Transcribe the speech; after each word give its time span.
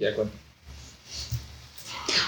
Ya 0.00 0.14
con. 0.14 0.30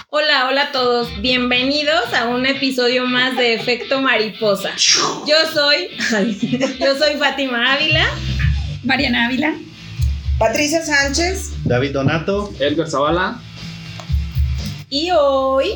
Hola, 0.09 0.49
hola 0.49 0.63
a 0.63 0.71
todos. 0.73 1.07
Bienvenidos 1.21 2.13
a 2.13 2.27
un 2.27 2.45
episodio 2.45 3.05
más 3.05 3.37
de 3.37 3.53
Efecto 3.53 4.01
Mariposa. 4.01 4.71
Yo 5.25 5.35
soy, 5.53 5.87
yo 6.81 6.97
soy 6.97 7.15
Fátima 7.17 7.73
Ávila. 7.73 8.09
Mariana 8.83 9.27
Ávila. 9.27 9.55
Patricia 10.37 10.83
Sánchez. 10.83 11.53
David 11.63 11.93
Donato. 11.93 12.51
Edgar 12.59 12.89
Zavala. 12.89 13.39
Y 14.89 15.11
hoy 15.11 15.75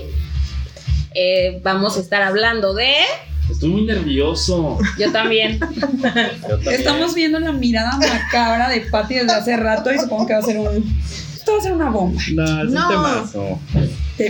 eh, 1.13 1.61
vamos 1.63 1.95
a 1.95 2.01
estar 2.01 2.21
hablando 2.23 2.73
de. 2.73 2.91
Estoy 3.49 3.69
muy 3.69 3.83
nervioso. 3.83 4.79
Yo 4.99 5.13
también. 5.13 5.59
Yo 5.79 5.79
también. 6.57 6.73
Estamos 6.73 7.15
viendo 7.15 7.39
la 7.39 7.53
mirada 7.53 7.95
macabra 7.95 8.67
de 8.67 8.81
Patty 8.81 9.13
desde 9.15 9.31
hace 9.31 9.55
rato 9.55 9.93
y 9.93 9.97
supongo 9.97 10.27
que 10.27 10.33
va 10.33 10.39
a 10.39 10.41
ser 10.41 10.57
un. 10.57 10.93
Esto 11.45 11.51
va 11.53 11.57
a 11.59 11.61
ser 11.61 11.71
una 11.73 11.89
bomba. 11.91 12.21
No, 12.33 12.63
es 12.63 12.71
No. 12.71 12.87
un 12.87 12.89
temazo. 12.89 13.59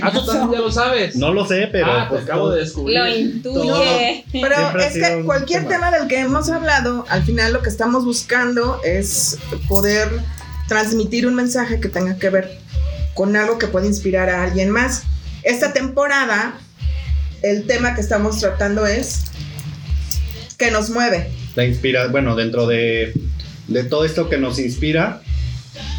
Ah, 0.01 0.11
tú 0.11 0.25
también 0.25 0.51
ya 0.51 0.59
lo 0.59 0.69
sabes. 0.71 1.15
No 1.15 1.33
lo 1.33 1.45
sé, 1.47 1.69
pero. 1.71 1.85
ah, 1.89 2.07
pues 2.09 2.23
acabo 2.23 2.49
de 2.49 2.57
Lo 2.57 2.61
descubrir. 2.63 2.97
intuye. 3.17 4.25
Pero 4.33 4.55
Siempre 4.57 4.87
es 4.87 4.93
que 4.93 5.23
cualquier 5.23 5.61
tema. 5.67 5.75
tema 5.89 5.91
del 5.91 6.07
que 6.09 6.19
hemos 6.19 6.49
hablado, 6.49 7.05
al 7.07 7.23
final 7.23 7.53
lo 7.53 7.61
que 7.61 7.69
estamos 7.69 8.03
buscando 8.03 8.81
es 8.83 9.37
poder 9.69 10.09
transmitir 10.67 11.25
un 11.25 11.35
mensaje 11.35 11.79
que 11.79 11.87
tenga 11.87 12.17
que 12.17 12.29
ver 12.29 12.57
con 13.13 13.35
algo 13.37 13.57
que 13.59 13.67
pueda 13.67 13.85
inspirar 13.85 14.29
a 14.29 14.43
alguien 14.43 14.69
más. 14.71 15.03
Esta 15.43 15.71
temporada, 15.71 16.57
el 17.43 17.65
tema 17.65 17.95
que 17.95 18.01
estamos 18.01 18.39
tratando 18.39 18.85
es 18.85 19.21
que 20.57 20.69
nos 20.69 20.89
mueve. 20.89 21.29
La 21.55 21.63
inspira, 21.65 22.07
bueno, 22.07 22.35
dentro 22.35 22.67
de, 22.67 23.13
de 23.69 23.83
todo 23.85 24.03
esto 24.03 24.27
que 24.27 24.37
nos 24.37 24.59
inspira, 24.59 25.21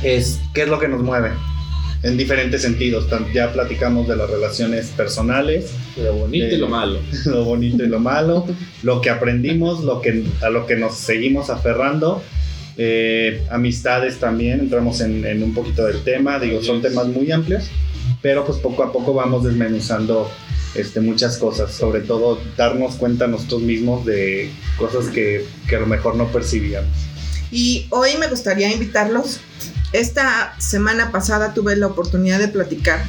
es 0.03 0.41
qué 0.55 0.63
es 0.63 0.69
lo 0.69 0.79
que 0.79 0.89
nos 0.89 1.03
mueve. 1.03 1.31
En 2.03 2.17
diferentes 2.17 2.63
sentidos. 2.63 3.07
Ya 3.35 3.53
platicamos 3.53 4.07
de 4.07 4.17
las 4.17 4.31
relaciones 4.31 4.89
personales, 4.89 5.73
Lo 5.97 6.13
bonito 6.15 6.55
y 6.55 6.59
lo 6.59 6.69
malo. 6.69 7.01
lo 7.25 7.45
bonito 7.45 7.83
y 7.85 7.89
lo 7.89 7.99
malo, 7.99 8.47
lo 8.83 9.01
que 9.01 9.11
aprendimos, 9.11 9.83
lo 9.83 10.01
que, 10.01 10.25
a 10.43 10.51
lo 10.51 10.67
que 10.67 10.77
nos 10.77 10.97
seguimos 10.97 11.51
aferrando. 11.51 12.23
eh, 12.79 13.43
amistades 13.51 14.19
también, 14.19 14.61
entramos 14.61 15.01
en, 15.01 15.25
en 15.25 15.43
un 15.43 15.55
poquito 15.55 15.87
del 15.87 16.03
tema, 16.05 16.39
digo, 16.39 16.63
son 16.63 16.83
temas 16.83 17.07
muy 17.07 17.33
amplios, 17.33 17.71
pero 18.21 18.45
pues 18.45 18.59
poco 18.59 18.83
a 18.83 18.93
poco 18.93 19.15
vamos 19.15 19.45
desmenuzando 19.45 20.31
este, 20.75 21.01
muchas 21.01 21.39
cosas, 21.39 21.73
sobre 21.73 22.01
todo 22.01 22.39
darnos 22.57 22.97
cuenta 22.97 23.27
nosotros 23.27 23.63
mismos 23.63 24.05
de 24.05 24.51
cosas 24.79 25.09
que, 25.09 25.45
que 25.69 25.77
a 25.77 25.81
lo 25.81 25.87
mejor 25.87 26.17
no 26.17 26.27
percibíamos. 26.27 27.06
Y 27.51 27.87
hoy 27.91 28.17
me 28.19 28.29
gustaría 28.29 28.73
invitarlos. 28.73 29.41
Esta 29.93 30.55
semana 30.59 31.13
pasada 31.13 31.55
tuve 31.55 31.77
la 31.77 31.87
oportunidad 31.87 32.39
de 32.39 32.49
platicar 32.49 33.05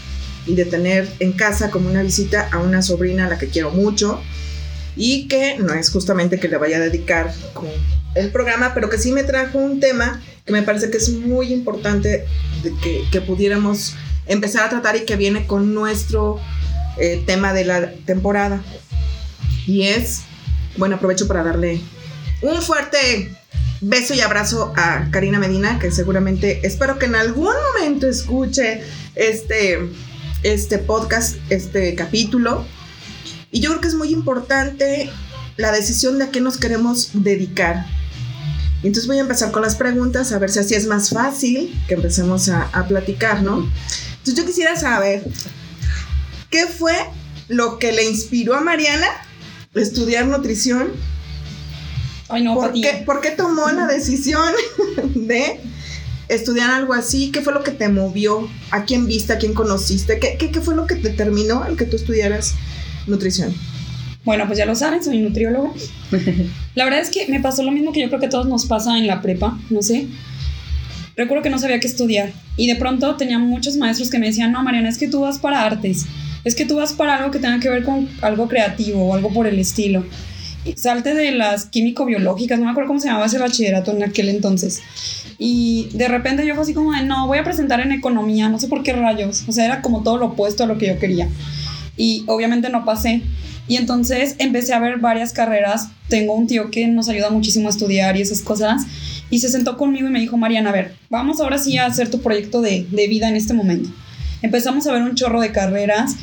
y 0.45 0.55
de 0.55 0.65
tener 0.65 1.11
en 1.19 1.33
casa 1.33 1.71
como 1.71 1.89
una 1.89 2.03
visita 2.03 2.49
a 2.51 2.59
una 2.59 2.81
sobrina 2.81 3.25
a 3.25 3.29
la 3.29 3.37
que 3.37 3.47
quiero 3.47 3.71
mucho 3.71 4.21
y 4.95 5.27
que 5.27 5.57
no 5.59 5.73
es 5.73 5.89
justamente 5.89 6.39
que 6.39 6.47
le 6.47 6.57
vaya 6.57 6.77
a 6.77 6.79
dedicar 6.79 7.33
con 7.53 7.67
el 8.15 8.31
programa, 8.31 8.73
pero 8.73 8.89
que 8.89 8.97
sí 8.97 9.11
me 9.11 9.23
trajo 9.23 9.59
un 9.59 9.79
tema 9.79 10.21
que 10.45 10.53
me 10.53 10.63
parece 10.63 10.89
que 10.89 10.97
es 10.97 11.09
muy 11.09 11.51
importante 11.51 12.25
que 13.11 13.21
pudiéramos 13.21 13.95
empezar 14.27 14.65
a 14.65 14.69
tratar 14.69 14.95
y 14.95 15.05
que 15.05 15.15
viene 15.15 15.45
con 15.45 15.73
nuestro 15.73 16.39
eh, 16.97 17.21
tema 17.25 17.53
de 17.53 17.65
la 17.65 17.91
temporada. 18.05 18.61
Y 19.65 19.83
es, 19.83 20.21
bueno, 20.77 20.95
aprovecho 20.95 21.27
para 21.27 21.43
darle 21.43 21.81
un 22.41 22.61
fuerte 22.61 23.31
beso 23.81 24.13
y 24.13 24.21
abrazo 24.21 24.73
a 24.75 25.09
Karina 25.11 25.39
Medina, 25.39 25.79
que 25.79 25.91
seguramente 25.91 26.65
espero 26.65 26.97
que 26.97 27.05
en 27.05 27.15
algún 27.15 27.53
momento 27.73 28.07
escuche 28.07 28.81
este, 29.15 29.79
este 30.43 30.77
podcast, 30.79 31.37
este 31.49 31.95
capítulo. 31.95 32.65
Y 33.51 33.59
yo 33.59 33.69
creo 33.69 33.81
que 33.81 33.87
es 33.87 33.95
muy 33.95 34.09
importante 34.09 35.09
la 35.57 35.71
decisión 35.71 36.19
de 36.19 36.25
a 36.25 36.31
qué 36.31 36.41
nos 36.41 36.57
queremos 36.57 37.11
dedicar. 37.13 37.85
Entonces 38.83 39.07
voy 39.07 39.17
a 39.17 39.21
empezar 39.21 39.51
con 39.51 39.63
las 39.63 39.75
preguntas, 39.75 40.31
a 40.31 40.39
ver 40.39 40.51
si 40.51 40.59
así 40.59 40.75
es 40.75 40.85
más 40.85 41.09
fácil 41.09 41.79
que 41.87 41.95
empecemos 41.95 42.49
a, 42.49 42.63
a 42.73 42.87
platicar, 42.87 43.41
¿no? 43.41 43.57
Entonces 44.17 44.35
yo 44.35 44.45
quisiera 44.45 44.75
saber, 44.75 45.23
¿qué 46.49 46.67
fue 46.67 46.95
lo 47.47 47.79
que 47.79 47.91
le 47.91 48.05
inspiró 48.05 48.55
a 48.55 48.61
Mariana 48.61 49.07
estudiar 49.73 50.25
nutrición? 50.25 50.91
Ay, 52.29 52.43
no, 52.43 52.55
¿Por 52.55 52.73
qué, 52.73 53.03
por 53.05 53.21
qué 53.21 53.31
tomó 53.31 53.69
la 53.69 53.87
decisión 53.87 54.51
de 55.15 55.59
estudiar 56.27 56.69
algo 56.71 56.93
así? 56.93 57.31
¿Qué 57.31 57.41
fue 57.41 57.53
lo 57.53 57.63
que 57.63 57.71
te 57.71 57.87
movió? 57.89 58.49
¿A 58.71 58.83
quién 58.83 59.07
viste? 59.07 59.33
¿A 59.33 59.37
quién 59.37 59.53
conociste? 59.53 60.19
¿Qué, 60.19 60.35
qué, 60.37 60.51
qué 60.51 60.61
fue 60.61 60.75
lo 60.75 60.87
que 60.87 60.95
determinó 60.95 61.65
el 61.65 61.77
que 61.77 61.85
tú 61.85 61.95
estudiaras 61.95 62.55
nutrición? 63.07 63.53
Bueno, 64.25 64.45
pues 64.45 64.57
ya 64.57 64.65
lo 64.65 64.75
saben, 64.75 65.01
soy 65.01 65.19
nutriólogo. 65.19 65.73
La 66.75 66.83
verdad 66.83 66.99
es 66.99 67.09
que 67.09 67.27
me 67.29 67.39
pasó 67.39 67.63
lo 67.63 67.71
mismo 67.71 67.93
que 67.93 68.01
yo 68.01 68.09
creo 68.09 68.19
que 68.19 68.25
a 68.25 68.29
todos 68.29 68.45
nos 68.45 68.65
pasa 68.65 68.97
en 68.97 69.07
la 69.07 69.21
prepa, 69.21 69.57
no 69.69 69.81
sé. 69.81 70.07
Recuerdo 71.15 71.43
que 71.43 71.49
no 71.49 71.59
sabía 71.59 71.79
qué 71.79 71.87
estudiar 71.87 72.33
y 72.57 72.67
de 72.67 72.75
pronto 72.75 73.15
tenía 73.15 73.39
muchos 73.39 73.77
maestros 73.77 74.09
que 74.09 74.19
me 74.19 74.27
decían, 74.27 74.51
no, 74.51 74.61
Mariana, 74.63 74.89
es 74.89 74.97
que 74.97 75.07
tú 75.07 75.21
vas 75.21 75.39
para 75.39 75.63
artes, 75.63 76.05
es 76.43 76.55
que 76.55 76.65
tú 76.65 76.75
vas 76.75 76.91
para 76.91 77.15
algo 77.15 77.31
que 77.31 77.39
tenga 77.39 77.59
que 77.61 77.69
ver 77.69 77.83
con 77.83 78.09
algo 78.21 78.49
creativo 78.49 79.01
o 79.01 79.13
algo 79.13 79.31
por 79.33 79.47
el 79.47 79.57
estilo. 79.57 80.05
Salte 80.75 81.13
de 81.13 81.31
las 81.31 81.65
químico-biológicas, 81.65 82.59
no 82.59 82.65
me 82.65 82.71
acuerdo 82.71 82.87
cómo 82.87 82.99
se 82.99 83.07
llamaba 83.07 83.27
ese 83.27 83.39
bachillerato 83.39 83.91
en 83.91 84.03
aquel 84.03 84.29
entonces. 84.29 84.81
Y 85.37 85.89
de 85.93 86.07
repente 86.07 86.45
yo 86.45 86.55
fue 86.55 86.63
así 86.63 86.73
como 86.73 86.93
de, 86.93 87.03
no, 87.03 87.27
voy 87.27 87.37
a 87.37 87.43
presentar 87.43 87.79
en 87.79 87.91
economía, 87.91 88.49
no 88.49 88.59
sé 88.59 88.67
por 88.67 88.83
qué 88.83 88.93
rayos. 88.93 89.43
O 89.47 89.51
sea, 89.51 89.65
era 89.65 89.81
como 89.81 90.03
todo 90.03 90.17
lo 90.17 90.27
opuesto 90.27 90.63
a 90.63 90.67
lo 90.67 90.77
que 90.77 90.87
yo 90.87 90.99
quería. 90.99 91.27
Y 91.95 92.23
obviamente 92.27 92.69
no 92.69 92.85
pasé. 92.85 93.21
Y 93.67 93.75
entonces 93.75 94.35
empecé 94.39 94.73
a 94.73 94.79
ver 94.79 94.99
varias 94.99 95.33
carreras. 95.33 95.89
Tengo 96.07 96.33
un 96.33 96.47
tío 96.47 96.71
que 96.71 96.87
nos 96.87 97.09
ayuda 97.09 97.29
muchísimo 97.29 97.67
a 97.67 97.71
estudiar 97.71 98.17
y 98.17 98.21
esas 98.21 98.41
cosas. 98.41 98.83
Y 99.29 99.39
se 99.39 99.49
sentó 99.49 99.77
conmigo 99.77 100.07
y 100.07 100.11
me 100.11 100.19
dijo, 100.19 100.37
Mariana, 100.37 100.69
a 100.69 100.73
ver, 100.73 100.95
vamos 101.09 101.41
ahora 101.41 101.57
sí 101.57 101.77
a 101.77 101.85
hacer 101.85 102.09
tu 102.09 102.21
proyecto 102.21 102.61
de, 102.61 102.87
de 102.89 103.07
vida 103.07 103.27
en 103.27 103.35
este 103.35 103.53
momento. 103.53 103.89
Empezamos 104.41 104.87
a 104.87 104.93
ver 104.93 105.01
un 105.03 105.15
chorro 105.15 105.41
de 105.41 105.51
carreras. 105.51 106.15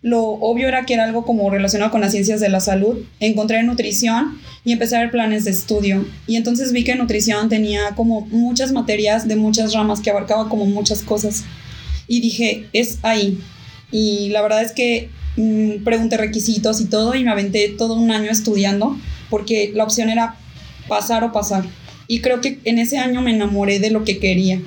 Lo 0.00 0.22
obvio 0.22 0.68
era 0.68 0.86
que 0.86 0.94
era 0.94 1.04
algo 1.04 1.24
como 1.24 1.50
relacionado 1.50 1.90
con 1.90 2.00
las 2.00 2.12
ciencias 2.12 2.40
de 2.40 2.48
la 2.48 2.60
salud. 2.60 2.98
Encontré 3.18 3.62
nutrición 3.64 4.38
y 4.64 4.72
empecé 4.72 4.96
a 4.96 5.00
ver 5.00 5.10
planes 5.10 5.44
de 5.44 5.50
estudio. 5.50 6.06
Y 6.26 6.36
entonces 6.36 6.72
vi 6.72 6.84
que 6.84 6.94
nutrición 6.94 7.48
tenía 7.48 7.94
como 7.96 8.20
muchas 8.26 8.70
materias 8.70 9.26
de 9.26 9.34
muchas 9.34 9.74
ramas 9.74 10.00
que 10.00 10.10
abarcaba 10.10 10.48
como 10.48 10.66
muchas 10.66 11.02
cosas. 11.02 11.44
Y 12.06 12.20
dije, 12.20 12.68
es 12.72 12.98
ahí. 13.02 13.40
Y 13.90 14.28
la 14.28 14.40
verdad 14.42 14.62
es 14.62 14.70
que 14.70 15.10
mm, 15.36 15.82
pregunté 15.82 16.16
requisitos 16.16 16.80
y 16.80 16.84
todo 16.84 17.14
y 17.16 17.24
me 17.24 17.32
aventé 17.32 17.68
todo 17.70 17.94
un 17.94 18.12
año 18.12 18.30
estudiando 18.30 18.96
porque 19.30 19.72
la 19.74 19.82
opción 19.82 20.10
era 20.10 20.36
pasar 20.86 21.24
o 21.24 21.32
pasar. 21.32 21.64
Y 22.06 22.20
creo 22.20 22.40
que 22.40 22.60
en 22.64 22.78
ese 22.78 22.98
año 22.98 23.20
me 23.20 23.32
enamoré 23.32 23.80
de 23.80 23.90
lo 23.90 24.04
que 24.04 24.18
quería. 24.18 24.60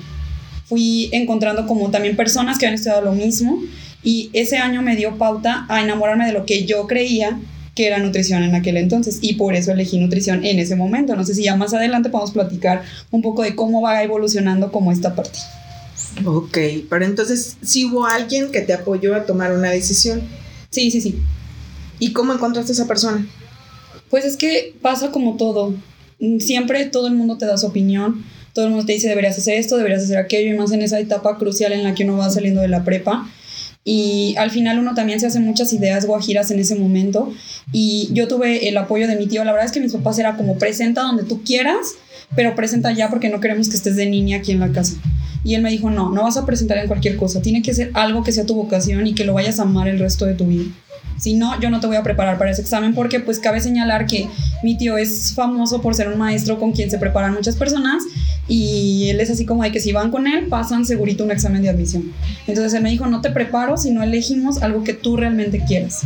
Fui 0.66 1.08
encontrando 1.12 1.66
como 1.66 1.90
también 1.90 2.16
personas 2.16 2.58
que 2.58 2.66
habían 2.66 2.74
estudiado 2.74 3.02
lo 3.02 3.12
mismo 3.12 3.58
y 4.02 4.30
ese 4.32 4.58
año 4.58 4.82
me 4.82 4.96
dio 4.96 5.16
pauta 5.18 5.66
a 5.68 5.82
enamorarme 5.82 6.26
de 6.26 6.32
lo 6.32 6.46
que 6.46 6.64
yo 6.64 6.86
creía 6.86 7.38
que 7.74 7.86
era 7.86 7.98
nutrición 7.98 8.42
en 8.42 8.54
aquel 8.54 8.76
entonces 8.76 9.18
y 9.22 9.34
por 9.34 9.54
eso 9.54 9.72
elegí 9.72 9.98
nutrición 9.98 10.44
en 10.44 10.58
ese 10.58 10.76
momento. 10.76 11.16
No 11.16 11.24
sé 11.24 11.34
si 11.34 11.44
ya 11.44 11.56
más 11.56 11.72
adelante 11.72 12.10
podemos 12.10 12.32
platicar 12.32 12.82
un 13.10 13.22
poco 13.22 13.42
de 13.42 13.54
cómo 13.54 13.80
va 13.80 14.02
evolucionando 14.02 14.70
como 14.70 14.92
esta 14.92 15.14
parte. 15.14 15.38
Ok, 16.24 16.58
pero 16.90 17.04
entonces 17.04 17.56
sí 17.62 17.86
hubo 17.86 18.04
alguien 18.06 18.50
que 18.50 18.60
te 18.60 18.74
apoyó 18.74 19.14
a 19.14 19.24
tomar 19.24 19.52
una 19.52 19.70
decisión. 19.70 20.22
Sí, 20.70 20.90
sí, 20.90 21.00
sí. 21.00 21.18
¿Y 21.98 22.12
cómo 22.12 22.34
encontraste 22.34 22.72
a 22.72 22.74
esa 22.74 22.86
persona? 22.86 23.26
Pues 24.10 24.24
es 24.24 24.36
que 24.36 24.74
pasa 24.82 25.10
como 25.10 25.36
todo. 25.36 25.74
Mm, 26.18 26.38
Siempre 26.40 26.84
todo 26.86 27.06
el 27.06 27.14
mundo 27.14 27.38
te 27.38 27.46
da 27.46 27.56
su 27.56 27.66
opinión. 27.66 28.24
Todo 28.52 28.66
el 28.66 28.72
mundo 28.72 28.84
te 28.84 28.92
dice 28.92 29.08
deberías 29.08 29.38
hacer 29.38 29.54
esto, 29.56 29.78
deberías 29.78 30.02
hacer 30.02 30.18
aquello, 30.18 30.54
y 30.54 30.58
más 30.58 30.72
en 30.72 30.82
esa 30.82 31.00
etapa 31.00 31.38
crucial 31.38 31.72
en 31.72 31.84
la 31.84 31.94
que 31.94 32.04
uno 32.04 32.18
va 32.18 32.28
saliendo 32.28 32.60
de 32.60 32.68
la 32.68 32.84
prepa. 32.84 33.30
Y 33.84 34.36
al 34.38 34.50
final 34.50 34.78
uno 34.78 34.94
también 34.94 35.18
se 35.18 35.26
hace 35.26 35.40
muchas 35.40 35.72
ideas 35.72 36.06
guajiras 36.06 36.50
en 36.50 36.60
ese 36.60 36.76
momento. 36.76 37.32
Y 37.72 38.10
yo 38.12 38.28
tuve 38.28 38.68
el 38.68 38.76
apoyo 38.76 39.08
de 39.08 39.16
mi 39.16 39.26
tío. 39.26 39.44
La 39.44 39.52
verdad 39.52 39.66
es 39.66 39.72
que 39.72 39.80
mis 39.80 39.92
papás 39.92 40.18
era 40.18 40.36
como 40.36 40.56
presenta 40.56 41.02
donde 41.02 41.24
tú 41.24 41.42
quieras, 41.42 41.94
pero 42.36 42.54
presenta 42.54 42.92
ya 42.92 43.10
porque 43.10 43.28
no 43.28 43.40
queremos 43.40 43.68
que 43.68 43.76
estés 43.76 43.96
de 43.96 44.06
niña 44.06 44.38
aquí 44.38 44.52
en 44.52 44.60
la 44.60 44.70
casa. 44.70 44.96
Y 45.44 45.54
él 45.54 45.62
me 45.62 45.70
dijo, 45.70 45.90
no, 45.90 46.10
no 46.10 46.22
vas 46.22 46.36
a 46.36 46.46
presentar 46.46 46.78
en 46.78 46.86
cualquier 46.86 47.16
cosa. 47.16 47.42
Tiene 47.42 47.62
que 47.62 47.74
ser 47.74 47.90
algo 47.94 48.22
que 48.22 48.30
sea 48.30 48.46
tu 48.46 48.54
vocación 48.54 49.06
y 49.06 49.14
que 49.14 49.24
lo 49.24 49.34
vayas 49.34 49.58
a 49.58 49.62
amar 49.62 49.88
el 49.88 49.98
resto 49.98 50.26
de 50.26 50.34
tu 50.34 50.46
vida. 50.46 50.64
Si 51.22 51.34
no, 51.34 51.60
yo 51.60 51.70
no 51.70 51.78
te 51.78 51.86
voy 51.86 51.94
a 51.94 52.02
preparar 52.02 52.36
para 52.36 52.50
ese 52.50 52.62
examen 52.62 52.94
porque 52.94 53.20
pues 53.20 53.38
cabe 53.38 53.60
señalar 53.60 54.06
que 54.06 54.28
mi 54.64 54.76
tío 54.76 54.98
es 54.98 55.34
famoso 55.36 55.80
por 55.80 55.94
ser 55.94 56.08
un 56.08 56.18
maestro 56.18 56.58
con 56.58 56.72
quien 56.72 56.90
se 56.90 56.98
preparan 56.98 57.32
muchas 57.32 57.54
personas 57.54 58.02
y 58.48 59.08
él 59.08 59.20
es 59.20 59.30
así 59.30 59.46
como 59.46 59.62
de 59.62 59.70
que 59.70 59.78
si 59.78 59.92
van 59.92 60.10
con 60.10 60.26
él 60.26 60.48
pasan 60.48 60.84
segurito 60.84 61.22
un 61.22 61.30
examen 61.30 61.62
de 61.62 61.68
admisión. 61.68 62.12
Entonces 62.48 62.74
él 62.74 62.82
me 62.82 62.90
dijo, 62.90 63.06
no 63.06 63.20
te 63.20 63.30
preparo 63.30 63.76
si 63.76 63.92
no 63.92 64.02
elegimos 64.02 64.64
algo 64.64 64.82
que 64.82 64.94
tú 64.94 65.16
realmente 65.16 65.62
quieras. 65.64 66.02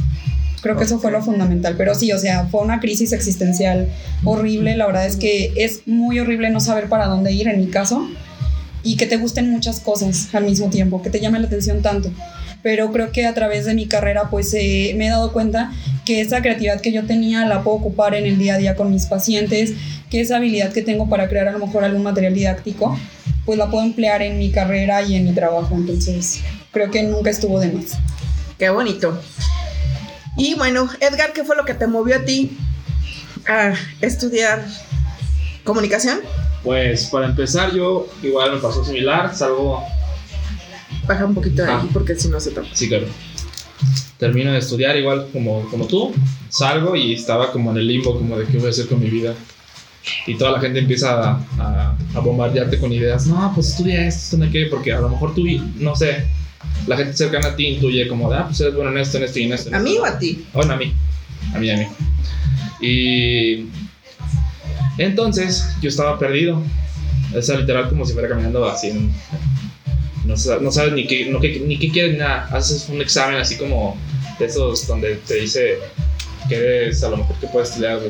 Creo 0.60 0.76
que 0.76 0.84
eso 0.84 0.98
fue 0.98 1.10
lo 1.10 1.22
fundamental, 1.22 1.76
pero 1.78 1.94
sí, 1.94 2.12
o 2.12 2.18
sea, 2.18 2.48
fue 2.48 2.60
una 2.60 2.80
crisis 2.80 3.14
existencial 3.14 3.88
horrible, 4.22 4.76
la 4.76 4.84
verdad 4.84 5.06
es 5.06 5.16
que 5.16 5.54
es 5.56 5.80
muy 5.86 6.20
horrible 6.20 6.50
no 6.50 6.60
saber 6.60 6.90
para 6.90 7.06
dónde 7.06 7.32
ir 7.32 7.48
en 7.48 7.58
mi 7.58 7.68
caso 7.68 8.06
y 8.82 8.98
que 8.98 9.06
te 9.06 9.16
gusten 9.16 9.50
muchas 9.50 9.80
cosas 9.80 10.28
al 10.34 10.44
mismo 10.44 10.68
tiempo, 10.68 11.00
que 11.00 11.08
te 11.08 11.20
llame 11.20 11.40
la 11.40 11.46
atención 11.46 11.80
tanto. 11.80 12.10
Pero 12.66 12.90
creo 12.90 13.12
que 13.12 13.24
a 13.26 13.32
través 13.32 13.64
de 13.64 13.74
mi 13.74 13.86
carrera 13.86 14.28
pues 14.28 14.52
eh, 14.52 14.92
me 14.96 15.06
he 15.06 15.10
dado 15.10 15.32
cuenta 15.32 15.70
que 16.04 16.20
esa 16.20 16.42
creatividad 16.42 16.80
que 16.80 16.90
yo 16.90 17.06
tenía 17.06 17.46
la 17.46 17.62
puedo 17.62 17.76
ocupar 17.76 18.16
en 18.16 18.26
el 18.26 18.38
día 18.38 18.54
a 18.54 18.58
día 18.58 18.74
con 18.74 18.90
mis 18.90 19.06
pacientes, 19.06 19.74
que 20.10 20.20
esa 20.20 20.38
habilidad 20.38 20.72
que 20.72 20.82
tengo 20.82 21.08
para 21.08 21.28
crear 21.28 21.46
a 21.46 21.52
lo 21.52 21.60
mejor 21.60 21.84
algún 21.84 22.02
material 22.02 22.34
didáctico, 22.34 22.98
pues 23.44 23.56
la 23.56 23.70
puedo 23.70 23.84
emplear 23.84 24.20
en 24.22 24.36
mi 24.40 24.50
carrera 24.50 25.00
y 25.02 25.14
en 25.14 25.26
mi 25.26 25.32
trabajo. 25.32 25.76
Entonces 25.76 26.40
creo 26.72 26.90
que 26.90 27.04
nunca 27.04 27.30
estuvo 27.30 27.60
de 27.60 27.70
más. 27.70 27.96
Qué 28.58 28.68
bonito. 28.68 29.16
Y 30.36 30.56
bueno, 30.56 30.88
Edgar, 30.98 31.32
¿qué 31.32 31.44
fue 31.44 31.54
lo 31.54 31.64
que 31.64 31.74
te 31.74 31.86
movió 31.86 32.16
a 32.16 32.24
ti 32.24 32.58
a 33.46 33.74
estudiar 34.00 34.66
comunicación? 35.62 36.18
Pues 36.64 37.04
para 37.04 37.26
empezar, 37.26 37.72
yo 37.72 38.08
igual 38.24 38.54
me 38.54 38.58
pasó 38.58 38.84
similar. 38.84 39.32
Salgo. 39.32 39.84
Baja 41.06 41.24
un 41.24 41.34
poquito 41.34 41.62
de 41.62 41.70
Ah. 41.70 41.78
aquí 41.78 41.88
porque 41.92 42.14
si 42.16 42.28
no 42.28 42.40
se 42.40 42.50
tapa. 42.50 42.68
Sí, 42.72 42.88
claro. 42.88 43.06
Termino 44.18 44.52
de 44.52 44.58
estudiar 44.58 44.96
igual 44.96 45.28
como, 45.32 45.62
como 45.70 45.86
tú. 45.86 46.12
Salgo 46.48 46.96
y 46.96 47.12
estaba 47.14 47.52
como 47.52 47.70
en 47.72 47.76
el 47.78 47.86
limbo, 47.86 48.16
como 48.16 48.38
de 48.38 48.46
qué 48.46 48.56
voy 48.58 48.68
a 48.68 48.70
hacer 48.70 48.86
con 48.86 48.98
mi 49.00 49.10
vida. 49.10 49.34
Y 50.26 50.36
toda 50.36 50.52
la 50.52 50.60
gente 50.60 50.78
empieza 50.78 51.20
a, 51.32 51.40
a- 51.58 51.96
a 52.14 52.20
bombardearte 52.20 52.78
con 52.78 52.92
ideas. 52.92 53.26
No, 53.26 53.52
pues 53.54 53.70
estudia 53.70 54.06
esto, 54.06 54.36
esto, 54.36 54.36
no 54.46 54.50
qué, 54.52 54.66
porque 54.70 54.92
a 54.92 55.00
lo 55.00 55.08
mejor 55.08 55.34
tú, 55.34 55.44
no 55.76 55.94
sé, 55.96 56.24
la 56.86 56.96
gente 56.96 57.14
cercana 57.16 57.48
a 57.48 57.56
ti 57.56 57.66
intuye 57.66 58.06
como 58.08 58.30
de, 58.30 58.36
ah, 58.38 58.44
pues 58.46 58.60
eres 58.60 58.74
bueno 58.74 58.90
en 58.92 58.98
esto, 58.98 59.18
en 59.18 59.24
esto 59.24 59.38
y 59.40 59.42
en 59.44 59.52
esto. 59.52 59.68
en 59.68 59.74
¿A 59.74 59.78
esto". 59.78 59.90
mí 59.90 59.98
o 59.98 60.04
a 60.06 60.18
ti? 60.18 60.44
Bueno, 60.54 60.72
a 60.74 60.76
mí. 60.76 60.92
A 61.54 61.58
mí, 61.58 61.70
a 61.70 61.76
mí. 61.76 61.86
Y 62.80 63.66
entonces 64.98 65.66
yo 65.82 65.88
estaba 65.88 66.18
perdido. 66.18 66.62
O 67.36 67.42
sea, 67.42 67.58
literal 67.58 67.88
como 67.88 68.06
si 68.06 68.12
fuera 68.12 68.28
caminando 68.28 68.64
así. 68.64 68.88
en- 68.90 69.12
no, 70.26 70.34
no 70.60 70.72
sabes 70.72 70.92
ni 70.92 71.06
qué, 71.06 71.26
no, 71.26 71.38
ni 71.38 71.78
qué 71.78 71.90
quieres 71.90 72.12
ni 72.12 72.18
nada. 72.18 72.48
Haces 72.52 72.88
un 72.88 73.00
examen 73.00 73.36
así 73.36 73.56
como 73.56 73.96
de 74.38 74.46
esos 74.46 74.86
donde 74.86 75.16
te 75.16 75.34
dice 75.34 75.78
que 76.48 76.56
eres 76.56 77.02
a 77.02 77.10
lo 77.10 77.18
mejor 77.18 77.36
que 77.36 77.46
puedes 77.46 77.70
estudiar. 77.70 78.00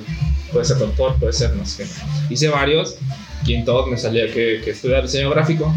Puedes 0.52 0.68
ser 0.68 0.78
doctor, 0.78 1.16
puedes 1.18 1.36
ser 1.36 1.54
no 1.54 1.66
sé 1.66 1.84
qué. 1.84 2.34
Hice 2.34 2.48
varios 2.48 2.96
y 3.44 3.54
en 3.54 3.64
todos 3.64 3.88
me 3.88 3.98
salía 3.98 4.26
que, 4.26 4.60
que 4.64 4.70
estudiar 4.70 5.02
diseño 5.02 5.30
gráfico. 5.30 5.74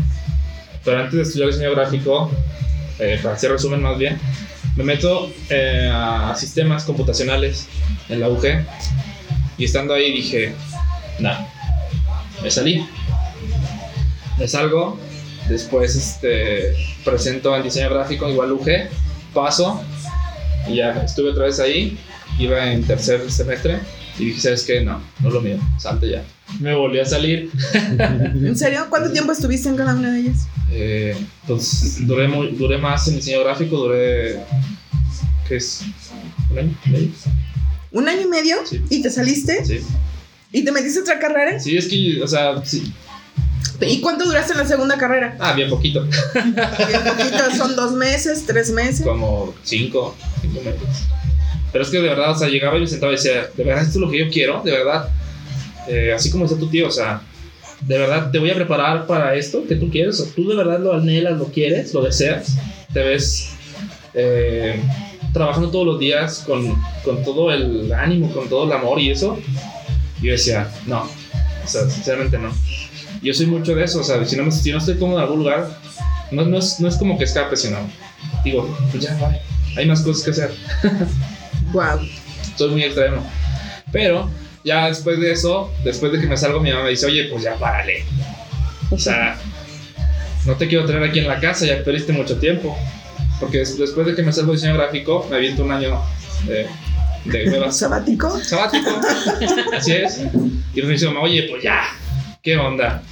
Pero 0.85 0.99
antes 0.99 1.13
de 1.13 1.21
estudiar 1.23 1.49
diseño 1.49 1.71
gráfico, 1.71 2.31
eh, 2.99 3.19
para 3.21 3.35
hacer 3.35 3.51
resumen 3.51 3.81
más 3.81 3.97
bien, 3.97 4.17
me 4.75 4.83
meto 4.83 5.31
eh, 5.49 5.89
a 5.93 6.33
sistemas 6.35 6.83
computacionales 6.85 7.67
en 8.07 8.21
la 8.21 8.29
UG 8.29 8.45
y 9.57 9.65
estando 9.65 9.93
ahí 9.93 10.13
dije, 10.13 10.53
nah, 11.19 11.39
me 12.41 12.49
salí. 12.49 12.85
Me 14.37 14.47
salgo, 14.47 14.97
después 15.49 15.95
este, 15.95 16.75
presento 17.03 17.55
en 17.55 17.63
diseño 17.63 17.89
gráfico 17.89 18.29
igual 18.29 18.51
UG, 18.53 18.67
paso 19.33 19.81
y 20.67 20.75
ya 20.77 20.91
estuve 21.03 21.31
otra 21.31 21.45
vez 21.45 21.59
ahí, 21.59 21.97
iba 22.37 22.71
en 22.71 22.83
tercer 22.83 23.29
semestre 23.31 23.79
y 24.17 24.25
dije, 24.25 24.41
¿sabes 24.41 24.63
qué? 24.63 24.81
No, 24.81 25.01
no 25.21 25.27
es 25.27 25.33
lo 25.33 25.41
mío, 25.41 25.57
salte 25.77 26.09
ya. 26.09 26.23
Me 26.59 26.73
volví 26.73 26.99
a 26.99 27.05
salir, 27.05 27.49
¿En 27.99 28.57
serio? 28.57 28.87
¿Cuánto 28.89 29.11
tiempo 29.11 29.31
estuviste 29.31 29.69
en 29.69 29.75
cada 29.75 29.95
una 29.95 30.11
de 30.11 30.19
ellas? 30.21 30.47
eh, 30.71 31.15
pues 31.47 32.05
duré, 32.05 32.27
muy, 32.27 32.51
duré 32.51 32.77
más 32.77 33.07
en 33.07 33.15
diseño 33.15 33.43
gráfico, 33.43 33.77
duré, 33.77 34.39
¿qué 35.47 35.55
es? 35.57 35.81
¿Un 36.51 36.59
año? 36.59 36.75
¿Medio? 36.85 37.09
¿Un 37.91 38.07
año 38.07 38.21
y 38.21 38.27
medio? 38.27 38.57
Sí. 38.65 38.81
¿Y 38.89 39.01
te 39.01 39.09
saliste? 39.09 39.65
Sí. 39.65 39.79
¿Y 40.51 40.63
te 40.63 40.71
metiste 40.71 40.99
a 40.99 41.01
otra 41.03 41.19
carrera? 41.19 41.59
Sí, 41.59 41.77
es 41.77 41.87
que, 41.87 42.21
o 42.21 42.27
sea, 42.27 42.63
sí. 42.65 42.91
¿Y 43.81 44.01
cuánto 44.01 44.25
duraste 44.25 44.53
en 44.53 44.59
la 44.59 44.65
segunda 44.65 44.97
carrera? 44.97 45.37
Ah, 45.39 45.53
bien 45.53 45.69
poquito. 45.69 46.03
Bien 46.33 47.03
poquito, 47.05 47.55
son 47.55 47.75
dos 47.75 47.93
meses, 47.93 48.45
tres 48.45 48.71
meses. 48.71 49.05
Como 49.05 49.53
cinco, 49.63 50.15
cinco 50.41 50.61
meses. 50.61 51.07
Pero 51.71 51.83
es 51.83 51.89
que 51.89 51.97
de 51.97 52.09
verdad, 52.09 52.31
o 52.31 52.35
sea, 52.35 52.47
llegaba 52.49 52.77
y 52.77 52.81
me 52.81 52.87
sentaba 52.87 53.11
y 53.11 53.15
decía, 53.15 53.47
de 53.55 53.63
verdad, 53.63 53.83
esto 53.83 53.99
es 53.99 54.01
lo 54.01 54.09
que 54.09 54.19
yo 54.19 54.29
quiero, 54.29 54.61
de 54.63 54.71
verdad. 54.71 55.09
Eh, 55.87 56.13
así 56.13 56.29
como 56.29 56.43
decía 56.43 56.59
tu 56.59 56.69
tío, 56.69 56.87
o 56.87 56.91
sea, 56.91 57.21
de 57.81 57.97
verdad, 57.97 58.31
te 58.31 58.39
voy 58.39 58.51
a 58.51 58.55
preparar 58.55 59.07
para 59.07 59.35
esto 59.35 59.65
que 59.67 59.75
tú 59.75 59.89
quieres. 59.89 60.19
O 60.19 60.25
tú 60.25 60.49
de 60.49 60.55
verdad 60.55 60.79
lo 60.79 60.93
anhelas, 60.93 61.37
lo 61.37 61.45
quieres, 61.45 61.93
lo 61.93 62.01
deseas. 62.01 62.57
Te 62.91 63.03
ves 63.03 63.51
eh, 64.13 64.81
trabajando 65.33 65.69
todos 65.69 65.85
los 65.85 65.99
días 65.99 66.43
con, 66.45 66.75
con 67.03 67.23
todo 67.23 67.51
el 67.51 67.91
ánimo, 67.93 68.31
con 68.31 68.49
todo 68.49 68.65
el 68.65 68.71
amor 68.73 68.99
y 68.99 69.11
eso. 69.11 69.39
Y 70.21 70.25
yo 70.25 70.31
decía, 70.33 70.69
no, 70.85 71.03
o 71.03 71.67
sea, 71.67 71.89
sinceramente 71.89 72.37
no. 72.37 72.51
Yo 73.21 73.33
soy 73.33 73.47
mucho 73.47 73.75
de 73.75 73.83
eso, 73.83 73.99
o 73.99 74.03
sea, 74.03 74.23
si 74.25 74.35
no, 74.35 74.43
me- 74.45 74.51
si 74.51 74.71
no 74.71 74.77
estoy 74.77 74.97
cómodo 74.97 75.17
en 75.19 75.23
algún 75.23 75.39
lugar, 75.39 75.69
no, 76.31 76.43
no, 76.45 76.57
es, 76.59 76.79
no 76.79 76.87
es 76.87 76.95
como 76.95 77.17
que 77.17 77.23
escape, 77.25 77.55
sino 77.57 77.77
digo, 78.43 78.77
pues 78.91 79.03
ya, 79.03 79.13
bye. 79.15 79.39
hay 79.77 79.85
más 79.87 80.01
cosas 80.01 80.23
que 80.23 80.31
hacer. 80.31 80.51
Wow. 81.73 81.99
Soy 82.57 82.69
muy 82.71 82.83
extremo. 82.83 83.23
Pero 83.91 84.27
ya 84.63 84.87
después 84.87 85.19
de 85.19 85.31
eso, 85.31 85.71
después 85.83 86.11
de 86.11 86.19
que 86.19 86.25
me 86.27 86.35
salgo, 86.35 86.59
mi 86.59 86.71
mamá 86.71 86.83
me 86.85 86.89
dice, 86.91 87.05
oye, 87.05 87.25
pues 87.31 87.43
ya 87.43 87.55
párale. 87.57 88.03
O 88.89 88.97
sea, 88.97 89.37
no 90.47 90.55
te 90.55 90.67
quiero 90.67 90.85
tener 90.85 91.03
aquí 91.03 91.19
en 91.19 91.27
la 91.27 91.39
casa, 91.39 91.65
ya 91.67 91.83
perdiste 91.83 92.11
mucho 92.11 92.37
tiempo. 92.39 92.75
Porque 93.39 93.59
des- 93.59 93.77
después 93.77 94.07
de 94.07 94.15
que 94.15 94.23
me 94.23 94.33
salgo 94.33 94.51
de 94.51 94.57
diseño 94.57 94.73
gráfico, 94.75 95.27
me 95.29 95.35
aviento 95.35 95.63
un 95.63 95.71
año 95.71 96.01
de, 96.47 96.65
de 97.25 97.49
huevas 97.51 97.77
¿Sabático? 97.77 98.39
sabático. 98.43 98.89
Así 99.77 99.91
es. 99.93 100.19
Y 100.73 100.81
me 100.81 100.89
dice 100.93 101.05
mamá, 101.05 101.21
oye, 101.21 101.47
pues 101.51 101.61
ya, 101.63 101.83
¿qué 102.41 102.57
onda? 102.57 103.03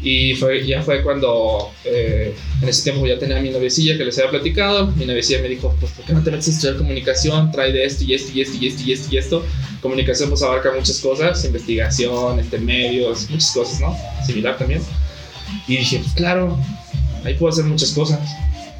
Y 0.00 0.34
fue, 0.36 0.64
ya 0.64 0.80
fue 0.82 1.02
cuando 1.02 1.72
eh, 1.84 2.32
en 2.62 2.68
ese 2.68 2.84
tiempo 2.84 3.04
ya 3.06 3.18
tenía 3.18 3.36
a 3.38 3.40
mi 3.40 3.50
noviecilla 3.50 3.98
que 3.98 4.04
les 4.04 4.16
había 4.18 4.30
platicado. 4.30 4.86
Mi 4.92 5.04
noviecilla 5.04 5.42
me 5.42 5.48
dijo, 5.48 5.74
pues 5.80 5.90
¿por 5.92 6.04
qué 6.04 6.12
no 6.12 6.22
te 6.22 6.30
metes 6.30 6.48
a 6.48 6.50
estudiar 6.52 6.76
comunicación? 6.76 7.50
Trae 7.50 7.72
de 7.72 7.84
esto 7.84 8.04
y 8.04 8.14
esto 8.14 8.30
y 8.32 8.40
esto 8.42 8.56
y 8.60 8.68
esto 8.68 8.82
y 8.86 8.92
esto 8.92 9.08
y 9.14 9.18
esto. 9.18 9.44
Comunicación 9.82 10.28
pues 10.28 10.42
abarca 10.42 10.70
muchas 10.72 10.98
cosas, 11.00 11.44
investigación, 11.44 12.38
este, 12.38 12.58
medios, 12.58 13.28
muchas 13.28 13.50
cosas, 13.50 13.80
¿no? 13.80 13.96
Similar 14.24 14.56
también. 14.56 14.82
Y 15.66 15.78
dije, 15.78 15.98
pues 15.98 16.12
claro, 16.12 16.56
ahí 17.24 17.34
puedo 17.34 17.52
hacer 17.52 17.64
muchas 17.64 17.90
cosas. 17.90 18.20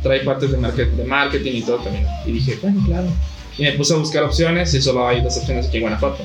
Trae 0.04 0.20
partes 0.20 0.52
de, 0.52 0.56
market- 0.58 0.92
de 0.92 1.04
marketing 1.04 1.52
y 1.54 1.62
todo 1.62 1.78
también. 1.78 2.06
Y 2.26 2.32
dije, 2.32 2.58
bueno, 2.62 2.80
claro. 2.86 3.08
Y 3.58 3.62
me 3.62 3.72
puse 3.72 3.92
a 3.92 3.96
buscar 3.96 4.22
opciones 4.22 4.72
y 4.72 4.80
solo 4.80 5.06
hay 5.08 5.20
dos 5.20 5.36
opciones 5.36 5.66
aquí 5.66 5.78
en 5.78 5.82
Guanajuato. 5.82 6.24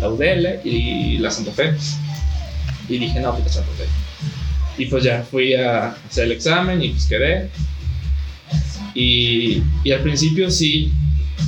La 0.00 0.10
UDL 0.10 0.60
y 0.68 1.16
la 1.16 1.30
Santa 1.30 1.50
Fe. 1.52 1.72
Y 2.88 2.98
dije, 2.98 3.20
no, 3.20 3.32
pues 3.32 3.46
la 3.46 3.52
Santa 3.52 3.70
Fe. 3.72 3.84
Y 4.82 4.86
pues 4.86 5.04
ya 5.04 5.22
fui 5.22 5.54
a 5.54 5.90
hacer 6.08 6.24
el 6.24 6.32
examen 6.32 6.82
y 6.82 6.90
pues 6.90 7.06
quedé. 7.06 7.50
Y, 8.94 9.62
y 9.82 9.92
al 9.92 10.00
principio 10.02 10.50
sí, 10.50 10.92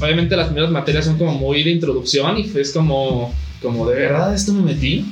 obviamente 0.00 0.36
las 0.36 0.46
primeras 0.46 0.70
materias 0.70 1.04
son 1.04 1.18
como 1.18 1.32
muy 1.34 1.62
de 1.62 1.70
introducción 1.70 2.38
y 2.38 2.50
es 2.58 2.72
como, 2.72 3.34
como 3.62 3.88
de 3.88 3.96
verdad 3.96 4.34
esto 4.34 4.52
me 4.52 4.62
metí. 4.62 5.04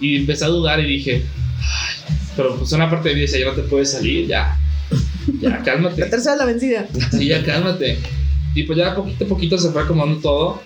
Y 0.00 0.16
empecé 0.16 0.44
a 0.44 0.48
dudar 0.48 0.78
y 0.80 0.86
dije, 0.86 1.24
"Ay", 1.58 2.14
pero 2.36 2.56
pues 2.56 2.70
una 2.72 2.88
parte 2.88 3.08
de 3.08 3.14
mí 3.16 3.20
decía, 3.22 3.40
ya 3.40 3.46
no 3.46 3.52
te 3.52 3.62
puedes 3.62 3.90
salir, 3.90 4.28
ya, 4.28 4.56
ya, 5.40 5.62
cálmate. 5.62 6.00
La 6.00 6.10
tercera 6.10 6.34
es 6.34 6.38
la 6.38 6.44
vencida. 6.44 6.86
Sí, 7.10 7.26
ya 7.26 7.44
cálmate. 7.44 7.98
Y 8.54 8.62
pues 8.62 8.78
ya 8.78 8.94
poquito 8.94 9.24
a 9.24 9.28
poquito 9.28 9.58
se 9.58 9.70
fue 9.70 9.82
acomodando 9.82 10.20
todo. 10.20 10.62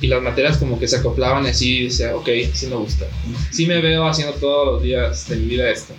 Y 0.00 0.06
las 0.06 0.22
materias 0.22 0.56
como 0.58 0.78
que 0.78 0.86
se 0.88 0.96
acoplaban 0.96 1.46
así. 1.46 1.78
Y 1.80 1.84
decía, 1.84 2.14
ok, 2.16 2.28
sí 2.52 2.66
me 2.68 2.76
gusta. 2.76 3.04
Sí 3.50 3.66
me 3.66 3.80
veo 3.80 4.06
haciendo 4.06 4.34
todos 4.34 4.74
los 4.74 4.82
días 4.82 5.28
de 5.28 5.36
mi 5.36 5.46
vida 5.46 5.68
esto. 5.70 5.92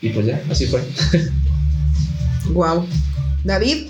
Y 0.00 0.08
pues 0.10 0.26
ya, 0.26 0.42
así 0.50 0.66
fue. 0.66 0.82
Wow. 2.52 2.86
David, 3.44 3.86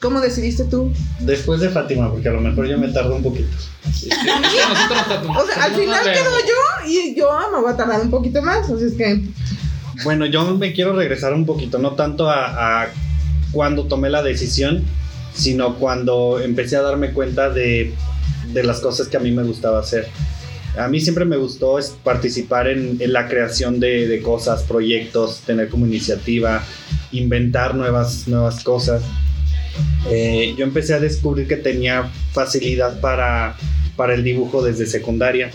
¿cómo 0.00 0.20
decidiste 0.20 0.64
tú? 0.64 0.92
Después 1.20 1.60
de 1.60 1.68
Fátima, 1.68 2.10
porque 2.10 2.28
a 2.28 2.32
lo 2.32 2.40
mejor 2.40 2.66
yo 2.68 2.78
me 2.78 2.88
tardo 2.88 3.14
un 3.16 3.22
poquito. 3.22 3.48
Nosotros 3.84 5.06
tratamos- 5.08 5.36
O 5.42 5.46
sea, 5.46 5.64
al 5.64 5.74
final 5.74 6.04
quedo 6.04 6.38
yo 6.46 6.88
y 6.88 7.14
yo 7.16 7.28
me 7.52 7.60
voy 7.60 7.72
a 7.72 7.76
tardar 7.76 8.00
un 8.00 8.10
poquito 8.10 8.40
más. 8.42 8.70
Así 8.70 8.84
es 8.84 8.94
que. 8.94 9.22
Bueno, 10.04 10.26
yo 10.26 10.56
me 10.56 10.72
quiero 10.72 10.92
regresar 10.94 11.34
un 11.34 11.44
poquito, 11.46 11.78
no 11.78 11.92
tanto 11.92 12.30
a, 12.30 12.82
a 12.84 12.88
cuando 13.50 13.84
tomé 13.86 14.08
la 14.10 14.22
decisión, 14.22 14.84
sino 15.34 15.76
cuando 15.76 16.40
empecé 16.40 16.76
a 16.76 16.82
darme 16.82 17.12
cuenta 17.12 17.50
de, 17.50 17.94
de 18.52 18.62
las 18.64 18.80
cosas 18.80 19.08
que 19.08 19.16
a 19.16 19.20
mí 19.20 19.30
me 19.30 19.42
gustaba 19.42 19.80
hacer. 19.80 20.08
A 20.76 20.88
mí 20.88 21.00
siempre 21.00 21.24
me 21.24 21.36
gustó 21.36 21.78
participar 22.04 22.68
en, 22.68 22.98
en 23.00 23.12
la 23.12 23.26
creación 23.26 23.80
de, 23.80 24.06
de 24.06 24.22
cosas, 24.22 24.62
proyectos, 24.62 25.40
tener 25.46 25.68
como 25.68 25.86
iniciativa, 25.86 26.62
inventar 27.10 27.74
nuevas, 27.74 28.28
nuevas 28.28 28.62
cosas. 28.62 29.02
Eh, 30.10 30.54
yo 30.56 30.64
empecé 30.64 30.94
a 30.94 31.00
descubrir 31.00 31.48
que 31.48 31.56
tenía 31.56 32.10
facilidad 32.32 33.00
para, 33.00 33.56
para 33.96 34.14
el 34.14 34.24
dibujo 34.24 34.62
desde 34.62 34.86
secundaria 34.86 35.50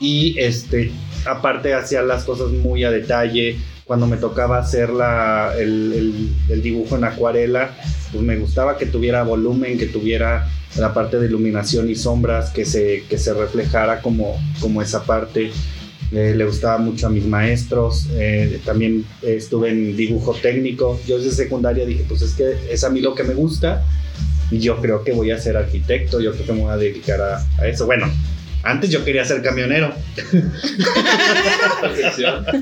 y 0.00 0.38
este, 0.38 0.92
aparte 1.24 1.74
hacía 1.74 2.02
las 2.02 2.24
cosas 2.24 2.50
muy 2.50 2.84
a 2.84 2.90
detalle. 2.90 3.56
Cuando 3.86 4.06
me 4.08 4.16
tocaba 4.16 4.58
hacer 4.58 4.90
la, 4.90 5.52
el, 5.56 5.92
el- 5.92 6.30
el 6.48 6.62
dibujo 6.62 6.96
en 6.96 7.04
acuarela, 7.04 7.76
pues 8.12 8.22
me 8.24 8.36
gustaba 8.36 8.76
que 8.78 8.86
tuviera 8.86 9.22
volumen, 9.22 9.78
que 9.78 9.86
tuviera 9.86 10.48
la 10.76 10.92
parte 10.92 11.18
de 11.20 11.26
iluminación 11.26 11.88
y 11.88 11.94
sombras, 11.94 12.50
que 12.50 12.64
se, 12.64 13.04
que 13.08 13.16
se 13.16 13.32
reflejara 13.32 14.02
como, 14.02 14.36
como 14.60 14.82
esa 14.82 15.04
parte. 15.04 15.52
eh, 16.12 16.34
le 16.36 16.44
gustaba 16.44 16.78
mucho 16.78 17.06
a 17.08 17.10
mis 17.10 17.26
maestros, 17.26 18.06
eh, 18.12 18.60
también 18.64 19.04
estuve 19.22 19.70
en 19.70 19.96
dibujo 19.96 20.34
técnico. 20.34 21.00
Yo 21.06 21.18
desde 21.18 21.30
secundaria 21.32 21.84
dije, 21.86 22.04
pues 22.08 22.22
es 22.22 22.34
que 22.34 22.54
es 22.70 22.84
a 22.84 22.90
mí 22.90 23.00
lo 23.00 23.14
que 23.14 23.24
me 23.24 23.34
gusta 23.34 23.84
y 24.50 24.58
yo 24.60 24.80
creo 24.80 25.02
que 25.04 25.12
voy 25.12 25.30
a 25.32 25.38
ser 25.38 25.56
arquitecto, 25.56 26.20
yo 26.20 26.32
creo 26.32 26.46
que 26.46 26.52
me 26.52 26.60
voy 26.62 26.72
a 26.72 26.76
dedicar 26.76 27.20
a, 27.20 27.44
a 27.58 27.66
eso. 27.68 27.86
Bueno, 27.86 28.06
antes 28.66 28.90
yo 28.90 29.04
quería 29.04 29.24
ser 29.24 29.42
camionero. 29.42 29.94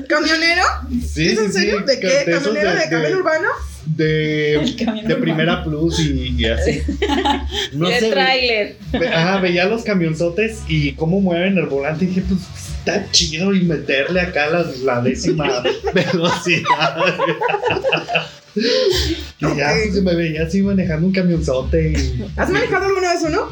¿Camionero? 0.07 0.63
Sí, 1.07 1.27
¿Es 1.27 1.37
en 1.39 1.51
serio? 1.53 1.79
sí, 1.79 1.85
¿De 1.85 1.99
qué? 1.99 2.07
de 2.07 2.25
¿Camionero 2.31 2.69
de, 2.71 2.77
de- 2.79 2.89
camión 2.89 3.13
urbano? 3.15 3.47
De, 3.85 4.53
El 4.55 4.75
camión 4.77 5.07
de 5.07 5.13
urbano. 5.13 5.21
primera 5.21 5.63
plus 5.63 5.99
y, 5.99 6.35
y 6.37 6.45
así. 6.45 6.81
No 7.73 7.87
de 7.89 7.99
sé, 7.99 8.09
tráiler. 8.11 8.75
ve- 8.93 9.07
ajá, 9.09 9.39
veía 9.39 9.65
los 9.65 9.83
camionzotes 9.83 10.59
y 10.67 10.93
cómo 10.93 11.19
mueven 11.21 11.57
el 11.57 11.65
volante 11.67 12.05
y 12.05 12.07
dije, 12.09 12.23
pues 12.27 12.39
está 12.79 13.09
chido 13.11 13.53
y 13.53 13.63
meterle 13.63 14.21
acá 14.21 14.47
la, 14.47 14.65
la 14.83 15.01
décima 15.01 15.63
velocidad. 15.93 16.95
y 18.55 19.57
ya 19.57 19.73
pues, 19.91 20.01
me 20.03 20.15
veía 20.15 20.43
así 20.43 20.61
manejando 20.61 21.07
un 21.07 21.13
camionzote 21.13 21.91
y... 21.91 22.23
¿Has 22.37 22.49
manejado 22.49 22.85
alguna 22.85 23.13
vez 23.13 23.21
uno? 23.23 23.49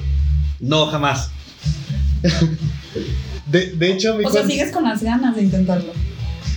No, 0.60 0.86
jamás. 0.88 1.30
De, 3.48 3.72
de 3.72 3.92
hecho, 3.92 4.16
mi 4.16 4.26
O 4.26 4.32
sea, 4.32 4.46
sigues 4.46 4.72
con 4.72 4.84
las 4.84 5.04
ganas 5.04 5.36
de 5.36 5.44
intentarlo. 5.44 5.92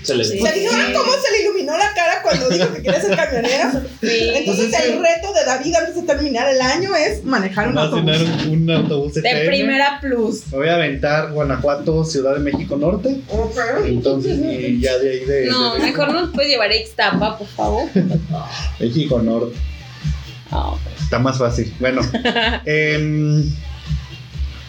Se 0.02 0.14
les 0.14 0.30
Sí. 0.30 0.38
¿Se 0.38 0.52
dijeron 0.52 0.92
cómo 0.94 1.12
se 1.14 1.32
le 1.32 1.42
iluminó 1.42 1.76
la 1.76 1.92
cara 1.92 2.22
cuando 2.22 2.48
dijo 2.48 2.72
que 2.72 2.80
quería 2.82 3.00
ser 3.00 3.16
camionero? 3.16 3.70
Sí. 4.00 4.30
Entonces 4.36 4.72
es 4.72 4.80
el 4.84 4.92
reto 5.02 5.32
de 5.34 5.44
David 5.44 5.74
antes 5.74 5.96
de 5.96 6.02
terminar 6.02 6.48
el 6.48 6.60
año 6.60 6.94
es 6.94 7.24
manejar 7.24 7.68
un 7.68 7.76
autobús. 7.78 8.12
un, 8.46 8.50
un 8.62 8.70
autobús 8.70 9.14
De 9.14 9.28
ETM. 9.28 9.46
primera 9.48 9.98
plus. 10.00 10.46
Me 10.52 10.58
voy 10.58 10.68
a 10.68 10.74
aventar 10.76 11.32
Guanajuato, 11.32 12.04
Ciudad 12.04 12.34
de 12.34 12.38
México 12.40 12.76
Norte. 12.76 13.20
Ok. 13.28 13.58
Entonces, 13.84 14.38
y 14.38 14.78
ya 14.80 14.96
de 14.98 15.10
ahí 15.10 15.24
de, 15.24 15.46
No, 15.46 15.74
de- 15.74 15.80
mejor 15.80 16.12
nos 16.12 16.30
puedes 16.32 16.52
llevar 16.52 16.70
a 16.70 16.76
Ixtapa, 16.76 17.36
por 17.38 17.48
favor. 17.48 17.88
México 18.78 19.20
Norte. 19.20 19.56
No. 20.52 20.78
Está 21.02 21.18
más 21.18 21.36
fácil. 21.36 21.74
Bueno, 21.80 22.00
em, 22.64 23.50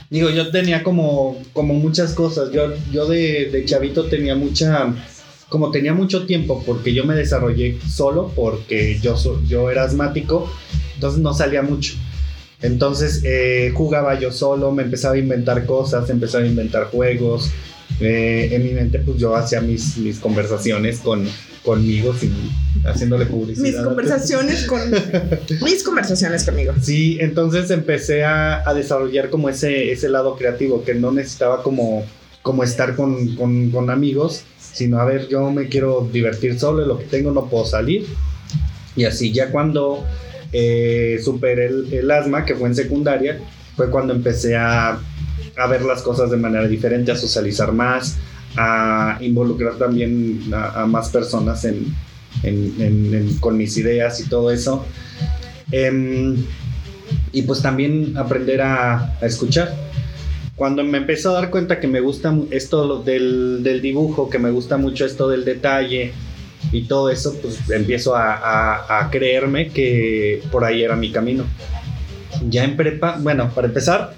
digo, 0.10 0.30
yo 0.30 0.52
tenía 0.52 0.84
como, 0.84 1.42
como 1.54 1.74
muchas 1.74 2.14
cosas. 2.14 2.52
Yo, 2.52 2.74
yo 2.92 3.08
de, 3.08 3.64
chavito 3.66 4.06
tenía 4.06 4.36
mucha, 4.36 4.94
como 5.50 5.72
tenía 5.72 5.94
mucho 5.94 6.26
tiempo, 6.26 6.64
porque 6.66 6.94
yo 6.94 7.06
me 7.06 7.16
desarrollé 7.16 7.80
solo, 7.88 8.32
porque 8.36 9.00
yo, 9.02 9.16
yo 9.48 9.72
era 9.72 9.84
asmático, 9.84 10.50
entonces 10.96 11.22
no 11.22 11.34
salía 11.34 11.62
mucho. 11.62 11.94
Entonces 12.62 13.22
eh, 13.24 13.72
jugaba 13.76 14.20
yo 14.20 14.32
solo, 14.32 14.72
me 14.72 14.84
empezaba 14.84 15.16
a 15.16 15.20
inventar 15.20 15.66
cosas, 15.66 16.10
empezaba 16.10 16.44
a 16.44 16.48
inventar 16.48 16.86
juegos. 16.86 17.52
Eh, 18.00 18.50
en 18.52 18.64
mi 18.64 18.72
mente, 18.72 19.00
pues 19.00 19.18
yo 19.18 19.36
hacía 19.36 19.62
mis, 19.62 19.98
mis 19.98 20.20
conversaciones 20.20 21.00
con, 21.00 21.28
conmigo, 21.68 22.14
sin, 22.14 22.32
haciéndole 22.86 23.26
publicidad. 23.26 23.64
Mis 23.68 23.76
conversaciones 23.76 24.66
con. 24.66 24.80
Mis 25.64 25.84
conversaciones 25.84 26.44
conmigo. 26.46 26.74
Sí, 26.82 27.18
entonces 27.20 27.70
empecé 27.72 28.24
a, 28.24 28.68
a 28.68 28.74
desarrollar 28.74 29.30
como 29.30 29.50
ese, 29.50 29.92
ese 29.92 30.08
lado 30.10 30.38
creativo, 30.38 30.84
que 30.86 30.96
no 30.96 31.12
necesitaba 31.12 31.62
como, 31.62 32.06
como 32.42 32.64
estar 32.64 32.96
con, 32.96 33.36
con- 33.36 33.70
con 33.72 33.90
amigos, 33.90 34.44
sino 34.60 35.00
a 35.00 35.06
ver, 35.06 35.28
yo 35.28 35.52
me 35.52 35.68
quiero 35.68 36.08
divertir 36.12 36.58
solo, 36.58 36.86
lo 36.86 36.98
que 36.98 37.06
tengo 37.06 37.32
no 37.32 37.50
puedo 37.50 37.66
salir. 37.66 38.06
Y 38.96 39.04
así 39.06 39.32
ya 39.34 39.52
cuando 39.52 40.04
eh, 40.54 41.20
superé 41.24 41.68
el, 41.68 41.94
el 41.94 42.10
asma, 42.12 42.46
que 42.46 42.56
fue 42.56 42.70
en 42.70 42.76
secundaria, 42.76 43.40
fue 43.76 43.90
cuando 43.92 44.14
empecé 44.14 44.56
a, 44.56 45.00
a 45.58 45.68
ver 45.68 45.82
las 45.84 46.02
cosas 46.02 46.32
de 46.32 46.38
manera 46.38 46.68
diferente, 46.68 47.12
a 47.12 47.16
socializar 47.16 47.74
más, 47.74 48.16
a 48.58 49.18
involucrar 49.22 49.76
también 49.76 50.42
a, 50.54 50.86
más 50.86 51.10
personas 51.10 51.66
con 53.40 53.58
mis 53.58 53.78
ideas 53.78 54.20
y 54.20 54.28
todo 54.28 54.52
eso. 54.52 54.86
Em, 55.72 56.36
y 57.32 57.42
pues 57.44 57.62
también 57.62 58.18
aprender 58.18 58.62
a, 58.62 59.18
escuchar. 59.22 59.76
Cuando 60.56 60.84
me 60.84 60.98
empezó 60.98 61.30
a 61.32 61.34
dar 61.42 61.52
cuenta 61.52 61.80
que 61.80 61.88
me 61.88 62.00
gusta 62.00 62.36
esto 62.50 63.04
del, 63.04 63.80
dibujo, 63.82 64.30
que 64.30 64.40
me 64.40 64.50
gusta 64.50 64.78
mucho 64.78 65.06
esto 65.06 65.30
del 65.30 65.46
detalle 65.46 66.14
y 66.72 66.84
todo 66.84 67.12
eso, 67.12 67.36
pues 67.42 67.60
empiezo 67.70 68.16
a, 68.16 68.34
a- 68.34 69.00
a 69.02 69.10
creerme 69.12 69.70
que 69.70 70.42
por 70.52 70.66
ahí 70.66 70.84
era 70.84 70.96
mi 70.96 71.12
camino. 71.12 71.46
Ya 72.50 72.64
en 72.64 72.76
prepa, 72.76 73.18
bueno, 73.20 73.52
para 73.54 73.68
empezar, 73.68 74.16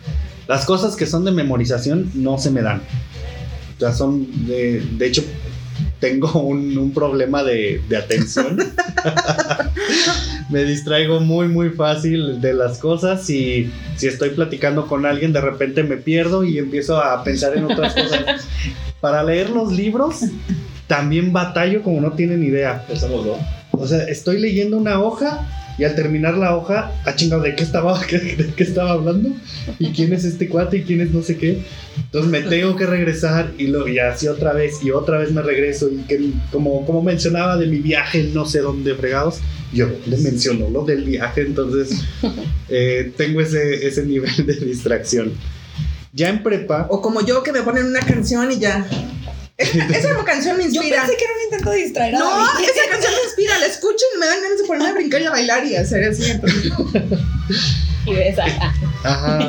las 0.48 0.66
cosas 0.66 0.96
que 0.96 1.06
son 1.06 1.26
de 1.26 1.32
memorización 1.32 2.10
no 2.16 2.38
se 2.38 2.52
me 2.52 2.62
dan. 2.62 2.82
Sea, 3.80 3.94
son, 3.94 4.28
de, 4.46 4.82
de 4.98 5.08
hecho, 5.08 5.24
tengo 6.00 6.32
un, 6.42 6.78
un 6.78 6.94
problema 6.94 7.44
de, 7.44 7.82
de 7.88 7.98
atención. 7.98 8.58
me 10.50 10.64
distraigo 10.64 11.20
muy 11.20 11.48
muy 11.48 11.70
fácil 11.70 12.42
de 12.42 12.54
las 12.54 12.80
cosas 12.80 13.30
y 13.30 13.72
si 13.96 14.08
estoy 14.08 14.32
platicando 14.32 14.88
con 14.88 15.06
alguien 15.06 15.32
de 15.32 15.42
repente 15.42 15.84
me 15.84 15.98
pierdo 15.98 16.44
y 16.44 16.58
empiezo 16.58 16.98
a 16.98 17.24
pensar 17.24 17.56
en 17.56 17.66
otras 17.66 17.94
cosas. 17.94 18.48
Para 19.02 19.24
leer 19.24 19.50
los 19.50 19.72
libros 19.72 20.22
también 20.88 21.32
batallo 21.32 21.84
como 21.84 22.02
no 22.02 22.14
tienen 22.14 22.44
idea. 22.44 22.86
Dos. 22.90 23.06
O 23.72 23.88
sea, 23.88 24.04
estoy 24.06 24.40
leyendo 24.40 24.76
una 24.76 25.00
hoja 25.00 25.48
y 25.80 25.86
al 25.86 25.96
terminar 25.96 26.38
la 26.38 26.58
hoja, 26.58 26.92
ah 27.06 27.16
chingado, 27.16 27.42
¿de 27.42 27.56
qué 27.56 27.64
estaba, 27.64 27.98
de 28.12 28.54
qué 28.56 28.64
estaba 28.64 28.92
hablando? 28.92 29.30
¿Y 29.80 29.92
quién 29.92 30.12
es 30.12 30.26
este 30.26 30.50
cuate? 30.50 30.78
¿Y 30.78 30.84
quién 30.84 31.00
es 31.00 31.12
no 31.12 31.22
sé 31.22 31.38
qué? 31.38 31.64
Entonces 31.96 32.30
me 32.30 32.42
tengo 32.42 32.76
que 32.76 32.86
regresar 32.86 33.54
y, 33.58 33.68
lo, 33.68 33.88
y 33.88 33.98
así 33.98 34.28
otra 34.28 34.52
vez 34.52 34.84
y 34.84 34.92
otra 34.92 35.18
vez 35.18 35.32
me 35.32 35.42
regreso 35.42 35.90
y 35.90 36.00
que 36.00 36.32
como, 36.52 36.86
como 36.86 37.02
mencionaba 37.02 37.56
de 37.56 37.68
mi 37.68 37.80
viaje 37.80 38.30
no 38.34 38.46
sé 38.46 38.60
dónde 38.60 38.94
fregados, 38.96 39.40
yo 39.74 39.88
le 40.06 40.18
menciono 40.18 40.70
lo 40.70 40.84
del 40.84 41.06
viaje, 41.06 41.42
entonces 41.42 42.04
eh, 42.70 43.14
tengo 43.16 43.40
ese, 43.40 43.88
ese 43.88 44.06
nivel 44.06 44.46
de 44.46 44.54
distracción. 44.56 45.32
Ya 46.12 46.28
en 46.28 46.44
prepa, 46.44 46.88
O 46.90 47.02
como 47.02 47.26
yo 47.26 47.42
que 47.44 47.54
me 47.54 47.62
ponen 47.62 47.86
una 47.86 48.02
canción 48.02 48.52
y 48.52 48.60
ya. 48.60 48.86
Esa 49.94 50.24
canción 50.26 50.58
me 50.58 50.64
Yo 50.64 50.82
inspira. 50.82 51.02
pensé 51.02 51.18
que 51.18 51.24
era 51.26 51.34
un 51.34 51.44
intento 51.44 51.70
de 51.72 51.78
distraer 51.78 52.16
a 52.16 52.20
No, 52.20 52.44
esa 52.60 52.90
canción 52.92 53.14
me 53.14 53.24
inspira, 53.26 53.60
la 53.60 53.66
escucho 53.66 54.06
y 54.16 54.20
me 54.20 54.26
dan 54.26 54.42
ganas 54.42 54.58
de 54.62 54.64
ponerme 54.66 54.90
a 54.90 54.94
brincar 54.94 55.22
y 55.22 55.26
a 55.26 55.32
bailar 55.32 55.66
y 55.66 55.76
hacer 55.76 56.04
así. 56.10 56.24
Y 58.06 58.14
ves 58.14 58.40
a- 58.40 58.74
ajá, 59.04 59.48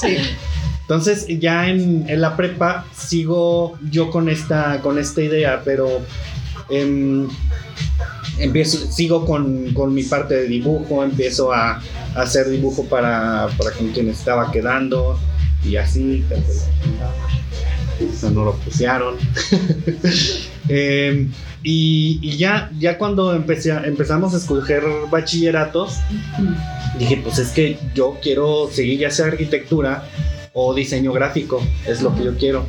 Sí. 0.00 0.16
Entonces 0.82 1.26
ya 1.40 1.68
en, 1.68 2.04
en 2.08 2.20
la 2.20 2.36
prepa 2.36 2.84
sigo 2.96 3.78
yo 3.90 4.10
con 4.10 4.28
esta, 4.28 4.80
con 4.82 4.98
esta 4.98 5.22
idea, 5.22 5.62
pero 5.64 6.00
em, 6.68 7.28
empiezo, 8.38 8.90
sigo 8.92 9.24
con, 9.24 9.72
con 9.72 9.94
mi 9.94 10.02
parte 10.02 10.34
de 10.34 10.48
dibujo, 10.48 11.02
empiezo 11.04 11.52
a, 11.52 11.80
a 12.14 12.22
hacer 12.22 12.48
dibujo 12.50 12.84
para, 12.86 13.48
para 13.56 13.70
con 13.72 13.90
quien 13.92 14.08
estaba 14.10 14.50
quedando 14.50 15.18
y 15.64 15.76
así. 15.76 16.24
No, 18.22 18.30
no 18.30 18.44
lo 18.46 18.54
pusieron. 18.56 19.16
Em, 20.68 21.32
y, 21.64 22.20
y 22.22 22.36
ya, 22.36 22.70
ya 22.78 22.96
cuando 22.96 23.34
empecé 23.34 23.72
a- 23.72 23.82
empezamos 23.84 24.34
a 24.34 24.36
escoger 24.36 24.82
bachilleratos, 25.10 25.96
dije, 26.98 27.20
pues 27.24 27.38
es 27.38 27.48
que 27.48 27.76
yo 27.94 28.18
quiero 28.22 28.68
seguir 28.72 29.00
ya 29.00 29.10
sea 29.10 29.26
arquitectura 29.26 30.04
o 30.52 30.72
diseño 30.74 31.12
gráfico, 31.12 31.60
es 31.88 32.02
lo 32.02 32.14
que 32.14 32.24
yo 32.24 32.36
quiero. 32.36 32.66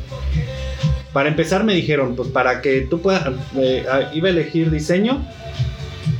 Para 1.12 1.28
empezar 1.28 1.62
me 1.62 1.74
dijeron, 1.74 2.16
pues 2.16 2.30
para 2.30 2.60
que 2.60 2.80
tú 2.82 3.00
puedas, 3.00 3.28
eh, 3.56 3.84
iba 4.14 4.28
a 4.28 4.30
elegir 4.32 4.70
diseño, 4.70 5.24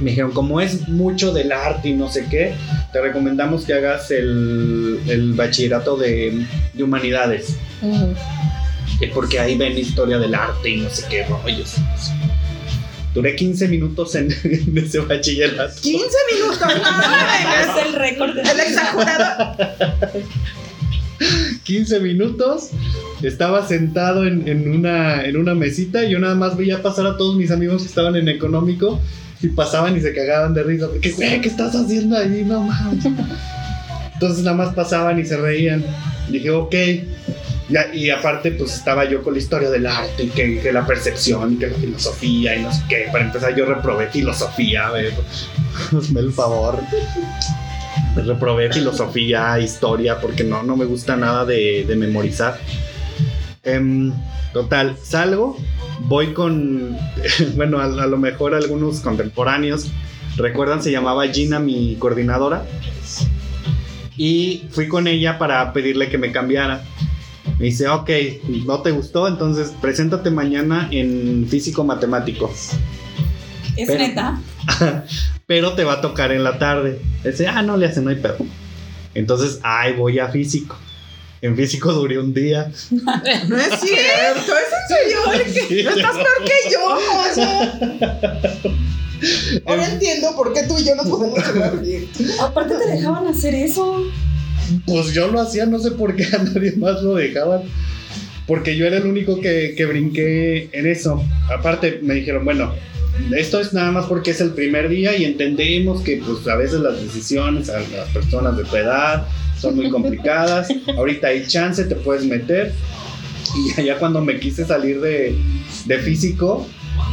me 0.00 0.10
dijeron, 0.10 0.30
como 0.32 0.60
es 0.60 0.88
mucho 0.88 1.32
del 1.32 1.50
arte 1.50 1.88
y 1.88 1.94
no 1.94 2.08
sé 2.10 2.26
qué, 2.30 2.54
te 2.92 3.00
recomendamos 3.00 3.64
que 3.64 3.72
hagas 3.74 4.10
el, 4.12 5.00
el 5.08 5.32
bachillerato 5.32 5.96
de, 5.96 6.46
de 6.74 6.82
humanidades, 6.84 7.56
Ujú. 7.80 8.14
Eh, 9.00 9.10
porque 9.12 9.38
ahí 9.38 9.56
ven 9.56 9.76
historia 9.78 10.18
del 10.18 10.34
arte 10.34 10.70
y 10.70 10.76
no 10.78 10.90
sé 10.90 11.04
qué 11.08 11.24
rollos. 11.24 11.76
Duré 13.14 13.36
15 13.36 13.68
minutos 13.68 14.14
en, 14.14 14.32
en 14.44 14.78
ese 14.78 15.00
bachillerato. 15.00 15.80
15 15.82 16.16
minutos, 16.32 16.60
no, 16.60 16.66
no, 16.66 17.80
Es 17.80 17.86
el 17.86 17.92
récord 17.94 18.38
El 18.38 18.60
exagerado. 18.60 19.56
15 21.64 22.00
minutos, 22.00 22.70
estaba 23.22 23.66
sentado 23.66 24.26
en, 24.26 24.48
en 24.48 24.68
una, 24.68 25.24
en 25.24 25.36
una 25.36 25.54
mesita 25.54 26.04
y 26.04 26.10
yo 26.10 26.18
nada 26.18 26.34
más 26.34 26.56
veía 26.56 26.82
pasar 26.82 27.06
a 27.06 27.16
todos 27.16 27.36
mis 27.36 27.50
amigos 27.50 27.82
que 27.82 27.88
estaban 27.88 28.16
en 28.16 28.28
económico 28.28 29.00
y 29.40 29.48
pasaban 29.48 29.96
y 29.96 30.00
se 30.00 30.14
cagaban 30.14 30.54
de 30.54 30.62
risa. 30.62 30.88
Porque, 30.88 31.10
güey, 31.12 31.40
¿qué 31.40 31.48
estás 31.48 31.74
haciendo 31.74 32.16
ahí? 32.16 32.44
No 32.44 32.62
mames. 32.62 33.04
Entonces 34.14 34.44
nada 34.44 34.56
más 34.56 34.74
pasaban 34.74 35.18
y 35.18 35.24
se 35.24 35.36
reían. 35.36 35.84
Dije, 36.28 36.50
ok. 36.50 36.74
Y 37.94 38.10
aparte, 38.10 38.52
pues 38.52 38.74
estaba 38.74 39.04
yo 39.04 39.22
con 39.22 39.32
la 39.34 39.38
historia 39.38 39.70
del 39.70 39.86
arte 39.86 40.24
y 40.24 40.28
que, 40.28 40.60
que 40.60 40.72
la 40.72 40.86
percepción 40.86 41.54
y 41.54 41.56
que 41.56 41.68
la 41.68 41.76
filosofía 41.76 42.56
y 42.56 42.62
no 42.62 42.72
sé 42.72 42.82
qué. 42.88 43.06
Para 43.10 43.24
empezar, 43.24 43.54
yo 43.54 43.64
reprobé 43.64 44.08
filosofía, 44.08 44.88
a 44.88 44.92
ver, 44.92 45.12
hazme 45.96 46.20
el 46.20 46.32
favor. 46.32 46.78
Reprobé 48.16 48.70
filosofía, 48.72 49.58
historia, 49.58 50.20
porque 50.20 50.44
no, 50.44 50.62
no 50.62 50.76
me 50.76 50.84
gusta 50.84 51.16
nada 51.16 51.44
de, 51.44 51.84
de 51.86 51.96
memorizar. 51.96 52.58
Em, 53.62 54.12
total, 54.52 54.96
salgo, 55.02 55.56
voy 56.00 56.34
con, 56.34 56.96
bueno, 57.56 57.78
a, 57.78 57.84
a 57.84 58.06
lo 58.06 58.18
mejor 58.18 58.54
algunos 58.54 59.00
contemporáneos 59.00 59.90
recuerdan, 60.36 60.82
se 60.82 60.90
llamaba 60.90 61.26
Gina, 61.28 61.58
mi 61.58 61.96
coordinadora. 61.96 62.64
Y 64.16 64.64
fui 64.70 64.88
con 64.88 65.06
ella 65.06 65.38
para 65.38 65.72
pedirle 65.72 66.08
que 66.08 66.18
me 66.18 66.32
cambiara. 66.32 66.84
Me 67.62 67.68
dice, 67.68 67.86
ok, 67.86 68.10
no 68.66 68.82
te 68.82 68.90
gustó, 68.90 69.28
entonces 69.28 69.72
preséntate 69.80 70.32
mañana 70.32 70.88
en 70.90 71.46
físico 71.48 71.84
matemático. 71.84 72.52
¿Es 73.76 73.86
Pero- 73.86 73.98
neta? 74.00 74.40
Pero 75.46 75.76
te 75.76 75.84
va 75.84 75.92
a 75.92 76.00
tocar 76.00 76.32
en 76.32 76.42
la 76.42 76.58
tarde. 76.58 77.00
Dice, 77.22 77.46
ah, 77.46 77.62
no 77.62 77.76
le 77.76 77.86
hace, 77.86 78.00
no 78.00 78.10
hay 78.10 78.16
pedo. 78.16 78.38
Entonces, 79.14 79.60
ay, 79.62 79.92
voy 79.92 80.18
a 80.18 80.26
físico. 80.26 80.76
En 81.40 81.54
físico 81.54 81.92
duré 81.92 82.18
un 82.18 82.34
día. 82.34 82.68
No 82.90 83.56
es 83.56 83.80
cierto, 83.80 84.52
es 84.56 84.72
en 84.80 84.88
serio. 84.88 85.68
Sí, 85.68 85.84
No 85.84 85.90
estás 85.90 86.14
peor 86.16 86.44
que 86.44 86.68
yo, 86.68 86.84
o 86.84 87.32
sea. 87.32 87.78
Ahora 89.66 89.88
entiendo 89.88 90.34
por 90.34 90.52
qué 90.52 90.64
tú 90.64 90.76
y 90.80 90.84
yo 90.84 90.96
no 90.96 91.04
podemos 91.04 91.38
hablar 91.38 91.80
bien. 91.80 92.10
Aparte 92.40 92.74
te 92.74 92.88
dejaban 92.90 93.28
hacer 93.28 93.54
eso. 93.54 94.02
Pues 94.86 95.12
yo 95.12 95.28
lo 95.28 95.40
hacía, 95.40 95.66
no 95.66 95.78
sé 95.78 95.92
por 95.92 96.16
qué 96.16 96.24
a 96.24 96.42
nadie 96.42 96.72
más 96.76 97.02
lo 97.02 97.14
dejaban. 97.14 97.62
Porque 98.46 98.76
yo 98.76 98.86
era 98.86 98.96
el 98.96 99.06
único 99.06 99.40
que, 99.40 99.74
que 99.76 99.84
brinqué 99.86 100.68
en 100.72 100.86
eso. 100.86 101.24
Aparte 101.48 102.00
me 102.02 102.14
dijeron, 102.14 102.44
bueno, 102.44 102.72
esto 103.36 103.60
es 103.60 103.72
nada 103.72 103.92
más 103.92 104.06
porque 104.06 104.32
es 104.32 104.40
el 104.40 104.50
primer 104.50 104.88
día 104.88 105.16
y 105.16 105.24
entendemos 105.24 106.02
que 106.02 106.22
pues 106.24 106.46
a 106.48 106.56
veces 106.56 106.80
las 106.80 107.00
decisiones 107.00 107.68
a 107.70 107.78
las 107.78 108.08
personas 108.12 108.56
de 108.56 108.64
tu 108.64 108.76
edad 108.76 109.26
son 109.58 109.76
muy 109.76 109.90
complicadas. 109.90 110.68
Ahorita 110.96 111.28
hay 111.28 111.46
chance, 111.46 111.84
te 111.84 111.94
puedes 111.94 112.24
meter. 112.24 112.72
Y 113.54 113.80
allá 113.80 113.98
cuando 113.98 114.20
me 114.20 114.40
quise 114.40 114.64
salir 114.64 115.00
de, 115.00 115.36
de 115.86 115.98
físico, 115.98 116.66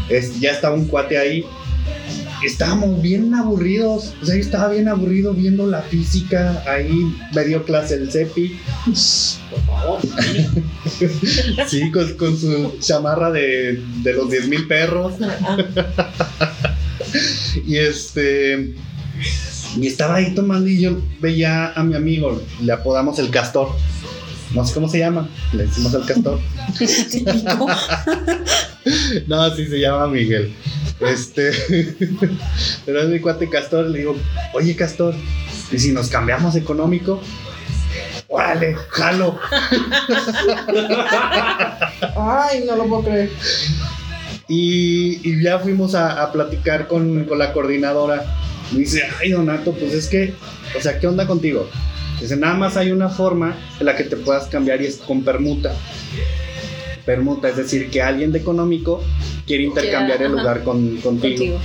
es, 0.10 0.40
ya 0.40 0.52
estaba 0.52 0.76
un 0.76 0.86
cuate 0.86 1.18
ahí. 1.18 1.46
Estábamos 2.44 3.02
bien 3.02 3.34
aburridos, 3.34 4.14
o 4.22 4.26
sea, 4.26 4.36
yo 4.36 4.42
estaba 4.42 4.70
bien 4.70 4.88
aburrido 4.88 5.34
viendo 5.34 5.68
la 5.68 5.82
física, 5.82 6.64
ahí 6.68 6.90
me 7.34 7.44
dio 7.44 7.64
clase 7.66 7.96
el 7.96 8.12
CEPI, 8.12 8.58
Por 9.50 9.62
favor. 9.66 10.00
sí, 11.68 11.92
con, 11.92 12.14
con 12.16 12.38
su 12.38 12.78
chamarra 12.80 13.32
de, 13.32 13.84
de 14.04 14.14
los 14.14 14.30
10 14.30 14.48
mil 14.48 14.68
perros, 14.68 15.14
y 17.66 17.76
este, 17.78 18.74
y 19.78 19.88
estaba 19.88 20.16
ahí 20.16 20.34
tomando 20.34 20.70
y 20.70 20.80
yo 20.80 21.02
veía 21.20 21.74
a 21.74 21.84
mi 21.84 21.96
amigo, 21.96 22.42
le 22.62 22.72
apodamos 22.72 23.20
el 23.20 23.30
castor, 23.30 23.70
no 24.56 24.66
sé 24.66 24.74
cómo 24.74 24.88
se 24.90 25.00
llama, 25.00 25.28
le 25.54 25.66
decimos 25.66 25.94
el 25.94 26.06
castor. 26.06 26.40
No, 29.28 29.54
sí 29.56 29.68
se 29.68 29.80
llama 29.80 30.08
Miguel. 30.08 30.54
Este. 31.00 31.52
Pero 32.86 33.02
es 33.02 33.10
mi 33.10 33.20
cuate 33.20 33.50
Castor. 33.50 33.88
Le 33.88 34.00
digo, 34.00 34.16
oye 34.54 34.76
Castor, 34.76 35.16
¿y 35.72 35.80
si 35.80 35.92
nos 35.92 36.10
cambiamos 36.10 36.56
económico? 36.56 37.22
Órale, 38.28 38.76
jalo. 38.90 39.40
Ay, 42.16 42.64
no 42.66 42.76
lo 42.76 42.86
puedo 42.86 43.04
creer. 43.04 43.32
Y, 44.48 45.20
y 45.24 45.42
ya 45.44 45.60
fuimos 45.60 45.96
a, 45.96 46.22
a 46.24 46.32
platicar 46.32 46.88
con, 46.88 47.26
con 47.26 47.40
la 47.40 47.54
coordinadora. 47.54 48.26
Me 48.72 48.80
dice, 48.80 49.04
ay, 49.20 49.32
Donato, 49.32 49.74
pues 49.74 49.94
es 49.94 50.08
que, 50.08 50.34
o 50.78 50.82
sea, 50.82 51.00
¿qué 51.00 51.08
onda 51.08 51.26
contigo? 51.26 51.68
Dice, 52.20 52.36
nada 52.36 52.54
más 52.54 52.78
hay 52.78 52.92
una 52.92 53.10
forma 53.10 53.56
en 53.80 53.86
la 53.86 53.96
que 53.96 54.04
te 54.04 54.16
puedas 54.16 54.48
cambiar 54.48 54.82
y 54.82 54.88
es 54.88 54.98
con 54.98 55.24
permuta. 55.24 55.74
Permuta, 57.10 57.50
es 57.50 57.58
decir, 57.58 57.90
que 57.90 58.04
alguien 58.04 58.32
de 58.32 58.38
económico 58.38 59.04
quiere 59.48 59.64
intercambiar 59.64 60.22
el 60.22 60.32
lugar 60.32 60.64
con, 60.64 60.98
contigo. 60.98 61.38
Contigo. 61.38 61.60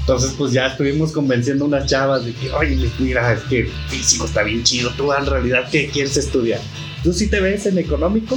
Entonces, 0.00 0.34
pues 0.36 0.52
ya 0.52 0.66
estuvimos 0.66 1.12
convenciendo 1.12 1.64
unas 1.64 1.86
chavas 1.86 2.24
de 2.24 2.32
que, 2.32 2.50
oye, 2.50 2.90
mira, 2.98 3.34
es 3.34 3.42
que 3.42 3.70
físico 3.86 4.24
está 4.24 4.42
bien 4.42 4.64
chido. 4.64 4.90
Tú, 4.96 5.12
en 5.12 5.26
realidad, 5.26 5.68
¿qué 5.70 5.88
quieres 5.90 6.16
estudiar? 6.16 6.60
¿Tú 7.04 7.12
sí 7.12 7.28
te 7.28 7.38
ves 7.38 7.66
en 7.66 7.78
económico? 7.78 8.36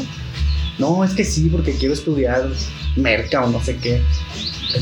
No, 0.78 1.04
es 1.04 1.16
que 1.16 1.26
sí, 1.26 1.50
porque 1.52 1.72
quiero 1.72 1.96
estudiar 1.96 2.48
merca 2.96 3.44
o 3.44 3.50
no 3.50 3.60
sé 3.64 3.78
qué. 3.78 4.00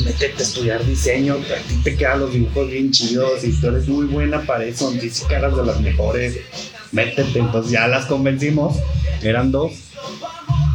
Métete 0.04 0.36
a 0.38 0.42
estudiar 0.44 0.86
diseño, 0.86 1.36
a 1.36 1.68
ti 1.70 1.76
te 1.86 1.96
quedan 1.96 2.20
los 2.20 2.34
dibujos 2.34 2.70
bien 2.70 2.92
chidos 2.92 3.46
y 3.46 3.54
tú 3.54 3.68
eres 3.68 3.88
muy 3.88 4.08
buena 4.08 4.42
para 4.42 4.66
eso, 4.66 4.92
dice 4.92 5.26
caras 5.30 5.56
de 5.56 5.66
las 5.66 5.80
mejores. 5.80 6.38
Métete, 6.92 7.40
entonces 7.40 7.72
ya 7.72 7.88
las 7.88 8.08
convencimos, 8.08 8.76
eran 9.22 9.54
dos. 9.54 9.72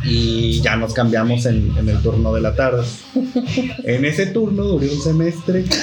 Y 0.03 0.61
ya 0.63 0.77
nos 0.77 0.95
cambiamos 0.95 1.45
en, 1.47 1.75
en 1.77 1.89
el 1.89 2.01
turno 2.03 2.33
de 2.33 2.41
la 2.41 2.55
tarde. 2.55 2.85
En 3.85 4.05
ese 4.05 4.27
turno 4.27 4.63
duré 4.65 4.89
un 4.89 5.03
semestre. 5.03 5.65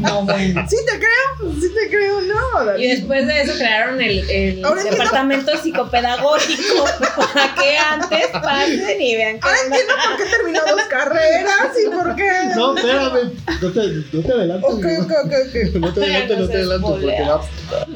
No, 0.00 0.24
bueno. 0.24 0.66
Sí 0.68 0.76
te 0.84 0.98
creo, 0.98 1.52
sí 1.60 1.68
te 1.72 1.88
creo, 1.88 2.20
no. 2.22 2.76
Y 2.78 2.88
después 2.88 3.24
de 3.26 3.42
eso 3.42 3.52
crearon 3.56 4.00
el, 4.00 4.28
el 4.28 4.62
departamento 4.90 5.52
psicopedagógico 5.62 6.84
para 7.16 7.54
que 7.54 7.78
antes 7.78 8.26
pasen 8.32 9.00
y 9.00 9.14
vean 9.16 9.38
qué 9.38 9.46
Ahora 9.46 9.58
entiendo 9.66 9.92
por 10.08 10.16
qué 10.16 10.24
terminó 10.30 10.60
dos 10.68 10.82
carreras 10.90 11.68
y 11.80 11.84
por 11.90 12.16
qué. 12.16 12.30
No, 12.56 12.76
espérame, 12.76 13.30
no 13.60 13.70
te, 13.70 13.80
no 14.16 14.22
te 14.22 14.32
adelantes. 14.32 14.70
Ok, 14.70 14.84
digo. 14.84 15.02
ok, 15.02 15.12
ok, 15.24 15.32
ok. 15.46 15.54
No 15.80 15.92
te 15.94 16.00
adelantes, 16.02 16.38
no 16.38 16.48
te 16.48 16.56
adelantes, 16.56 16.90
porque 16.90 17.22
va, 17.22 17.36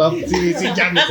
va- 0.01 0.15
sí, 0.29 0.55
sí, 0.55 0.67
ya 0.77 0.91
me. 0.91 1.01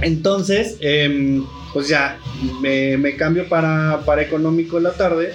Entonces, 0.00 0.76
em, 0.80 1.44
pues 1.72 1.88
ya, 1.88 2.18
me, 2.60 2.96
me 2.96 3.16
cambio 3.16 3.48
para, 3.48 4.02
para 4.04 4.22
económico 4.22 4.78
en 4.78 4.84
la 4.84 4.92
tarde, 4.92 5.32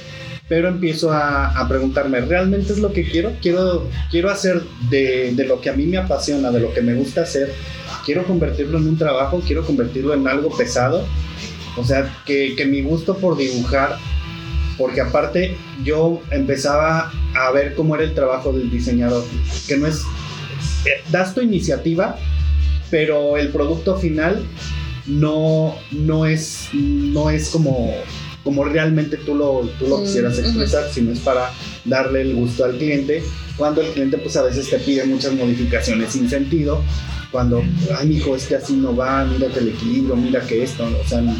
pero 0.48 0.68
empiezo 0.68 1.12
a, 1.12 1.48
a 1.48 1.68
preguntarme, 1.68 2.22
¿realmente 2.22 2.74
es 2.74 2.80
lo 2.80 2.94
que 2.94 3.04
quiero? 3.10 3.34
Quiero, 3.42 3.88
quiero 4.12 4.30
hacer 4.30 4.62
de, 4.90 5.34
de 5.34 5.46
lo 5.46 5.62
que 5.62 5.70
a 5.70 5.74
mí 5.74 5.86
me 5.86 5.98
apasiona, 5.98 6.52
de 6.52 6.60
lo 6.60 6.74
que 6.74 6.82
me 6.82 6.94
gusta 6.94 7.22
hacer, 7.22 7.54
quiero 8.06 8.26
convertirlo 8.26 8.78
en 8.78 8.88
un 8.88 8.98
trabajo, 8.98 9.42
quiero 9.46 9.66
convertirlo 9.66 10.14
en 10.14 10.28
algo 10.28 10.56
pesado. 10.56 11.06
O 11.76 11.84
sea, 11.84 12.14
que, 12.26 12.56
que 12.56 12.66
mi 12.66 12.82
gusto 12.82 13.18
por 13.18 13.36
dibujar 13.36 13.98
porque 14.78 15.02
aparte 15.02 15.56
yo 15.84 16.22
empezaba 16.32 17.12
a 17.36 17.52
ver 17.52 17.76
cómo 17.76 17.96
era 17.96 18.04
el 18.04 18.14
trabajo 18.14 18.52
del 18.54 18.70
diseñador, 18.70 19.24
que 19.68 19.78
no 19.78 19.88
es, 19.88 20.02
eh, 20.86 21.04
das 21.12 21.34
tu 21.34 21.42
iniciativa, 21.42 22.18
pero 22.94 23.38
el 23.38 23.50
producto 23.50 23.98
final 23.98 24.46
no, 25.08 25.74
no, 25.90 26.28
es, 26.28 26.70
no 26.74 27.32
es 27.32 27.50
como, 27.50 27.92
como 28.44 28.66
realmente 28.66 29.18
tú 29.18 29.34
lo, 29.34 29.68
tú 29.80 29.88
lo 29.88 29.98
Mm, 29.98 30.04
quisieras 30.04 30.38
expresar, 30.38 30.92
sino 30.92 31.12
es 31.12 31.18
para 31.18 31.50
darle 31.86 32.22
el 32.22 32.36
gusto 32.36 32.64
al 32.64 32.78
cliente, 32.78 33.24
cuando 33.58 33.82
el 33.82 33.88
cliente 33.94 34.20
pues 34.20 34.38
a 34.38 34.44
veces 34.44 34.70
te 34.70 34.78
pide 34.78 35.06
muchas 35.06 35.34
modificaciones 35.34 36.12
sin 36.12 36.30
sentido, 36.30 36.84
cuando, 37.32 37.64
ay, 37.98 38.10
mijo, 38.10 38.36
es 38.36 38.46
que 38.46 38.58
así 38.58 38.74
no 38.74 38.96
va, 38.96 39.26
mírate 39.26 39.58
el 39.58 39.70
equilibrio, 39.70 40.16
mira 40.16 40.42
que 40.42 40.62
esto, 40.62 40.86
o 40.86 41.08
sea, 41.08 41.20
no, 41.22 41.34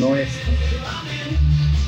no 0.00 0.16
es. 0.16 0.28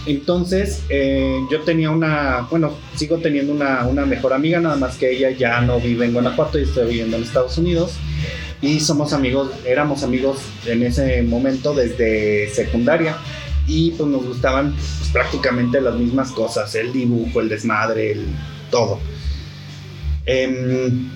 Entonces, 0.06 0.82
eh, 0.88 1.40
yo 1.50 1.62
tenía 1.62 1.90
una, 1.90 2.46
bueno, 2.48 2.72
sigo 2.94 3.18
teniendo 3.18 3.52
una, 3.52 3.84
una 3.84 4.06
mejor 4.06 4.32
amiga, 4.32 4.60
nada 4.60 4.76
más 4.76 4.96
que 4.96 5.10
ella 5.10 5.30
ya 5.30 5.60
no 5.60 5.80
vive 5.80 6.04
en 6.04 6.12
Guanajuato 6.12 6.60
y 6.60 6.62
está 6.62 6.82
viviendo 6.82 7.16
en 7.16 7.24
Estados 7.24 7.58
Unidos. 7.58 7.98
Y 8.62 8.80
somos 8.80 9.12
amigos, 9.12 9.50
éramos 9.66 10.02
amigos 10.02 10.38
en 10.66 10.82
ese 10.82 11.22
momento 11.22 11.74
desde 11.74 12.48
secundaria. 12.50 13.16
Y 13.68 13.90
pues 13.92 14.08
nos 14.08 14.24
gustaban 14.24 14.72
pues, 14.74 15.10
prácticamente 15.12 15.80
las 15.80 15.94
mismas 15.96 16.30
cosas, 16.32 16.74
el 16.74 16.92
dibujo, 16.92 17.40
el 17.40 17.48
desmadre, 17.48 18.12
el 18.12 18.26
todo. 18.70 19.00
Em, 20.24 21.08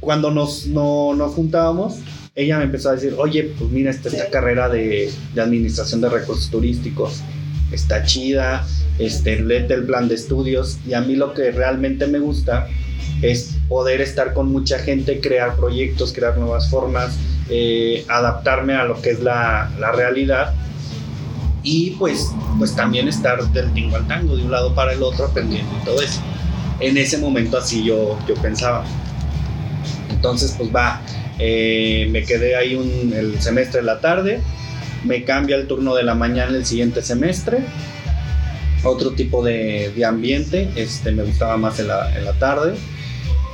cuando 0.00 0.30
nos, 0.30 0.66
no- 0.66 1.14
nos 1.14 1.34
juntábamos, 1.34 1.96
ella 2.34 2.58
me 2.58 2.64
empezó 2.64 2.90
a 2.90 2.94
decir, 2.94 3.14
oye, 3.18 3.52
pues 3.58 3.70
mira, 3.70 3.90
esta, 3.90 4.10
carrera 4.30 4.68
de, 4.68 5.12
de 5.34 5.40
administración 5.40 6.00
de 6.00 6.08
recursos 6.08 6.48
turísticos 6.50 7.20
está 7.72 8.04
chida, 8.04 8.66
este, 8.98 9.40
léete 9.40 9.74
el 9.74 9.84
plan 9.84 10.08
de 10.08 10.14
estudios 10.14 10.78
y 10.86 10.94
a 10.94 11.00
mí 11.00 11.16
lo 11.16 11.34
que 11.34 11.50
realmente 11.52 12.06
me 12.06 12.18
gusta 12.18 12.68
es 13.22 13.56
poder 13.70 14.00
estar 14.00 14.34
con 14.34 14.50
mucha 14.50 14.80
gente, 14.80 15.20
crear 15.20 15.54
proyectos, 15.54 16.12
crear 16.12 16.36
nuevas 16.36 16.68
formas, 16.68 17.16
eh, 17.48 18.04
adaptarme 18.08 18.74
a 18.74 18.84
lo 18.84 19.00
que 19.00 19.10
es 19.10 19.20
la, 19.20 19.70
la 19.78 19.92
realidad 19.92 20.52
y 21.62 21.92
pues, 21.92 22.32
pues 22.58 22.74
también 22.74 23.06
estar 23.06 23.40
del 23.52 23.72
tingo 23.72 23.94
al 23.94 24.08
tango, 24.08 24.36
de 24.36 24.42
un 24.42 24.50
lado 24.50 24.74
para 24.74 24.92
el 24.92 25.00
otro, 25.04 25.26
aprendiendo 25.26 25.70
y 25.80 25.84
todo 25.84 26.02
eso. 26.02 26.20
En 26.80 26.98
ese 26.98 27.18
momento 27.18 27.58
así 27.58 27.84
yo, 27.84 28.18
yo 28.26 28.34
pensaba. 28.34 28.84
Entonces 30.10 30.52
pues 30.58 30.74
va, 30.74 31.00
eh, 31.38 32.08
me 32.10 32.24
quedé 32.24 32.56
ahí 32.56 32.74
un, 32.74 33.12
el 33.12 33.40
semestre 33.40 33.82
de 33.82 33.86
la 33.86 34.00
tarde, 34.00 34.40
me 35.04 35.22
cambia 35.22 35.54
el 35.54 35.68
turno 35.68 35.94
de 35.94 36.02
la 36.02 36.16
mañana 36.16 36.56
el 36.56 36.66
siguiente 36.66 37.02
semestre, 37.02 37.58
otro 38.82 39.12
tipo 39.12 39.44
de, 39.44 39.92
de 39.94 40.04
ambiente, 40.04 40.68
este, 40.74 41.12
me 41.12 41.22
gustaba 41.22 41.56
más 41.56 41.78
en 41.78 41.86
en 41.86 42.24
la 42.24 42.32
tarde 42.40 42.74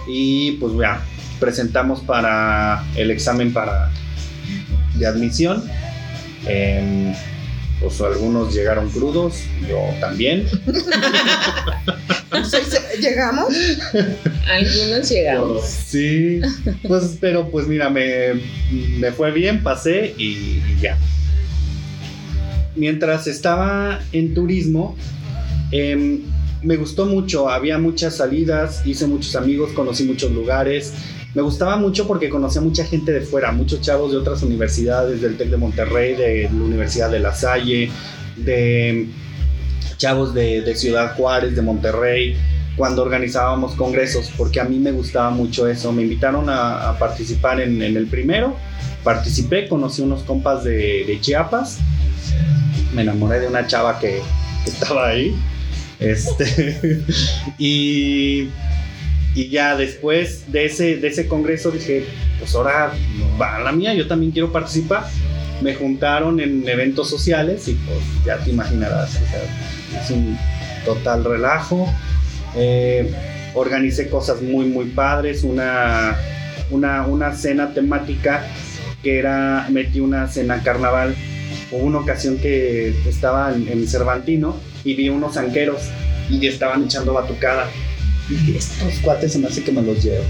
y 0.06 0.52
pues 0.52 0.72
ya, 0.78 1.02
presentamos 1.38 2.00
para 2.00 2.84
el 2.96 3.10
examen 3.10 3.52
para, 3.52 3.90
de 4.94 5.06
admisión. 5.06 5.64
Em, 6.46 7.12
pues 7.80 8.00
algunos 8.00 8.54
llegaron 8.54 8.88
crudos, 8.90 9.42
yo 9.68 9.78
también. 10.00 10.46
¿Llegamos? 13.00 13.54
Algunos 14.48 15.08
llegamos. 15.08 15.64
Sí, 15.64 16.40
pues, 16.86 17.18
pero 17.20 17.50
pues 17.50 17.66
mira, 17.66 17.90
me, 17.90 18.40
me 18.98 19.12
fue 19.12 19.30
bien, 19.30 19.62
pasé 19.62 20.14
y, 20.16 20.62
y 20.66 20.78
ya. 20.80 20.96
Mientras 22.74 23.26
estaba 23.26 24.00
en 24.12 24.34
turismo, 24.34 24.96
em, 25.70 26.22
me 26.62 26.76
gustó 26.76 27.06
mucho, 27.06 27.48
había 27.48 27.78
muchas 27.78 28.16
salidas, 28.16 28.86
hice 28.86 29.06
muchos 29.06 29.36
amigos, 29.36 29.72
conocí 29.72 30.04
muchos 30.04 30.32
lugares. 30.32 30.94
Me 31.34 31.42
gustaba 31.42 31.76
mucho 31.76 32.06
porque 32.06 32.30
conocía 32.30 32.62
mucha 32.62 32.84
gente 32.84 33.12
de 33.12 33.20
fuera, 33.20 33.52
muchos 33.52 33.80
chavos 33.82 34.10
de 34.10 34.16
otras 34.16 34.42
universidades, 34.42 35.20
del 35.20 35.36
TEC 35.36 35.50
de 35.50 35.56
Monterrey, 35.56 36.14
de 36.14 36.44
la 36.44 36.64
Universidad 36.64 37.10
de 37.10 37.20
La 37.20 37.34
Salle, 37.34 37.90
de 38.36 39.06
chavos 39.98 40.34
de, 40.34 40.74
Ciudad 40.76 41.14
Juárez, 41.16 41.54
de 41.54 41.62
Monterrey, 41.62 42.36
cuando 42.76 43.02
organizábamos 43.02 43.74
congresos, 43.74 44.30
porque 44.36 44.60
a 44.60 44.64
mí 44.64 44.78
me 44.78 44.92
gustaba 44.92 45.30
mucho 45.30 45.68
eso. 45.68 45.92
Me 45.92 46.02
invitaron 46.02 46.46
a, 46.48 46.96
participar 46.98 47.60
en, 47.60 47.82
el 47.82 48.06
primero, 48.06 48.56
participé, 49.04 49.68
conocí 49.68 50.02
unos 50.02 50.22
compas 50.22 50.64
de, 50.64 51.04
de 51.06 51.20
Chiapas, 51.20 51.78
me 52.94 53.02
enamoré 53.02 53.40
de 53.40 53.46
una 53.46 53.66
chava 53.66 53.98
que, 53.98 54.20
que 54.64 54.70
estaba 54.70 55.08
ahí. 55.08 55.34
Este, 55.98 57.02
y, 57.58 58.48
y 59.34 59.48
ya 59.48 59.76
después 59.76 60.50
de 60.52 60.66
ese, 60.66 60.96
de 60.96 61.08
ese 61.08 61.26
congreso 61.26 61.70
dije, 61.70 62.04
pues 62.38 62.54
ahora 62.54 62.92
va 63.40 63.58
la 63.60 63.72
mía, 63.72 63.94
yo 63.94 64.06
también 64.06 64.32
quiero 64.32 64.52
participar. 64.52 65.04
Me 65.62 65.74
juntaron 65.74 66.38
en 66.38 66.68
eventos 66.68 67.08
sociales 67.08 67.66
y 67.68 67.74
pues 67.74 67.98
ya 68.26 68.36
te 68.38 68.50
imaginarás, 68.50 69.18
es 70.02 70.10
un 70.10 70.36
total 70.84 71.24
relajo. 71.24 71.90
Eh, 72.54 73.10
organicé 73.54 74.10
cosas 74.10 74.42
muy, 74.42 74.66
muy 74.66 74.86
padres, 74.86 75.44
una, 75.44 76.16
una, 76.70 77.06
una 77.06 77.34
cena 77.34 77.72
temática 77.72 78.46
que 79.02 79.18
era, 79.18 79.66
metí 79.70 80.00
una 80.00 80.28
cena 80.28 80.62
carnaval. 80.62 81.14
Hubo 81.72 81.84
una 81.84 81.98
ocasión 81.98 82.36
que 82.36 82.94
estaba 83.08 83.54
en, 83.54 83.66
en 83.68 83.88
Cervantino 83.88 84.56
y 84.86 84.94
vi 84.94 85.08
unos 85.08 85.36
anqueros 85.36 85.82
y 86.30 86.46
estaban 86.46 86.84
echando 86.84 87.12
batucada. 87.12 87.68
Y 88.30 88.56
estos 88.56 88.94
cuates 89.02 89.32
se 89.32 89.38
me 89.38 89.48
hace 89.48 89.62
que 89.62 89.72
me 89.72 89.82
los 89.82 90.02
llevo. 90.02 90.24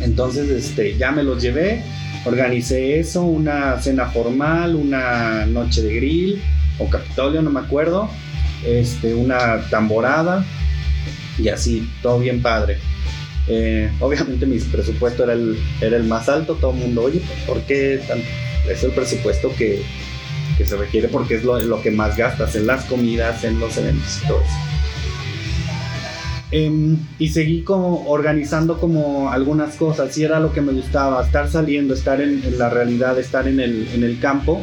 Entonces, 0.00 0.48
este, 0.48 0.96
ya 0.96 1.10
me 1.10 1.24
los 1.24 1.42
llevé, 1.42 1.82
organicé 2.24 3.00
eso, 3.00 3.22
una 3.22 3.80
cena 3.80 4.06
formal, 4.06 4.76
una 4.76 5.44
noche 5.46 5.82
de 5.82 5.94
grill 5.96 6.42
o 6.78 6.88
capitolio, 6.88 7.42
no 7.42 7.50
me 7.50 7.60
acuerdo, 7.60 8.08
este, 8.64 9.12
una 9.14 9.68
tamborada 9.70 10.44
y 11.36 11.48
así, 11.48 11.88
todo 12.00 12.20
bien 12.20 12.40
padre. 12.40 12.78
Eh, 13.48 13.90
obviamente 13.98 14.46
mi 14.46 14.58
presupuesto 14.58 15.24
era 15.24 15.32
el, 15.32 15.58
era 15.80 15.96
el 15.96 16.04
más 16.04 16.28
alto, 16.28 16.54
todo 16.54 16.70
el 16.72 16.76
mundo, 16.76 17.02
oye, 17.02 17.20
¿por 17.44 17.60
qué? 17.62 18.00
Es 18.70 18.84
el 18.84 18.92
presupuesto 18.92 19.52
que, 19.56 19.82
que 20.58 20.66
se 20.66 20.76
requiere 20.76 21.06
porque 21.06 21.36
es 21.36 21.44
lo, 21.44 21.80
que 21.80 21.92
más 21.92 22.16
gastas 22.16 22.56
en 22.56 22.66
las 22.66 22.84
comidas, 22.86 23.44
en 23.44 23.60
los 23.60 23.76
eventos 23.76 24.20
y 24.22 24.26
todo 24.26 24.40
eso. 24.40 24.50
Eh, 26.50 26.96
y 27.20 27.28
seguí 27.28 27.62
como 27.62 28.08
organizando 28.08 28.80
como 28.80 29.30
algunas 29.30 29.76
cosas, 29.76 30.18
y 30.18 30.24
era 30.24 30.40
lo 30.40 30.52
que 30.52 30.60
me 30.60 30.72
gustaba, 30.72 31.24
estar 31.24 31.48
saliendo, 31.48 31.94
estar 31.94 32.20
en, 32.20 32.42
en 32.42 32.58
la 32.58 32.68
realidad, 32.70 33.16
estar 33.20 33.46
en 33.46 33.60
el, 33.60 33.86
en 33.94 34.02
el 34.02 34.18
campo, 34.18 34.60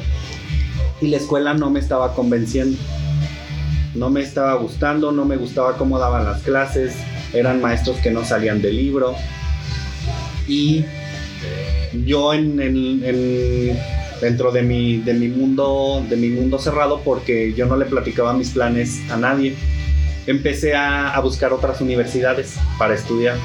y 1.00 1.08
la 1.08 1.18
escuela 1.18 1.54
no 1.54 1.70
me 1.70 1.80
estaba 1.80 2.14
convenciendo, 2.14 2.78
no 3.94 4.10
me 4.10 4.22
estaba 4.22 4.56
gustando, 4.56 5.14
no 5.14 5.24
me 5.24 5.38
gustaba 5.38 5.78
cómo 5.78 5.98
daban 5.98 6.26
las 6.26 6.42
clases, 6.42 6.94
eran 7.32 7.62
maestros 7.62 7.98
que 8.00 8.12
no 8.12 8.26
salían 8.26 8.62
del 8.62 8.76
libro, 8.76 9.16
y 10.46 10.84
yo 12.06 12.34
en, 12.34 12.60
en, 12.60 13.02
en 13.06 13.78
dentro 14.22 14.52
de 14.52 14.62
mi, 14.62 14.98
de 14.98 15.14
mi 15.14 15.28
mundo 15.28 16.06
de 16.08 16.16
mi 16.16 16.30
mundo 16.30 16.60
cerrado 16.60 17.02
porque 17.04 17.54
yo 17.54 17.66
no 17.66 17.78
le 17.78 17.86
platicaba 17.86 18.34
mis 18.34 18.52
planes 18.52 19.02
a 19.10 19.18
nadie. 19.18 19.56
Empecé 20.28 20.76
a, 20.76 21.12
a 21.12 21.20
buscar 21.20 21.54
otras 21.54 21.82
universidades 21.82 22.56
para 22.78 22.96
estudiar. 22.96 23.38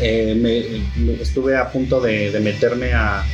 Eh, 0.00 0.34
me, 0.36 1.04
me 1.04 1.14
estuve 1.22 1.56
a 1.56 1.70
punto 1.70 2.00
de, 2.00 2.30
de 2.30 2.40
meterme 2.40 2.92
a, 2.92 3.24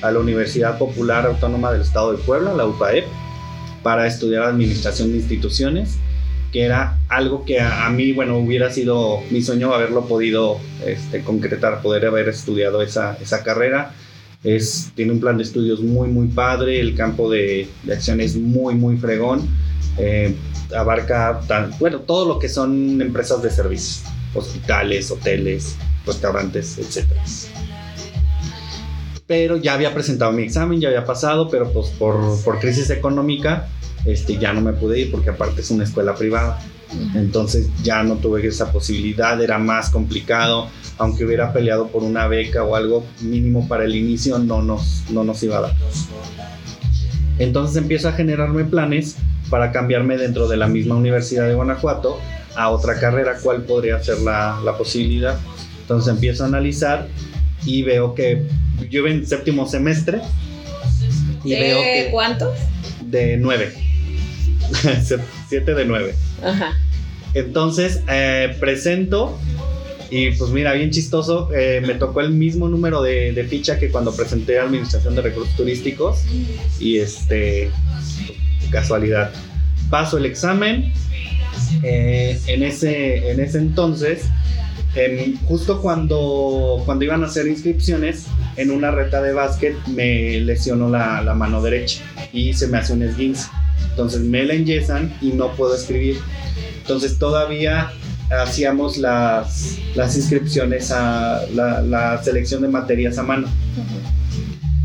a, 0.00 0.10
la 0.10 0.18
Universidad 0.20 0.78
Popular 0.78 1.26
Autónoma 1.26 1.72
del 1.72 1.82
Estado 1.82 2.12
de 2.12 2.18
Puebla 2.18 2.54
la 2.54 2.64
UPAEP 2.64 3.04
para 3.82 4.06
estudiar 4.06 4.44
administración 4.44 5.10
de 5.10 5.18
instituciones 5.18 5.98
que 6.52 6.62
era 6.62 6.98
algo 7.08 7.44
que 7.44 7.60
a, 7.60 7.86
a 7.86 7.90
mí 7.90 8.12
bueno 8.12 8.38
hubiera 8.38 8.70
sido 8.70 9.20
mi 9.30 9.42
sueño 9.42 9.74
haberlo 9.74 10.06
podido 10.06 10.60
este, 10.86 11.22
concretar 11.22 11.82
poder 11.82 12.06
haber 12.06 12.28
estudiado 12.28 12.82
esa, 12.82 13.18
esa 13.20 13.42
carrera 13.42 13.92
es, 14.44 14.90
tiene 14.94 15.12
un 15.12 15.20
plan 15.20 15.36
de 15.36 15.44
estudios 15.44 15.80
muy, 15.80 16.08
muy 16.08 16.28
padre, 16.28 16.80
el 16.80 16.94
campo 16.94 17.30
de, 17.30 17.68
de 17.84 17.92
acción 17.92 18.20
es 18.20 18.36
muy, 18.36 18.74
muy 18.74 18.96
fregón, 18.96 19.48
eh, 19.98 20.34
abarca, 20.76 21.40
tan, 21.46 21.72
bueno, 21.78 22.00
todo 22.00 22.26
lo 22.26 22.38
que 22.38 22.48
son 22.48 23.00
empresas 23.00 23.42
de 23.42 23.50
servicios, 23.50 24.04
hospitales, 24.34 25.10
hoteles, 25.10 25.76
restaurantes, 26.06 26.78
etc. 26.78 27.06
Pero 29.26 29.56
ya 29.56 29.74
había 29.74 29.94
presentado 29.94 30.32
mi 30.32 30.42
examen, 30.42 30.80
ya 30.80 30.88
había 30.88 31.04
pasado, 31.04 31.48
pero 31.48 31.72
pues 31.72 31.88
por, 31.90 32.42
por 32.42 32.58
crisis 32.58 32.90
económica 32.90 33.68
este, 34.04 34.36
ya 34.36 34.52
no 34.52 34.60
me 34.60 34.72
pude 34.72 34.98
ir 34.98 35.10
porque 35.10 35.30
aparte 35.30 35.60
es 35.60 35.70
una 35.70 35.84
escuela 35.84 36.14
privada. 36.14 36.60
Entonces 37.14 37.68
ya 37.82 38.02
no 38.02 38.16
tuve 38.16 38.46
esa 38.46 38.70
posibilidad, 38.70 39.40
era 39.40 39.58
más 39.58 39.88
complicado 39.88 40.68
aunque 40.98 41.24
hubiera 41.24 41.52
peleado 41.52 41.88
por 41.88 42.02
una 42.02 42.26
beca 42.28 42.62
o 42.64 42.76
algo 42.76 43.04
mínimo 43.20 43.66
para 43.68 43.84
el 43.84 43.94
inicio, 43.96 44.38
no 44.38 44.62
nos, 44.62 45.04
no 45.10 45.24
nos 45.24 45.42
iba 45.42 45.58
a 45.58 45.60
dar. 45.62 45.74
Entonces 47.38 47.76
empiezo 47.76 48.08
a 48.08 48.12
generarme 48.12 48.64
planes 48.64 49.16
para 49.50 49.72
cambiarme 49.72 50.16
dentro 50.16 50.48
de 50.48 50.56
la 50.56 50.66
misma 50.68 50.94
Universidad 50.96 51.48
de 51.48 51.54
Guanajuato 51.54 52.18
a 52.54 52.70
otra 52.70 52.98
carrera, 53.00 53.36
cuál 53.42 53.62
podría 53.62 54.02
ser 54.02 54.18
la, 54.20 54.60
la 54.64 54.76
posibilidad. 54.76 55.38
Entonces 55.80 56.12
empiezo 56.12 56.44
a 56.44 56.46
analizar 56.46 57.08
y 57.64 57.82
veo 57.82 58.14
que 58.14 58.42
yo 58.90 59.06
en 59.06 59.26
séptimo 59.26 59.66
semestre 59.66 60.20
y 61.44 61.50
¿De 61.50 61.60
veo 61.60 61.78
que 61.80 62.08
cuántos? 62.12 62.56
de 63.04 63.36
nueve, 63.36 63.72
siete 65.48 65.74
de 65.74 65.84
nueve. 65.84 66.14
Ajá. 66.44 66.72
Entonces 67.34 68.02
eh, 68.08 68.56
presento 68.60 69.38
y 70.14 70.30
pues 70.32 70.50
mira, 70.50 70.74
bien 70.74 70.90
chistoso, 70.90 71.48
eh, 71.54 71.82
me 71.86 71.94
tocó 71.94 72.20
el 72.20 72.32
mismo 72.32 72.68
número 72.68 73.00
de, 73.00 73.32
de, 73.32 73.44
ficha 73.44 73.78
que 73.78 73.90
cuando 73.90 74.14
presenté 74.14 74.58
a 74.58 74.64
Administración 74.64 75.14
de 75.14 75.22
Recursos 75.22 75.56
Turísticos. 75.56 76.18
Y 76.78 76.98
este, 76.98 77.70
casualidad. 78.70 79.32
Paso 79.88 80.18
el 80.18 80.26
examen. 80.26 80.92
Eh, 81.82 82.38
en, 82.46 82.62
ese, 82.62 83.30
en 83.30 83.40
ese 83.40 83.56
entonces, 83.56 84.24
eh, 84.96 85.34
justo 85.46 85.80
cuando, 85.80 86.82
cuando 86.84 87.06
iban 87.06 87.22
a 87.22 87.26
hacer 87.28 87.46
inscripciones, 87.46 88.26
en 88.58 88.70
una 88.70 88.90
reta 88.90 89.22
de 89.22 89.32
básquet 89.32 89.74
me 89.86 90.38
lesionó 90.40 90.90
la, 90.90 91.22
la 91.22 91.32
mano 91.32 91.62
derecha 91.62 92.02
y 92.34 92.52
se 92.52 92.66
me 92.66 92.76
hace 92.76 92.92
un 92.92 93.02
esguince. 93.02 93.48
Entonces 93.88 94.20
me 94.20 94.44
la 94.44 94.52
enyesan 94.52 95.16
y 95.22 95.28
no 95.28 95.52
puedo 95.52 95.74
escribir. 95.74 96.18
Entonces 96.82 97.18
todavía 97.18 97.92
hacíamos 98.40 98.96
las, 98.98 99.78
las 99.94 100.16
inscripciones 100.16 100.90
a 100.90 101.42
la, 101.54 101.82
la, 101.82 102.22
selección 102.22 102.62
de 102.62 102.68
materias 102.68 103.18
a 103.18 103.22
mano. 103.22 103.48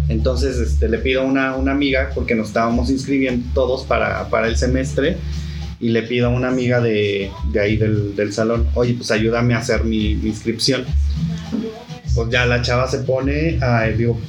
Entonces 0.10 0.58
este, 0.58 0.88
le 0.90 1.00
pido 1.00 1.22
a 1.22 1.26
una, 1.26 1.56
una, 1.56 1.72
amiga, 1.72 2.12
porque 2.16 2.36
nos 2.36 2.48
estábamos 2.48 2.90
inscribiendo 2.90 3.46
todos 3.54 3.84
para, 3.86 4.30
para 4.30 4.48
el 4.48 4.58
semestre, 4.58 5.18
y 5.80 5.90
le 5.90 6.04
pido 6.04 6.28
a 6.28 6.30
una 6.30 6.48
amiga 6.48 6.82
de, 6.82 7.30
de 7.52 7.60
ahí 7.60 7.78
del, 7.78 8.16
del, 8.16 8.34
salón, 8.34 8.68
oye, 8.74 8.96
pues 8.96 9.12
ayúdame 9.12 9.54
a 9.54 9.60
hacer 9.60 9.84
mi, 9.84 10.16
mi, 10.16 10.30
inscripción. 10.30 10.86
Pues 12.16 12.30
ya 12.32 12.46
la 12.46 12.62
chava 12.62 12.88
se 12.88 13.00
pone, 13.00 13.60
a, 13.62 13.84
digo, 13.88 14.20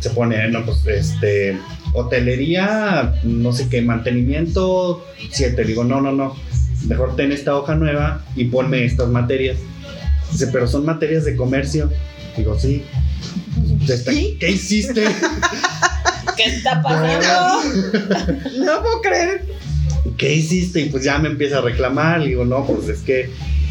se 0.00 0.10
pone, 0.10 0.48
no, 0.48 0.64
pues 0.64 0.84
este, 0.86 1.58
hotelería, 1.92 3.14
no 3.22 3.52
sé 3.52 3.68
qué, 3.68 3.82
mantenimiento, 3.82 5.04
siete. 5.30 5.64
Digo, 5.64 5.84
no, 5.84 6.00
no, 6.00 6.10
no 6.10 6.34
mejor 6.86 7.16
ten 7.16 7.32
esta 7.32 7.56
hoja 7.56 7.74
nueva 7.74 8.24
y 8.36 8.44
ponme 8.46 8.84
estas 8.84 9.08
materias. 9.08 9.58
Dice, 10.32 10.46
pero 10.48 10.66
son 10.66 10.84
materias 10.84 11.24
de 11.24 11.36
comercio. 11.36 11.90
Digo, 12.36 12.58
sí. 12.58 12.84
¿Qué, 13.86 14.36
¿Qué 14.38 14.50
hiciste? 14.50 15.04
¿Qué 16.36 16.44
está 16.44 16.82
pasando? 16.82 17.68
No 18.64 18.82
puedo 18.82 19.00
creer. 19.02 19.44
¿Qué 20.16 20.34
hiciste? 20.34 20.80
Y 20.80 20.88
pues 20.88 21.04
ya 21.04 21.18
me 21.18 21.28
empieza 21.28 21.58
a 21.58 21.60
reclamar. 21.62 22.22
Digo, 22.22 22.44
no, 22.44 22.64
pues 22.66 22.88
es 22.88 23.00
que 23.00 23.30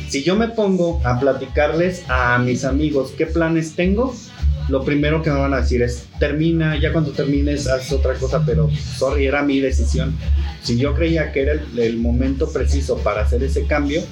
si 0.09 0.23
yo 0.23 0.35
me 0.35 0.49
pongo 0.49 1.01
a 1.05 1.19
platicarles 1.19 2.03
a 2.09 2.37
mis 2.39 2.65
amigos 2.65 3.13
qué 3.17 3.25
planes 3.25 3.73
tengo, 3.75 4.15
lo 4.69 4.83
primero 4.85 5.21
que 5.21 5.29
me 5.31 5.39
van 5.39 5.53
a 5.53 5.61
decir 5.61 5.81
es, 5.81 6.07
termina, 6.19 6.79
ya 6.79 6.91
cuando 6.91 7.11
termines, 7.11 7.67
haz 7.67 7.91
otra 7.91 8.13
cosa, 8.15 8.43
pero, 8.45 8.69
sorry, 8.97 9.25
era 9.25 9.41
mi 9.41 9.59
decisión. 9.59 10.15
Si 10.61 10.77
yo 10.77 10.93
creía 10.93 11.31
que 11.31 11.41
era 11.41 11.53
el, 11.53 11.79
el 11.79 11.97
momento 11.97 12.51
preciso 12.51 12.97
para 12.99 13.21
hacer 13.21 13.43
ese 13.43 13.65
cambio, 13.65 14.03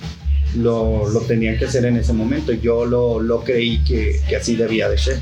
lo, 0.56 1.08
lo 1.10 1.22
tenía 1.22 1.58
que 1.58 1.66
hacer 1.66 1.86
en 1.86 1.98
ese 1.98 2.14
momento. 2.14 2.52
Yo 2.54 2.86
lo, 2.86 3.20
lo 3.20 3.44
creí 3.44 3.84
que, 3.84 4.20
que 4.28 4.36
así 4.36 4.56
debía 4.56 4.90
de 4.90 4.98
ser, 4.98 5.20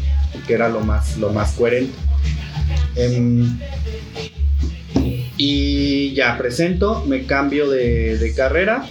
que 0.47 0.53
era 0.53 0.69
lo 0.69 0.81
más, 0.81 1.17
lo 1.17 1.31
más 1.31 1.53
coherente. 1.53 1.93
Em, 2.95 3.59
y 5.37 6.13
ya 6.13 6.37
presento, 6.37 7.03
me 7.05 7.25
cambio 7.25 7.69
de, 7.69 8.17
de 8.17 8.33
carrera, 8.33 8.87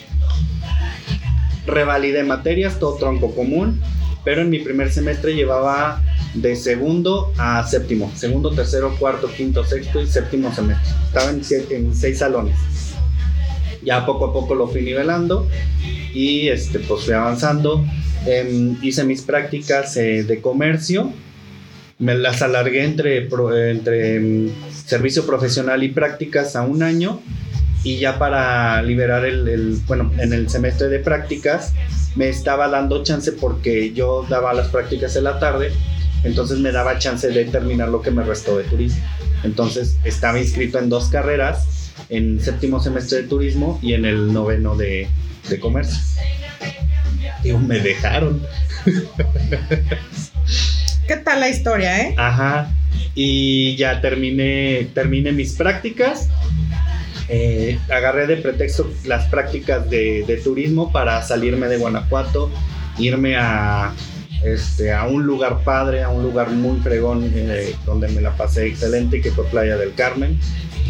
revalidé 1.67 2.23
materias, 2.23 2.79
todo 2.79 2.97
tronco 2.97 3.35
común, 3.35 3.81
pero 4.25 4.43
en 4.43 4.51
mi 4.51 4.59
primer 4.59 4.93
semestre 4.93 5.35
llevaba 5.35 6.03
de 6.35 6.57
segundo 6.57 7.33
a 7.39 7.67
séptimo, 7.67 8.11
segundo, 8.17 8.51
tercero, 8.51 8.95
cuarto, 8.99 9.29
quinto, 9.35 9.65
sexto 9.65 10.01
y 10.01 10.07
séptimo 10.07 10.53
semestre. 10.53 10.91
Estaba 11.07 11.31
en, 11.31 11.95
seis 11.95 12.19
salones. 12.19 12.57
Ya 13.85 14.05
poco 14.05 14.27
a 14.27 14.33
poco 14.33 14.55
lo 14.55 14.67
fui 14.67 14.83
nivelando 14.83 15.47
y 16.13 16.49
este, 16.49 16.81
pues 16.81 17.05
fui 17.05 17.15
avanzando. 17.15 17.85
Em, 18.27 18.77
hice 18.83 19.05
mis 19.05 19.23
prácticas 19.23 19.97
eh, 19.97 20.25
de 20.25 20.41
comercio. 20.41 21.13
Me 21.99 22.15
las 22.17 22.43
alargué 22.43 22.85
entre, 22.85 23.29
entre 23.71 24.17
em, 24.17 24.51
servicio 24.85 25.27
profesional 25.27 25.83
y 25.83 25.89
prácticas 25.91 26.57
a 26.57 26.63
un 26.63 26.83
año. 26.83 27.21
Y 27.85 27.99
ya 27.99 28.19
para 28.19 28.83
liberar 28.83 29.27
el- 29.27 29.79
bueno, 29.87 30.11
en 30.19 30.33
el 30.33 30.49
semestre 30.49 30.89
de 30.89 30.99
prácticas 31.01 31.75
me 32.17 32.29
estaba 32.29 32.69
dando 32.69 33.03
chance 33.03 33.33
porque 33.33 33.93
yo 33.93 34.25
daba 34.29 34.55
las 34.55 34.69
prácticas 34.69 35.17
en 35.17 35.25
la 35.25 35.39
tarde, 35.39 35.73
entonces 36.25 36.59
me 36.59 36.73
daba 36.73 36.99
chance 36.99 37.29
de 37.29 37.45
terminar 37.45 37.91
lo 37.91 38.01
que 38.01 38.11
me 38.11 38.25
restó 38.25 38.57
de 38.57 38.65
turismo. 38.65 39.05
Entonces 39.45 39.99
estaba 40.05 40.41
inscrito 40.41 40.79
en 40.79 40.89
dos 40.89 41.11
carreras, 41.11 41.93
en 42.09 42.41
séptimo 42.41 42.81
semestre 42.81 43.23
de 43.23 43.29
turismo 43.29 43.79
y 43.83 43.93
en 43.93 44.07
el 44.07 44.33
noveno 44.33 44.75
de, 44.75 45.07
de 45.49 45.61
comercio. 45.61 45.99
Y 47.45 47.53
me 47.53 47.79
dejaron. 47.79 48.43
¿Qué 51.07 51.17
tal 51.17 51.41
la 51.41 51.51
historia, 51.51 52.01
eh? 52.01 52.15
Ajá. 52.17 52.71
Y 53.15 53.77
ya 53.77 54.01
terminé, 54.01 54.89
terminé 54.95 55.31
mis 55.31 55.53
prácticas. 55.53 56.31
Eh, 57.29 57.79
agarré 57.91 58.27
de 58.27 58.39
pretexto 58.39 58.91
las 59.05 59.27
prácticas 59.27 59.91
de, 59.91 60.25
de 60.27 60.39
turismo 60.39 60.91
para 60.91 61.23
salirme 61.23 61.69
de 61.69 61.77
Guanajuato, 61.77 62.51
irme 62.99 63.37
a, 63.37 63.93
este, 64.45 64.93
a 64.93 65.07
un 65.07 65.25
lugar 65.25 65.65
padre, 65.65 66.03
a 66.03 66.11
un 66.11 66.23
lugar 66.23 66.51
muy 66.51 66.79
fregón, 66.81 67.31
eh, 67.35 67.75
donde 67.87 68.09
me 68.09 68.21
la 68.21 68.37
pasé 68.37 68.67
excelente, 68.67 69.21
que 69.21 69.31
fue 69.31 69.45
Playa 69.47 69.77
del 69.77 69.95
Carmen, 69.95 70.39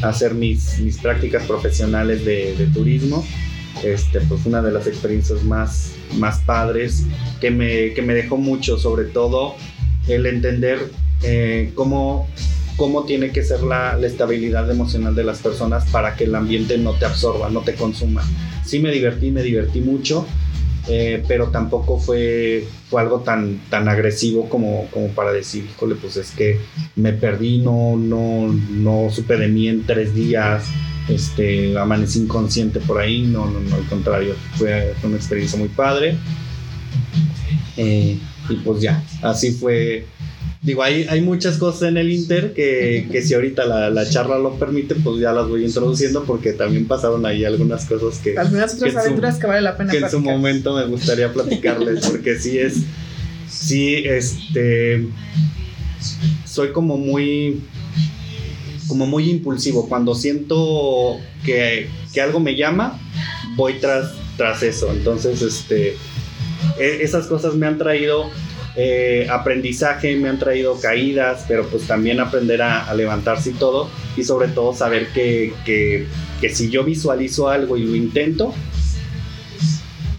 a 0.03 0.09
hacer 0.09 0.35
mis, 0.35 0.81
mis 0.81 0.99
prácticas 0.99 1.45
profesionales 1.45 2.25
de, 2.25 2.55
de 2.57 2.67
turismo. 2.67 3.25
Este, 3.83 4.21
pues 4.21 4.47
una 4.47 4.63
de 4.63 4.71
las 4.71 4.87
experiencias 4.87 5.43
más, 5.43 5.93
más 6.17 6.39
padres 6.41 7.05
que 7.41 7.51
me, 7.51 7.93
que 7.93 8.03
me 8.03 8.15
dejó 8.15 8.37
mucho, 8.37 8.79
sobre 8.79 9.05
todo 9.05 9.57
el 10.07 10.27
entender 10.27 10.79
eh, 11.23 11.73
cómo, 11.75 12.29
cómo 12.77 13.05
tiene 13.05 13.31
que 13.31 13.43
ser 13.43 13.63
la, 13.63 13.97
la 13.97 14.07
estabilidad 14.07 14.71
emocional 14.71 15.15
de 15.15 15.25
las 15.25 15.39
personas 15.41 15.85
para 15.91 16.15
que 16.15 16.25
el 16.25 16.35
ambiente 16.35 16.79
no 16.79 16.93
te 16.93 17.05
absorba, 17.05 17.51
no 17.51 17.61
te 17.61 17.75
consuma. 17.75 18.23
Sí 18.65 18.79
me 18.79 18.93
divertí, 18.93 19.31
me 19.31 19.43
divertí 19.43 19.81
mucho, 19.81 20.27
eh, 20.89 21.23
pero 21.27 21.49
tampoco 21.49 21.99
fue, 21.99 22.67
fue 22.91 23.01
algo 23.01 23.21
tan, 23.21 23.61
tan 23.71 23.89
agresivo 23.89 24.49
como, 24.49 24.87
como 24.91 25.09
para 25.09 25.33
decir, 25.33 25.67
híjole, 25.71 25.95
pues 25.95 26.17
es 26.17 26.31
que 26.31 26.61
me 26.97 27.13
perdí, 27.13 27.59
no, 27.59 27.97
no, 27.97 28.53
no 28.71 29.09
supe 29.11 29.37
de 29.37 29.49
mí 29.49 29.69
en 29.69 29.87
tres 29.87 30.15
días, 30.15 30.65
este, 31.09 31.77
amanecí 31.79 32.21
inconsciente 32.21 32.81
por 32.81 33.01
ahí, 33.01 33.23
no, 33.23 33.47
no, 33.47 33.61
no, 33.61 33.77
al 33.77 33.87
contrario, 33.87 34.35
fue, 34.57 34.95
fue 35.01 35.09
una 35.09 35.17
experiencia 35.19 35.59
muy 35.59 35.69
padre. 35.69 36.17
Eh, 37.77 38.19
y 38.49 38.55
pues 38.57 38.83
ya, 38.83 39.03
así 39.23 39.53
fue. 39.53 40.07
Digo, 40.65 40.83
hay, 40.83 41.05
hay 41.11 41.21
muchas 41.21 41.59
cosas 41.59 41.91
en 41.91 41.99
el 41.99 42.11
Inter 42.11 42.55
que, 42.55 43.07
que 43.13 43.21
si 43.21 43.35
ahorita 43.35 43.67
la, 43.67 43.91
la 43.91 44.09
charla 44.09 44.39
lo 44.39 44.55
permite, 44.59 44.95
pues 44.95 45.21
ya 45.21 45.31
las 45.33 45.47
voy 45.47 45.63
introduciendo 45.65 46.25
porque 46.25 46.55
también 46.55 46.87
pasaron 46.87 47.27
ahí 47.27 47.45
algunas 47.45 47.85
cosas 47.85 48.19
que, 48.21 48.39
Algunas 48.39 48.73
otras 48.73 48.81
que 48.83 48.87
en 48.89 48.93
su- 48.95 48.99
aventuras 49.01 49.39
que 49.39 49.47
vale 49.47 49.61
la 49.61 49.77
pena 49.77 49.93
que 49.93 49.99
en 49.99 50.11
su 50.11 50.21
momento 50.21 50.75
me 50.75 50.87
gustaría 50.87 51.31
platicarles 51.31 52.07
porque 52.07 52.39
sí 52.39 52.59
es, 52.59 52.77
sí, 53.47 53.95
este, 54.07 55.07
soy 56.47 56.73
como 56.73 56.97
muy, 56.97 57.61
como 58.89 59.07
muy 59.07 59.29
impulsivo. 59.31 59.87
Cuando 59.89 60.15
siento 60.15 61.19
que, 61.45 61.89
que 62.13 62.21
algo 62.23 62.41
me 62.41 62.57
llama, 62.57 62.99
voy 63.57 63.75
tras, 63.81 64.13
tras 64.39 64.63
eso. 64.63 64.91
Entonces, 64.93 65.43
este, 65.43 65.97
e- 66.79 66.99
esas 67.03 67.27
cosas 67.27 67.55
me 67.55 67.67
han 67.67 67.77
traído 67.77 68.31
eh, 68.77 69.29
aprendizaje, 69.31 70.17
me 70.17 70.29
han 70.29 70.39
traído 70.39 70.81
caídas, 70.81 71.45
pero 71.47 71.67
pues 71.69 71.87
también 71.87 72.19
aprender 72.19 72.61
a, 72.63 72.93
levantarse 72.95 73.51
y 73.51 73.55
todo. 73.55 73.89
Y 74.17 74.25
sobre 74.25 74.49
todo 74.49 74.75
saber 74.75 75.09
que, 75.09 75.53
que, 75.65 76.07
si 76.51 76.71
yo 76.71 76.85
visualizo 76.85 77.49
algo 77.49 77.77
y 77.77 77.85
lo 77.85 77.95
intento, 77.95 78.53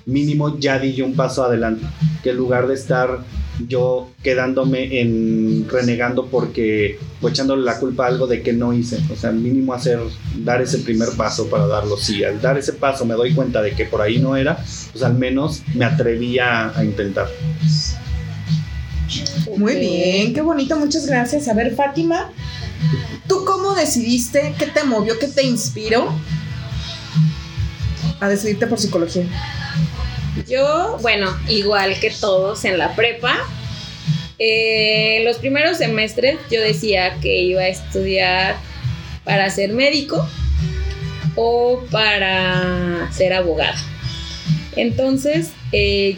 mínimo 0.05 0.57
ya 0.57 0.79
di 0.79 0.93
yo 0.93 1.05
un 1.05 1.15
paso 1.15 1.43
adelante. 1.43 1.85
Que 2.23 2.29
en 2.31 2.37
lugar 2.37 2.67
de 2.67 2.75
estar 2.75 3.19
yo 3.67 4.09
quedándome 4.21 4.99
en 4.99 5.65
renegando 5.69 6.25
porque 6.25 6.99
o 7.21 7.29
echándole 7.29 7.63
la 7.63 7.79
culpa 7.79 8.05
a 8.05 8.07
algo 8.07 8.25
de 8.25 8.41
que 8.41 8.53
no 8.53 8.73
hice. 8.73 8.99
O 9.11 9.15
sea, 9.17 9.31
mínimo 9.31 9.73
hacer, 9.73 9.99
dar 10.37 10.61
ese 10.61 10.79
primer 10.79 11.09
paso 11.17 11.49
para 11.49 11.67
darlo. 11.67 11.97
Si 11.97 12.23
al 12.23 12.41
dar 12.41 12.57
ese 12.57 12.73
paso 12.73 13.05
me 13.05 13.15
doy 13.15 13.33
cuenta 13.33 13.61
de 13.61 13.71
que 13.71 13.85
por 13.85 14.01
ahí 14.01 14.19
no 14.19 14.37
era, 14.37 14.55
pues 14.55 15.03
al 15.03 15.15
menos 15.15 15.61
me 15.73 15.85
atreví 15.85 16.39
a 16.39 16.73
intentar. 16.83 17.27
Muy 19.57 19.75
bien, 19.75 20.33
qué 20.33 20.41
bonito, 20.41 20.77
muchas 20.77 21.05
gracias. 21.05 21.47
A 21.47 21.53
ver, 21.53 21.75
Fátima, 21.75 22.31
¿tú 23.27 23.45
cómo 23.45 23.75
decidiste? 23.75 24.53
¿Qué 24.57 24.67
te 24.67 24.83
movió? 24.83 25.17
¿Qué 25.19 25.27
te 25.27 25.43
inspiró 25.43 26.11
a 28.19 28.27
decidirte 28.27 28.67
por 28.67 28.79
psicología? 28.79 29.23
Yo, 30.47 30.97
bueno, 31.01 31.35
igual 31.47 31.99
que 31.99 32.11
todos 32.11 32.65
en 32.65 32.77
la 32.77 32.95
prepa, 32.95 33.37
eh, 34.37 35.21
los 35.23 35.37
primeros 35.37 35.77
semestres 35.77 36.37
yo 36.51 36.59
decía 36.59 37.17
que 37.21 37.41
iba 37.41 37.61
a 37.61 37.67
estudiar 37.67 38.57
para 39.23 39.49
ser 39.49 39.71
médico 39.71 40.27
o 41.35 41.83
para 41.89 43.09
ser 43.13 43.33
abogado. 43.33 43.77
Entonces, 44.75 45.51
eh, 45.71 46.17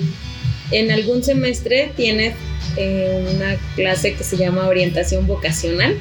en 0.72 0.92
algún 0.92 1.24
semestre 1.24 1.92
tienes 1.96 2.34
eh, 2.78 3.26
una 3.36 3.58
clase 3.76 4.14
que 4.14 4.24
se 4.24 4.38
llama 4.38 4.68
orientación 4.68 5.28
vocacional 5.28 5.98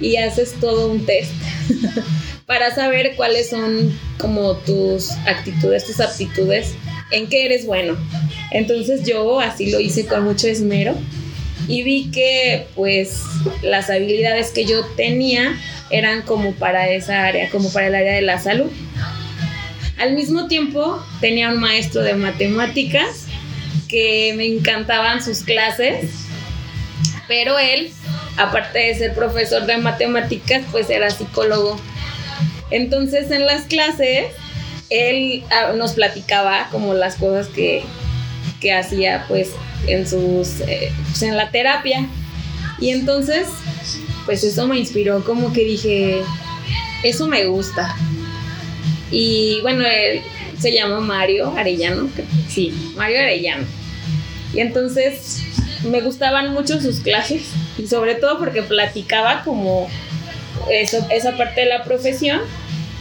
y 0.00 0.16
haces 0.16 0.54
todo 0.60 0.90
un 0.90 1.04
test 1.04 1.32
para 2.46 2.74
saber 2.74 3.14
cuáles 3.16 3.50
son 3.50 3.98
como 4.18 4.56
tus 4.56 5.10
actitudes, 5.26 5.84
tus 5.86 6.00
aptitudes, 6.00 6.74
en 7.10 7.28
qué 7.28 7.46
eres 7.46 7.66
bueno. 7.66 7.96
Entonces 8.50 9.04
yo 9.04 9.40
así 9.40 9.70
lo 9.70 9.80
hice 9.80 10.06
con 10.06 10.24
mucho 10.24 10.46
esmero 10.46 10.94
y 11.66 11.82
vi 11.82 12.10
que 12.10 12.66
pues 12.74 13.22
las 13.62 13.90
habilidades 13.90 14.50
que 14.50 14.64
yo 14.64 14.84
tenía 14.96 15.58
eran 15.90 16.22
como 16.22 16.52
para 16.52 16.90
esa 16.90 17.26
área, 17.26 17.50
como 17.50 17.72
para 17.72 17.86
el 17.88 17.94
área 17.94 18.14
de 18.14 18.22
la 18.22 18.38
salud. 18.38 18.70
Al 19.98 20.14
mismo 20.14 20.48
tiempo 20.48 21.02
tenía 21.20 21.50
un 21.50 21.60
maestro 21.60 22.02
de 22.02 22.14
matemáticas 22.14 23.26
que 23.94 24.34
me 24.36 24.44
encantaban 24.44 25.22
sus 25.22 25.44
clases, 25.44 26.10
pero 27.28 27.60
él, 27.60 27.92
aparte 28.36 28.80
de 28.80 28.94
ser 28.96 29.14
profesor 29.14 29.66
de 29.66 29.76
matemáticas, 29.76 30.64
pues 30.72 30.90
era 30.90 31.10
psicólogo. 31.10 31.80
Entonces 32.72 33.30
en 33.30 33.46
las 33.46 33.66
clases 33.66 34.32
él 34.90 35.44
ah, 35.52 35.74
nos 35.76 35.92
platicaba 35.92 36.66
como 36.72 36.92
las 36.92 37.14
cosas 37.14 37.46
que, 37.46 37.84
que 38.60 38.72
hacía 38.72 39.26
pues 39.28 39.52
en 39.86 40.08
sus 40.08 40.58
eh, 40.66 40.90
pues, 41.04 41.22
en 41.22 41.36
la 41.36 41.52
terapia. 41.52 42.08
Y 42.80 42.90
entonces 42.90 43.46
pues 44.24 44.42
eso 44.42 44.66
me 44.66 44.76
inspiró 44.76 45.24
como 45.24 45.52
que 45.52 45.62
dije 45.64 46.20
eso 47.04 47.28
me 47.28 47.46
gusta 47.46 47.94
y 49.12 49.60
bueno 49.62 49.84
él 49.86 50.22
se 50.58 50.72
llama 50.72 50.98
Mario 50.98 51.54
Arellano 51.56 52.08
sí 52.48 52.72
Mario 52.96 53.18
Arellano 53.18 53.83
y 54.54 54.60
entonces 54.60 55.42
me 55.84 56.00
gustaban 56.00 56.52
mucho 56.52 56.80
sus 56.80 57.00
clases 57.00 57.42
y 57.78 57.86
sobre 57.86 58.14
todo 58.14 58.38
porque 58.38 58.62
platicaba 58.62 59.42
como 59.42 59.88
eso, 60.70 61.06
esa 61.10 61.36
parte 61.36 61.62
de 61.62 61.66
la 61.66 61.84
profesión 61.84 62.40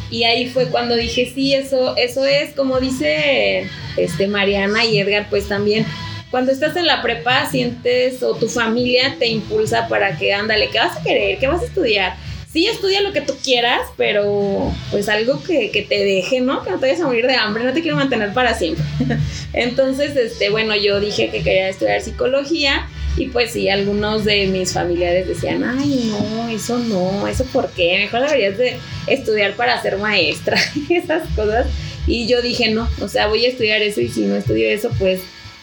y 0.10 0.26
ahí 0.26 0.48
fue 0.50 0.68
cuando 0.68 0.96
dije, 0.96 1.32
sí, 1.34 1.56
eso, 1.56 1.96
eso 1.98 2.26
es, 2.26 2.54
como 2.54 2.80
dice 2.80 3.68
este, 3.98 4.28
Mariana 4.28 4.86
y 4.86 5.00
Edgar, 5.00 5.28
pues 5.30 5.48
también 5.48 5.86
cuando 6.30 6.52
estás 6.52 6.76
en 6.76 6.88
la 6.88 7.02
prepa 7.02 7.50
sientes 7.50 8.24
o 8.24 8.36
tu 8.36 8.48
familia 8.48 9.16
te 9.20 9.28
impulsa 9.28 9.88
para 9.88 10.18
que 10.18 10.34
ándale, 10.34 10.70
¿qué 10.70 10.80
vas 10.80 10.98
a 10.98 11.04
querer? 11.04 11.38
¿Qué 11.40 11.48
vas 11.48 11.62
a 11.62 11.66
estudiar? 11.66 12.16
Sí, 12.54 12.68
estudia 12.68 13.02
lo 13.02 13.14
que 13.14 13.22
tú 13.22 13.34
quieras, 13.44 13.82
pero 13.98 14.72
pues 14.92 15.10
algo 15.10 15.42
que, 15.42 15.72
que 15.72 15.82
te 15.82 16.06
deje, 16.06 16.40
¿no? 16.40 16.64
Que 16.64 16.70
no 16.70 16.78
te 16.78 16.86
vayas 16.86 17.02
a 17.02 17.08
morir 17.08 17.26
de 17.26 17.34
hambre, 17.34 17.64
no 17.64 17.74
te 17.74 17.82
quiero 17.82 17.98
mantener 17.98 18.32
para 18.32 18.54
siempre. 18.54 18.86
Entonces, 19.54 20.16
este, 20.16 20.52
bueno, 20.52 20.76
yo 20.76 21.00
dije 21.00 21.32
que 21.32 21.42
quería 21.42 21.68
estudiar 21.68 22.02
psicología 22.02 22.88
y 23.18 23.30
pues 23.30 23.54
sí, 23.54 23.70
algunos 23.70 24.24
de 24.24 24.46
mis 24.46 24.72
familiares 24.72 25.28
decían, 25.28 25.64
ay, 25.64 26.12
no, 26.12 26.48
eso 26.48 26.78
no, 26.78 27.28
eso 27.28 27.44
por 27.46 27.72
qué, 27.72 27.98
mejor 27.98 28.22
deberías 28.22 28.56
de 28.60 28.78
estudiar 29.08 29.54
para 29.56 29.82
ser 29.82 29.98
maestra, 29.98 30.56
esas 30.92 31.28
cosas. 31.30 31.66
Y 32.06 32.28
yo 32.28 32.44
dije, 32.44 32.70
no, 32.70 32.88
o 33.02 33.08
sea, 33.08 33.26
voy 33.26 33.46
a 33.46 33.50
estudiar 33.50 33.82
eso 33.82 34.00
y 34.00 34.10
si 34.10 34.22
no 34.22 34.36
estudio 34.36 34.70
eso, 34.70 34.92
pues, 35.00 35.22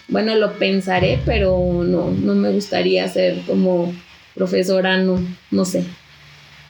bueno, 0.09 0.35
lo 0.35 0.59
pensaré, 0.59 1.21
pero 1.25 1.57
no, 1.85 2.11
no 2.11 2.35
me 2.35 2.51
gustaría 2.51 3.07
ser 3.07 3.43
como 3.47 3.93
profesora, 4.35 4.97
no, 4.97 5.25
no 5.51 5.63
sé. 5.63 5.85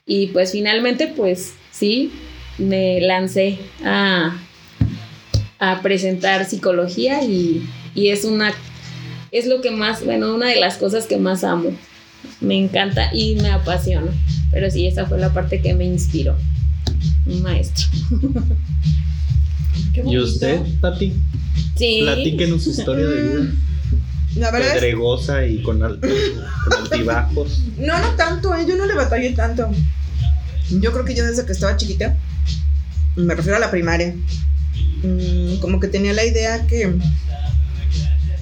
Y 0.05 0.27
pues 0.27 0.51
finalmente, 0.51 1.07
pues 1.07 1.53
sí, 1.71 2.11
me 2.57 3.01
lancé 3.01 3.59
a, 3.83 4.37
a 5.59 5.81
presentar 5.81 6.45
psicología 6.45 7.23
y, 7.23 7.67
y 7.95 8.09
es 8.09 8.25
una 8.25 8.53
es 9.31 9.47
lo 9.47 9.61
que 9.61 9.71
más, 9.71 10.03
bueno, 10.03 10.35
una 10.35 10.49
de 10.49 10.59
las 10.59 10.77
cosas 10.77 11.07
que 11.07 11.17
más 11.17 11.43
amo. 11.43 11.71
Me 12.41 12.57
encanta 12.57 13.13
y 13.13 13.35
me 13.35 13.49
apasiona. 13.49 14.11
Pero 14.51 14.69
sí, 14.69 14.85
esa 14.85 15.05
fue 15.05 15.17
la 15.17 15.33
parte 15.33 15.61
que 15.61 15.73
me 15.73 15.85
inspiró. 15.85 16.35
Un 17.25 17.41
maestro. 17.41 17.87
¿Y 20.05 20.17
usted, 20.17 20.59
Tati? 20.81 21.13
Sí. 21.77 21.99
Platíquenos 22.01 22.63
su 22.63 22.71
historia 22.71 23.05
de 23.07 23.21
vida. 23.21 23.53
La 24.35 24.49
verdad 24.51 24.69
es, 24.69 24.73
Pedregosa 24.75 25.45
y 25.45 25.61
con, 25.61 25.83
al- 25.83 25.99
con 25.99 26.73
altibajos. 26.73 27.63
no, 27.77 27.99
no 27.99 28.09
tanto, 28.15 28.55
¿eh? 28.55 28.65
yo 28.67 28.75
no 28.77 28.85
le 28.85 28.93
batallé 28.95 29.31
tanto. 29.31 29.69
Yo 30.69 30.91
creo 30.93 31.03
que 31.05 31.13
yo 31.15 31.25
desde 31.25 31.45
que 31.45 31.51
estaba 31.51 31.75
chiquita, 31.75 32.15
me 33.17 33.35
refiero 33.35 33.57
a 33.57 33.59
la 33.59 33.69
primaria, 33.71 34.15
mm, 35.03 35.57
como 35.59 35.79
que 35.81 35.87
tenía 35.87 36.13
la 36.13 36.23
idea 36.23 36.65
que 36.67 36.93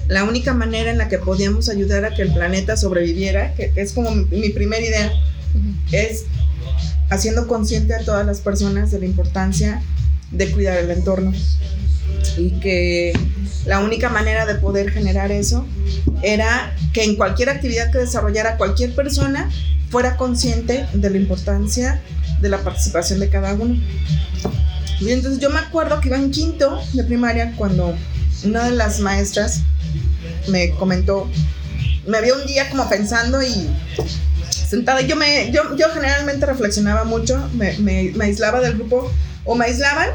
la 0.08 0.24
única 0.24 0.54
manera 0.54 0.90
en 0.90 0.98
la 0.98 1.08
que 1.08 1.18
podíamos 1.18 1.68
ayudar 1.68 2.04
a 2.04 2.14
que 2.14 2.22
el 2.22 2.32
planeta 2.32 2.76
sobreviviera, 2.76 3.54
que, 3.54 3.70
que 3.72 3.80
es 3.80 3.92
como 3.92 4.10
mi, 4.12 4.24
mi 4.38 4.48
primera 4.50 4.84
idea, 4.84 5.12
es 5.92 6.24
haciendo 7.10 7.48
consciente 7.48 7.94
a 7.94 8.04
todas 8.04 8.24
las 8.24 8.40
personas 8.40 8.90
de 8.92 9.00
la 9.00 9.06
importancia 9.06 9.82
de 10.30 10.50
cuidar 10.52 10.78
el 10.78 10.90
entorno. 10.92 11.32
Y 12.40 12.52
que 12.60 13.12
la 13.66 13.80
única 13.80 14.08
manera 14.08 14.46
de 14.46 14.54
poder 14.54 14.90
generar 14.90 15.30
eso 15.30 15.66
era 16.22 16.74
que 16.92 17.04
en 17.04 17.16
cualquier 17.16 17.50
actividad 17.50 17.92
que 17.92 17.98
desarrollara 17.98 18.56
cualquier 18.56 18.94
persona 18.94 19.50
fuera 19.90 20.16
consciente 20.16 20.86
de 20.92 21.10
la 21.10 21.16
importancia 21.16 22.00
de 22.40 22.48
la 22.48 22.58
participación 22.58 23.20
de 23.20 23.28
cada 23.28 23.52
uno. 23.54 23.78
Y 25.00 25.10
entonces 25.10 25.40
yo 25.40 25.50
me 25.50 25.58
acuerdo 25.58 26.00
que 26.00 26.08
iba 26.08 26.16
en 26.16 26.30
quinto 26.30 26.80
de 26.92 27.04
primaria 27.04 27.52
cuando 27.56 27.94
una 28.44 28.64
de 28.64 28.70
las 28.70 29.00
maestras 29.00 29.62
me 30.48 30.70
comentó, 30.70 31.28
me 32.06 32.18
había 32.18 32.34
un 32.34 32.46
día 32.46 32.70
como 32.70 32.88
pensando 32.88 33.42
y 33.42 33.68
sentada, 34.50 35.00
yo, 35.02 35.16
me, 35.16 35.50
yo, 35.52 35.76
yo 35.76 35.86
generalmente 35.92 36.46
reflexionaba 36.46 37.04
mucho, 37.04 37.48
me, 37.54 37.76
me, 37.78 38.12
me 38.14 38.26
aislaba 38.26 38.60
del 38.60 38.74
grupo 38.74 39.10
o 39.44 39.54
me 39.54 39.66
aislaban. 39.66 40.10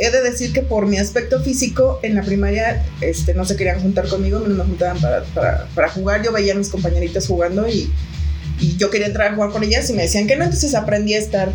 He 0.00 0.10
de 0.10 0.22
decir 0.22 0.52
que 0.52 0.62
por 0.62 0.86
mi 0.86 0.98
aspecto 0.98 1.42
físico 1.42 1.98
en 2.02 2.14
la 2.14 2.22
primaria 2.22 2.84
este, 3.00 3.34
no 3.34 3.44
se 3.44 3.56
querían 3.56 3.80
juntar 3.80 4.08
conmigo, 4.08 4.40
no 4.40 4.54
me 4.54 4.64
juntaban 4.64 5.00
para, 5.00 5.66
para, 5.74 5.88
jugar, 5.90 6.22
yo 6.22 6.32
veía 6.32 6.52
a 6.52 6.56
mis 6.56 6.68
compañeritas 6.68 7.26
jugando 7.26 7.68
y, 7.68 7.90
yo 8.76 8.90
quería 8.90 9.06
entrar 9.06 9.30
a 9.30 9.34
jugar 9.36 9.50
con 9.50 9.62
ellas 9.62 9.88
y 9.88 9.92
me 9.92 10.02
decían 10.02 10.26
que 10.26 10.34
no, 10.34 10.42
entonces 10.42 10.74
aprendí 10.74 11.14
a 11.14 11.18
estar 11.18 11.52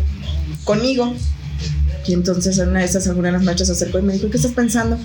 conmigo. 0.64 1.14
Y 2.06 2.14
entonces 2.14 2.58
en 2.58 2.70
una 2.70 2.80
de 2.80 2.86
esas 2.86 3.06
alguna 3.06 3.28
de 3.28 3.32
las 3.32 3.42
maestras 3.42 3.68
se 3.68 3.72
acercó 3.74 3.98
y 3.98 4.02
me 4.02 4.14
dijo, 4.14 4.30
¿qué 4.30 4.38
estás 4.38 4.52
pensando? 4.52 4.98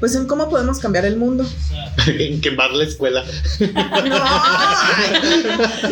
Pues 0.00 0.14
en 0.14 0.26
cómo 0.26 0.48
podemos 0.48 0.78
cambiar 0.78 1.04
el 1.04 1.16
mundo. 1.16 1.46
en 2.06 2.40
quemar 2.40 2.70
la 2.70 2.84
escuela. 2.84 3.22
No, 3.22 3.66
ay, 3.66 5.12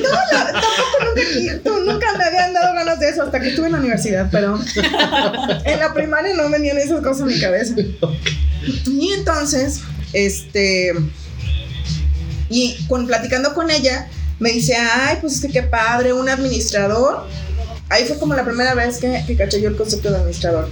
no, 0.02 0.08
tampoco 0.32 0.98
nunca, 1.14 1.92
nunca 1.92 2.18
me 2.18 2.24
habían 2.24 2.54
dado 2.54 2.74
ganas 2.74 2.98
de 2.98 3.10
eso 3.10 3.22
hasta 3.22 3.38
que 3.38 3.50
estuve 3.50 3.66
en 3.66 3.72
la 3.72 3.78
universidad, 3.78 4.28
pero 4.32 4.58
en 5.64 5.78
la 5.78 5.92
primaria 5.92 6.34
no 6.34 6.48
venían 6.50 6.78
esas 6.78 7.02
cosas 7.02 7.22
a 7.22 7.26
mi 7.26 7.38
cabeza. 7.38 7.74
Y 8.86 9.12
entonces, 9.12 9.82
este, 10.14 10.94
y 12.48 12.76
con, 12.88 13.06
platicando 13.06 13.52
con 13.52 13.70
ella, 13.70 14.08
me 14.38 14.52
dice, 14.52 14.74
ay, 14.74 15.18
pues 15.20 15.34
es 15.34 15.40
que 15.42 15.48
qué 15.48 15.62
padre, 15.62 16.14
un 16.14 16.28
administrador. 16.28 17.26
Ahí 17.90 18.04
fue 18.04 18.18
como 18.18 18.34
la 18.34 18.44
primera 18.44 18.74
vez 18.74 18.98
que, 18.98 19.22
que 19.26 19.36
caché 19.36 19.60
yo 19.60 19.68
el 19.68 19.76
concepto 19.76 20.10
de 20.10 20.16
administrador 20.16 20.70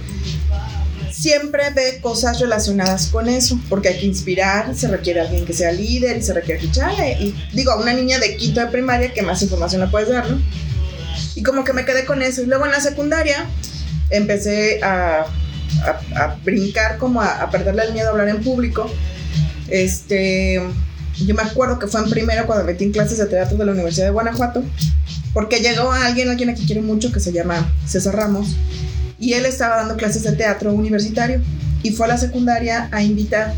siempre 1.27 1.69
ve 1.71 1.99
cosas 2.01 2.39
relacionadas 2.39 3.07
con 3.07 3.27
eso, 3.27 3.59
porque 3.67 3.89
hay 3.89 3.99
que 3.99 4.05
inspirar, 4.05 4.73
se 4.73 4.87
requiere 4.87 5.19
alguien 5.19 5.43
que 5.43 5.51
sea 5.51 5.73
líder, 5.73 6.23
se 6.23 6.33
requiere 6.33 6.61
que 6.61 6.71
chale, 6.71 7.17
y 7.19 7.35
digo, 7.51 7.71
a 7.71 7.81
una 7.81 7.91
niña 7.91 8.17
de 8.17 8.37
quinto 8.37 8.61
de 8.61 8.67
primaria, 8.67 9.13
que 9.13 9.21
más 9.23 9.41
información 9.41 9.81
le 9.81 9.87
puedes 9.87 10.07
dar, 10.07 10.29
¿no? 10.29 10.39
Y 11.35 11.43
como 11.43 11.65
que 11.65 11.73
me 11.73 11.83
quedé 11.83 12.05
con 12.05 12.21
eso. 12.21 12.41
Y 12.41 12.45
luego 12.45 12.65
en 12.65 12.71
la 12.71 12.79
secundaria 12.79 13.45
empecé 14.09 14.79
a, 14.81 15.25
brincar, 16.45 16.97
como 16.97 17.21
a, 17.21 17.41
a 17.41 17.51
perderle 17.51 17.83
el 17.83 17.93
miedo 17.93 18.07
a 18.07 18.11
hablar 18.11 18.29
en 18.29 18.41
público. 18.41 18.89
Este, 19.67 20.61
yo 21.25 21.35
me 21.35 21.41
acuerdo 21.41 21.77
que 21.77 21.87
fue 21.87 21.99
en 21.99 22.09
primero 22.09 22.45
cuando 22.45 22.63
metí 22.63 22.85
en 22.85 22.93
clases 22.93 23.17
de 23.17 23.25
teatro 23.25 23.57
de 23.57 23.65
la 23.65 23.73
Universidad 23.73 24.05
de 24.05 24.11
Guanajuato, 24.11 24.63
porque 25.33 25.59
llegó 25.59 25.91
alguien, 25.91 26.29
alguien 26.29 26.51
a 26.51 26.53
quien 26.53 26.67
quiero 26.67 26.83
mucho, 26.83 27.11
que 27.11 27.19
se 27.19 27.33
llama 27.33 27.69
César 27.85 28.15
Ramos, 28.15 28.55
y 29.19 29.33
él 29.33 29.45
estaba 29.45 29.77
dando 29.77 29.97
clases 29.97 30.23
de 30.23 30.33
teatro 30.33 30.73
universitario 30.73 31.41
y 31.83 31.91
fue 31.91 32.05
a 32.05 32.09
la 32.09 32.17
secundaria 32.17 32.89
a 32.91 33.01
invitar 33.01 33.53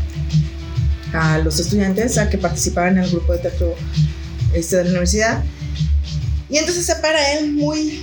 a 1.12 1.38
los 1.38 1.58
estudiantes 1.58 2.18
a 2.18 2.30
que 2.30 2.38
participaran 2.38 2.98
en 2.98 3.04
el 3.04 3.10
grupo 3.10 3.32
de 3.32 3.40
teatro 3.40 3.74
este, 4.54 4.76
de 4.76 4.84
la 4.84 4.90
universidad. 4.90 5.44
Y 6.48 6.58
entonces 6.58 6.86
se 6.86 6.96
para 6.96 7.34
él 7.34 7.52
muy 7.52 8.02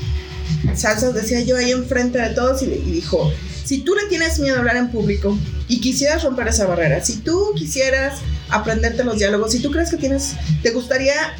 salsa, 0.75 1.11
decía 1.11 1.41
yo, 1.41 1.57
ahí 1.57 1.71
enfrente 1.71 2.19
de 2.19 2.29
todos 2.29 2.61
y, 2.61 2.65
y 2.65 2.91
dijo, 2.91 3.31
si 3.63 3.79
tú 3.79 3.95
le 3.95 4.07
tienes 4.07 4.39
miedo 4.39 4.55
a 4.55 4.59
hablar 4.59 4.77
en 4.77 4.89
público 4.89 5.37
y 5.67 5.81
quisieras 5.81 6.23
romper 6.23 6.47
esa 6.47 6.65
barrera, 6.65 7.03
si 7.03 7.17
tú 7.17 7.51
quisieras 7.55 8.19
aprenderte 8.49 9.03
los 9.03 9.17
diálogos, 9.17 9.51
si 9.51 9.59
tú 9.59 9.71
crees 9.71 9.89
que 9.89 9.97
tienes, 9.97 10.35
te 10.63 10.71
gustaría 10.71 11.33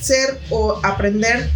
ser 0.00 0.40
o 0.50 0.80
aprender 0.82 1.50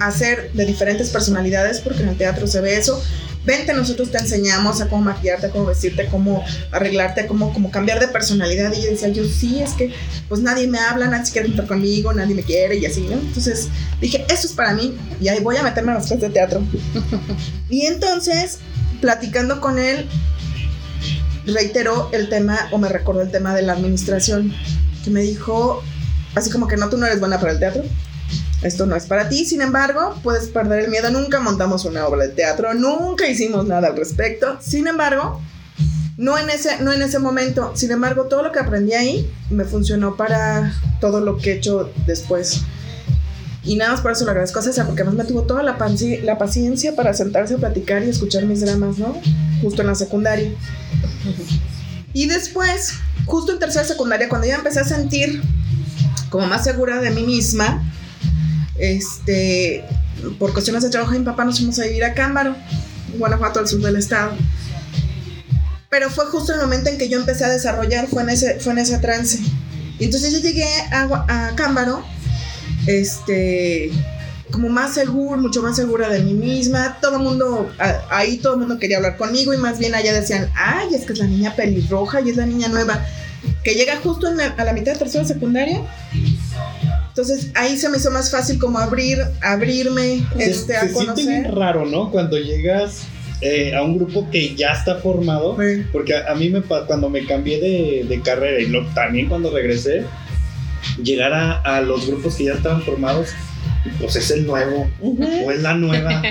a 0.00 0.10
ser 0.10 0.52
de 0.52 0.64
diferentes 0.64 1.10
personalidades, 1.10 1.80
porque 1.80 2.02
en 2.02 2.10
el 2.10 2.16
teatro 2.16 2.46
se 2.46 2.60
ve 2.60 2.76
eso, 2.76 3.02
vente, 3.48 3.72
nosotros 3.72 4.10
te 4.10 4.18
enseñamos 4.18 4.80
a 4.82 4.88
cómo 4.88 5.02
maquillarte, 5.02 5.46
a 5.46 5.50
cómo 5.50 5.64
vestirte, 5.64 6.06
cómo 6.06 6.44
arreglarte, 6.70 7.26
cómo, 7.26 7.52
cómo 7.52 7.70
cambiar 7.70 7.98
de 7.98 8.06
personalidad. 8.08 8.72
Y 8.74 8.82
yo 8.82 8.90
decía, 8.90 9.08
yo 9.08 9.24
sí, 9.24 9.60
es 9.60 9.72
que 9.72 9.92
pues 10.28 10.42
nadie 10.42 10.68
me 10.68 10.78
habla, 10.78 11.08
nadie 11.08 11.26
se 11.26 11.32
quiere 11.32 11.48
juntar 11.48 11.66
conmigo, 11.66 12.12
nadie 12.12 12.34
me 12.34 12.42
quiere 12.42 12.76
y 12.76 12.84
así, 12.84 13.00
¿no? 13.00 13.14
Entonces 13.14 13.68
dije, 14.00 14.24
esto 14.28 14.46
es 14.46 14.52
para 14.52 14.74
mí 14.74 14.94
y 15.18 15.28
ahí 15.28 15.40
voy 15.40 15.56
a 15.56 15.62
meterme 15.62 15.92
a 15.92 15.94
las 15.94 16.06
clases 16.06 16.20
de 16.20 16.30
teatro. 16.30 16.62
y 17.70 17.86
entonces, 17.86 18.58
platicando 19.00 19.62
con 19.62 19.78
él, 19.78 20.06
reiteró 21.46 22.10
el 22.12 22.28
tema, 22.28 22.68
o 22.70 22.78
me 22.78 22.90
recordó 22.90 23.22
el 23.22 23.30
tema 23.30 23.54
de 23.54 23.62
la 23.62 23.72
administración, 23.72 24.52
que 25.02 25.10
me 25.10 25.22
dijo, 25.22 25.82
así 26.34 26.50
como 26.50 26.68
que 26.68 26.76
no, 26.76 26.90
tú 26.90 26.98
no 26.98 27.06
eres 27.06 27.18
buena 27.18 27.40
para 27.40 27.52
el 27.52 27.58
teatro. 27.58 27.82
Esto 28.62 28.86
no 28.86 28.96
es 28.96 29.06
para 29.06 29.28
ti, 29.28 29.44
sin 29.44 29.62
embargo, 29.62 30.18
puedes 30.22 30.48
perder 30.48 30.84
el 30.84 30.90
miedo. 30.90 31.10
Nunca 31.10 31.38
montamos 31.40 31.84
una 31.84 32.06
obra 32.06 32.24
de 32.26 32.30
teatro, 32.30 32.74
nunca 32.74 33.28
hicimos 33.28 33.66
nada 33.66 33.88
al 33.88 33.96
respecto. 33.96 34.58
Sin 34.60 34.88
embargo, 34.88 35.40
no 36.16 36.36
en 36.36 36.50
ese, 36.50 36.82
no 36.82 36.92
en 36.92 37.00
ese 37.02 37.20
momento. 37.20 37.72
Sin 37.76 37.92
embargo, 37.92 38.24
todo 38.24 38.42
lo 38.42 38.50
que 38.50 38.58
aprendí 38.58 38.94
ahí 38.94 39.30
me 39.50 39.64
funcionó 39.64 40.16
para 40.16 40.74
todo 41.00 41.20
lo 41.20 41.38
que 41.38 41.52
he 41.52 41.54
hecho 41.56 41.92
después. 42.06 42.62
Y 43.62 43.76
nada 43.76 43.92
más 43.92 44.00
por 44.00 44.12
eso 44.12 44.24
le 44.24 44.30
agradezco 44.30 44.58
a 44.58 44.62
César, 44.62 44.86
porque 44.86 45.02
además 45.02 45.24
me 45.24 45.30
tuvo 45.30 45.42
toda 45.42 45.62
la, 45.62 45.78
panci- 45.78 46.22
la 46.22 46.38
paciencia 46.38 46.96
para 46.96 47.12
sentarse 47.14 47.54
a 47.54 47.58
platicar 47.58 48.02
y 48.02 48.08
escuchar 48.08 48.44
mis 48.44 48.60
dramas, 48.62 48.98
¿no? 48.98 49.20
Justo 49.62 49.82
en 49.82 49.88
la 49.88 49.94
secundaria. 49.94 50.50
Y 52.12 52.26
después, 52.26 52.94
justo 53.26 53.52
en 53.52 53.58
tercera 53.58 53.84
secundaria, 53.84 54.28
cuando 54.28 54.46
ya 54.46 54.56
empecé 54.56 54.80
a 54.80 54.84
sentir 54.84 55.42
como 56.30 56.46
más 56.46 56.64
segura 56.64 57.00
de 57.00 57.10
mí 57.10 57.22
misma, 57.22 57.84
este, 58.78 59.84
por 60.38 60.52
cuestiones 60.52 60.82
de 60.82 60.90
trabajo, 60.90 61.12
mi 61.12 61.24
papá 61.24 61.44
nos 61.44 61.58
fuimos 61.58 61.78
a 61.78 61.84
vivir 61.84 62.04
a 62.04 62.14
Cámbaro, 62.14 62.56
Guanajuato, 63.18 63.60
al 63.60 63.68
sur 63.68 63.80
del 63.80 63.96
estado. 63.96 64.32
Pero 65.90 66.10
fue 66.10 66.26
justo 66.26 66.52
el 66.54 66.60
momento 66.60 66.90
en 66.90 66.98
que 66.98 67.08
yo 67.08 67.18
empecé 67.18 67.44
a 67.44 67.48
desarrollar, 67.48 68.08
fue 68.08 68.22
en 68.22 68.30
ese, 68.30 68.60
fue 68.60 68.72
en 68.72 68.78
ese 68.80 68.98
trance. 68.98 69.38
Y 69.98 70.04
entonces 70.04 70.32
yo 70.32 70.38
llegué 70.38 70.66
a, 70.92 71.24
a 71.28 71.56
Cámbaro, 71.56 72.04
este, 72.86 73.90
como 74.50 74.68
más 74.68 74.94
segura, 74.94 75.40
mucho 75.40 75.62
más 75.62 75.76
segura 75.76 76.08
de 76.08 76.20
mí 76.22 76.34
misma. 76.34 76.98
Todo 77.00 77.16
el 77.16 77.22
mundo, 77.22 77.70
ahí 78.10 78.36
todo 78.36 78.54
el 78.54 78.60
mundo 78.60 78.78
quería 78.78 78.98
hablar 78.98 79.16
conmigo 79.16 79.54
y 79.54 79.56
más 79.56 79.78
bien 79.78 79.94
allá 79.94 80.12
decían, 80.12 80.50
ay, 80.54 80.94
es 80.94 81.04
que 81.06 81.14
es 81.14 81.18
la 81.18 81.26
niña 81.26 81.56
pelirroja 81.56 82.20
y 82.20 82.30
es 82.30 82.36
la 82.36 82.46
niña 82.46 82.68
nueva. 82.68 83.04
que 83.64 83.74
llega 83.74 83.96
justo 84.02 84.30
la- 84.34 84.54
a 84.58 84.64
la 84.64 84.72
mitad 84.72 84.92
de 84.92 84.98
tercera 84.98 85.24
secundaria. 85.24 85.80
Entonces 87.18 87.50
ahí 87.56 87.76
se 87.76 87.88
me 87.88 87.96
hizo 87.98 88.12
más 88.12 88.30
fácil 88.30 88.60
como 88.60 88.78
abrir, 88.78 89.18
abrirme 89.42 90.24
Se, 90.36 90.50
este, 90.50 90.76
a 90.76 90.82
se 90.82 90.94
siente 90.94 91.22
bien 91.22 91.42
conocer. 91.42 91.54
raro, 91.58 91.84
¿no? 91.84 92.12
Cuando 92.12 92.38
llegas 92.38 93.02
eh, 93.40 93.74
a 93.74 93.82
un 93.82 93.96
grupo 93.98 94.28
que 94.30 94.54
ya 94.54 94.68
está 94.72 94.96
formado. 94.96 95.56
Sí. 95.60 95.82
Porque 95.90 96.14
a, 96.14 96.30
a 96.30 96.34
mí 96.36 96.48
me 96.48 96.62
cuando 96.62 97.10
me 97.10 97.26
cambié 97.26 97.58
de, 97.60 98.06
de 98.08 98.20
carrera 98.22 98.60
y 98.60 98.66
lo- 98.68 98.86
también 98.94 99.28
cuando 99.28 99.50
regresé, 99.50 100.04
llegar 101.02 101.32
a, 101.32 101.54
a 101.60 101.80
los 101.80 102.06
grupos 102.06 102.36
que 102.36 102.44
ya 102.44 102.52
estaban 102.54 102.82
formados, 102.82 103.30
pues 104.00 104.16
es 104.16 104.30
el 104.30 104.46
nuevo 104.46 104.90
Ujú. 105.00 105.24
o 105.46 105.50
es 105.50 105.62
la 105.62 105.74
nueva. 105.74 106.22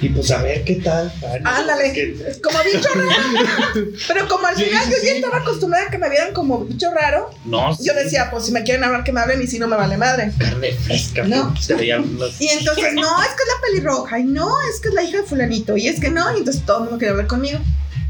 y 0.00 0.08
pues 0.10 0.30
a 0.30 0.42
ver 0.42 0.64
qué 0.64 0.76
tal. 0.76 1.12
Ay, 1.30 1.40
no, 1.42 1.50
Ándale, 1.50 1.86
es 1.86 1.92
que- 1.92 2.40
como 2.42 2.58
bicho 2.64 2.88
raro. 2.94 3.90
Pero 4.08 4.28
como 4.28 4.46
al 4.46 4.56
Sí, 4.56 4.64
final 4.64 4.84
sí, 4.84 4.90
yo 4.90 4.96
ya 4.96 5.02
sí. 5.10 5.16
estaba 5.16 5.38
acostumbrada 5.38 5.86
a 5.86 5.90
que 5.90 5.98
me 5.98 6.08
vieran 6.10 6.32
como 6.32 6.64
bicho 6.64 6.90
raro, 6.92 7.30
no, 7.44 7.76
yo 7.82 7.94
decía, 7.94 8.28
pues 8.30 8.44
si 8.46 8.52
me 8.52 8.62
quieren 8.64 8.84
hablar 8.84 9.04
que 9.04 9.12
me 9.12 9.20
hablen 9.20 9.42
y 9.42 9.46
si 9.46 9.58
no 9.58 9.66
me 9.68 9.76
vale 9.76 9.96
madre. 9.96 10.32
carne 10.38 10.72
fresca. 10.72 11.24
No. 11.24 11.54
te 11.66 11.74
veían 11.74 12.18
las- 12.18 12.40
Y 12.40 12.48
entonces, 12.48 12.92
no, 12.94 13.22
es 13.22 13.28
que 13.28 13.42
es 13.42 13.48
la 13.48 13.66
pelirroja, 13.66 14.18
y 14.18 14.24
no, 14.24 14.48
es 14.72 14.80
que 14.80 14.88
es 14.88 14.94
la 14.94 15.02
hija 15.02 15.18
de 15.18 15.22
fulanito, 15.24 15.76
y 15.76 15.88
es 15.88 16.00
que 16.00 16.10
no, 16.10 16.34
y 16.34 16.38
entonces 16.38 16.62
todo 16.64 16.78
el 16.78 16.82
mundo 16.84 16.98
quería 16.98 17.12
hablar 17.12 17.26
conmigo. 17.26 17.58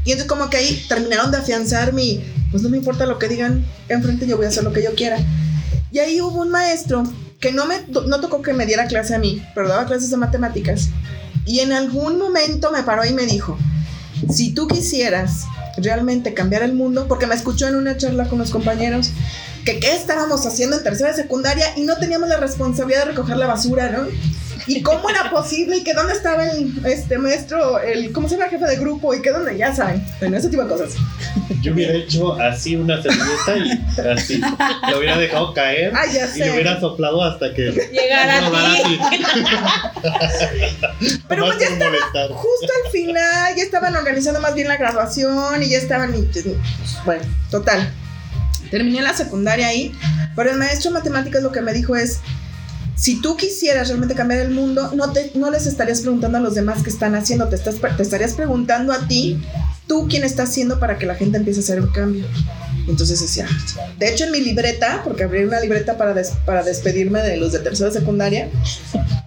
Y 0.03 0.11
entonces 0.11 0.27
como 0.29 0.49
que 0.49 0.57
ahí 0.57 0.85
terminaron 0.87 1.31
de 1.31 1.37
afianzar 1.37 1.91
mi, 1.93 2.23
pues 2.51 2.61
no 2.61 2.69
me 2.69 2.77
importa 2.77 3.05
lo 3.07 3.17
que 3.17 3.27
digan 3.27 3.65
enfrente, 3.89 4.27
yo 4.27 4.37
voy 4.37 4.45
a 4.45 4.49
hacer 4.49 4.63
lo 4.63 4.71
que 4.71 4.83
yo 4.83 4.93
quiera. 4.93 5.17
Y 5.91 5.97
ahí 5.99 6.21
hubo 6.21 6.41
un 6.41 6.51
maestro 6.51 7.03
que 7.39 7.51
no 7.51 7.65
me 7.65 7.85
no 7.87 8.19
tocó 8.19 8.41
que 8.41 8.53
me 8.53 8.65
diera 8.65 8.87
clase 8.87 9.15
a 9.15 9.19
mí, 9.19 9.45
pero 9.53 9.67
daba 9.67 9.85
clases 9.85 10.09
de 10.09 10.17
matemáticas. 10.17 10.89
Y 11.45 11.59
en 11.59 11.73
algún 11.73 12.17
momento 12.17 12.71
me 12.71 12.83
paró 12.83 13.05
y 13.05 13.13
me 13.13 13.25
dijo, 13.25 13.57
si 14.31 14.53
tú 14.53 14.67
quisieras 14.67 15.43
realmente 15.77 16.33
cambiar 16.33 16.63
el 16.63 16.73
mundo, 16.73 17.07
porque 17.07 17.27
me 17.27 17.35
escuchó 17.35 17.67
en 17.67 17.75
una 17.75 17.97
charla 17.97 18.27
con 18.27 18.39
los 18.39 18.49
compañeros, 18.49 19.11
que 19.65 19.79
qué 19.79 19.95
estábamos 19.95 20.45
haciendo 20.45 20.77
en 20.77 20.83
tercera 20.83 21.09
de 21.09 21.21
secundaria 21.21 21.65
y 21.75 21.81
no 21.81 21.97
teníamos 21.97 22.29
la 22.29 22.37
responsabilidad 22.37 23.05
de 23.05 23.11
recoger 23.11 23.37
la 23.37 23.47
basura, 23.47 23.89
¿no? 23.89 24.07
Y 24.67 24.81
cómo 24.81 25.09
era 25.09 25.29
posible 25.29 25.77
y 25.77 25.83
que 25.83 25.93
dónde 25.93 26.13
estaba 26.13 26.45
el 26.45 26.73
este 26.85 27.17
maestro, 27.17 27.79
el 27.79 28.11
cómo 28.11 28.27
se 28.27 28.35
llama 28.35 28.49
jefe 28.49 28.65
de 28.65 28.77
grupo 28.77 29.13
y 29.13 29.21
que 29.21 29.31
dónde, 29.31 29.57
ya 29.57 29.75
saben, 29.75 30.03
bueno, 30.19 30.37
ese 30.37 30.49
tipo 30.49 30.63
de 30.63 30.69
cosas. 30.69 30.95
Yo 31.61 31.73
hubiera 31.73 31.93
hecho 31.93 32.33
así 32.33 32.75
una 32.75 33.01
servilleta 33.01 33.57
y 33.57 34.07
así. 34.09 34.41
Lo 34.89 34.97
hubiera 34.97 35.17
dejado 35.17 35.53
caer 35.53 35.93
ya 36.11 36.25
y 36.25 36.29
sé. 36.29 36.51
hubiera 36.51 36.79
soplado 36.79 37.23
hasta 37.23 37.53
que. 37.53 37.71
Llegar 37.71 38.29
a 38.29 38.39
ti. 38.83 38.99
Pero 41.27 41.45
pues 41.45 41.59
ya 41.59 41.69
por 41.69 41.77
molestar. 41.77 42.29
Justo 42.31 42.67
al 42.85 42.91
final 42.91 43.55
ya 43.55 43.63
estaban 43.63 43.95
organizando 43.95 44.41
más 44.41 44.55
bien 44.55 44.67
la 44.67 44.77
graduación 44.77 45.61
y 45.61 45.69
ya 45.69 45.77
estaban, 45.77 46.15
y, 46.15 46.21
pues, 46.23 46.45
bueno, 47.05 47.23
total. 47.51 47.91
Terminé 48.71 49.01
la 49.01 49.13
secundaria 49.13 49.67
ahí, 49.67 49.93
pero 50.35 50.51
el 50.51 50.57
maestro 50.57 50.91
de 50.91 50.97
matemáticas 50.97 51.43
lo 51.43 51.51
que 51.51 51.61
me 51.61 51.71
dijo 51.71 51.95
es, 51.95 52.19
si 52.95 53.21
tú 53.21 53.35
quisieras 53.37 53.87
realmente 53.89 54.15
cambiar 54.15 54.39
el 54.41 54.51
mundo, 54.51 54.91
no, 54.95 55.11
te, 55.11 55.31
no 55.35 55.51
les 55.51 55.65
estarías 55.65 56.01
preguntando 56.01 56.37
a 56.37 56.41
los 56.41 56.55
demás 56.55 56.81
qué 56.83 56.89
están 56.89 57.15
haciendo, 57.15 57.47
te, 57.49 57.55
estás, 57.55 57.75
te 57.97 58.03
estarías 58.03 58.33
preguntando 58.33 58.93
a 58.93 59.07
ti, 59.07 59.37
tú 59.87 60.07
quién 60.09 60.23
está 60.23 60.43
haciendo 60.43 60.79
para 60.79 60.97
que 60.97 61.05
la 61.05 61.15
gente 61.15 61.37
empiece 61.37 61.59
a 61.59 61.63
hacer 61.63 61.81
un 61.81 61.87
cambio. 61.91 62.25
Entonces 62.87 63.19
decía, 63.19 63.47
de 63.97 64.09
hecho 64.09 64.25
en 64.25 64.31
mi 64.31 64.39
libreta, 64.41 65.01
porque 65.03 65.23
abrí 65.23 65.43
una 65.43 65.59
libreta 65.59 65.97
para, 65.97 66.13
des- 66.13 66.33
para 66.45 66.63
despedirme 66.63 67.21
de 67.21 67.37
los 67.37 67.51
de 67.51 67.59
tercera 67.59 67.89
secundaria, 67.91 68.49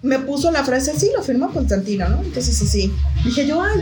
me 0.02 0.18
puso 0.20 0.50
la 0.52 0.64
frase 0.64 0.92
así, 0.92 1.10
lo 1.16 1.22
firmó 1.24 1.52
Constantino, 1.52 2.08
¿no? 2.08 2.22
Entonces 2.22 2.60
así, 2.62 2.92
dije 3.24 3.46
yo, 3.46 3.60
ay, 3.62 3.80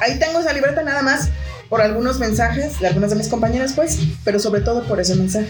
ahí 0.00 0.18
tengo 0.18 0.40
esa 0.40 0.52
libreta 0.54 0.82
nada 0.82 1.02
más 1.02 1.28
por 1.68 1.82
algunos 1.82 2.18
mensajes 2.18 2.80
de 2.80 2.86
algunas 2.88 3.10
de 3.10 3.16
mis 3.16 3.28
compañeras, 3.28 3.74
pues, 3.76 3.98
pero 4.24 4.40
sobre 4.40 4.62
todo 4.62 4.82
por 4.84 4.98
ese 4.98 5.14
mensaje. 5.14 5.46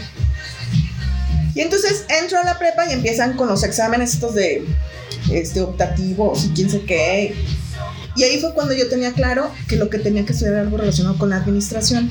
Y 1.55 1.61
entonces 1.61 2.05
entro 2.09 2.39
a 2.39 2.45
la 2.45 2.59
prepa 2.59 2.87
y 2.87 2.93
empiezan 2.93 3.37
con 3.37 3.49
los 3.49 3.65
exámenes 3.65 4.15
estos 4.15 4.35
de 4.35 4.65
este, 5.33 5.61
optativos 5.61 6.45
y 6.45 6.51
quién 6.51 6.71
sé 6.71 6.83
qué. 6.83 7.35
Y 8.17 8.23
ahí 8.25 8.41
fue 8.41 8.55
cuando 8.55 8.75
yo 8.75 8.89
tenía 8.89 9.13
claro 9.13 9.51
que 9.69 9.77
lo 9.77 9.89
que 9.91 9.99
tenía 9.99 10.25
que 10.25 10.33
estudiar 10.33 10.55
era 10.55 10.63
algo 10.63 10.77
relacionado 10.77 11.19
con 11.19 11.31
la 11.31 11.37
administración 11.37 12.11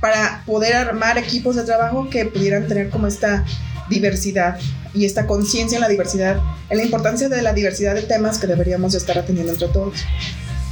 para 0.00 0.42
poder 0.44 0.74
armar 0.74 1.16
equipos 1.18 1.56
de 1.56 1.62
trabajo 1.62 2.10
que 2.10 2.26
pudieran 2.26 2.68
tener 2.68 2.90
como 2.90 3.06
esta 3.06 3.44
diversidad 3.88 4.58
y 4.92 5.04
esta 5.04 5.26
conciencia 5.26 5.76
en 5.76 5.82
la 5.82 5.88
diversidad, 5.88 6.40
en 6.70 6.78
la 6.78 6.84
importancia 6.84 7.28
de 7.28 7.42
la 7.42 7.52
diversidad 7.52 7.94
de 7.94 8.02
temas 8.02 8.38
que 8.38 8.46
deberíamos 8.46 8.92
de 8.92 8.98
estar 8.98 9.18
atendiendo 9.18 9.52
entre 9.52 9.68
todos. 9.68 9.94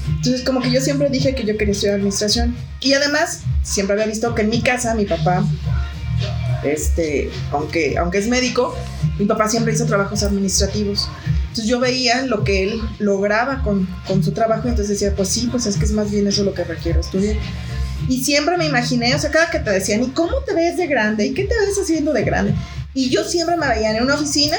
Entonces, 0.08 0.42
como 0.42 0.60
que 0.60 0.70
yo 0.70 0.80
siempre 0.80 1.08
dije 1.08 1.34
que 1.34 1.44
yo 1.44 1.56
quería 1.56 1.72
estudiar 1.72 1.96
administración. 1.96 2.56
Y 2.80 2.92
además, 2.94 3.40
siempre 3.62 3.94
había 3.94 4.06
visto 4.06 4.34
que 4.34 4.42
en 4.42 4.50
mi 4.50 4.60
casa, 4.60 4.94
mi 4.94 5.04
papá, 5.04 5.44
este, 6.64 7.30
aunque, 7.50 7.96
aunque 7.98 8.18
es 8.18 8.28
médico, 8.28 8.74
mi 9.18 9.26
papá 9.26 9.48
siempre 9.48 9.72
hizo 9.72 9.86
trabajos 9.86 10.22
administrativos. 10.22 11.08
Entonces 11.42 11.66
yo 11.66 11.80
veía 11.80 12.24
lo 12.26 12.44
que 12.44 12.64
él 12.64 12.80
lograba 12.98 13.62
con, 13.62 13.86
con 14.06 14.22
su 14.22 14.32
trabajo 14.32 14.68
entonces 14.68 14.88
decía, 14.88 15.14
pues 15.14 15.28
sí, 15.28 15.48
pues 15.50 15.66
es 15.66 15.76
que 15.76 15.84
es 15.84 15.92
más 15.92 16.10
bien 16.10 16.26
eso 16.26 16.44
lo 16.44 16.54
que 16.54 16.64
requiero 16.64 17.00
estudiar. 17.00 17.36
Y 18.08 18.24
siempre 18.24 18.56
me 18.56 18.66
imaginé, 18.66 19.14
o 19.14 19.18
sea, 19.18 19.30
cada 19.30 19.50
que 19.50 19.58
te 19.58 19.70
decían, 19.70 20.02
¿y 20.02 20.08
cómo 20.08 20.38
te 20.46 20.54
ves 20.54 20.76
de 20.76 20.86
grande? 20.86 21.26
¿Y 21.26 21.34
qué 21.34 21.44
te 21.44 21.54
ves 21.54 21.78
haciendo 21.80 22.12
de 22.12 22.24
grande? 22.24 22.54
Y 22.94 23.10
yo 23.10 23.24
siempre 23.24 23.56
me 23.56 23.68
veía 23.68 23.96
en 23.96 24.02
una 24.02 24.14
oficina 24.14 24.56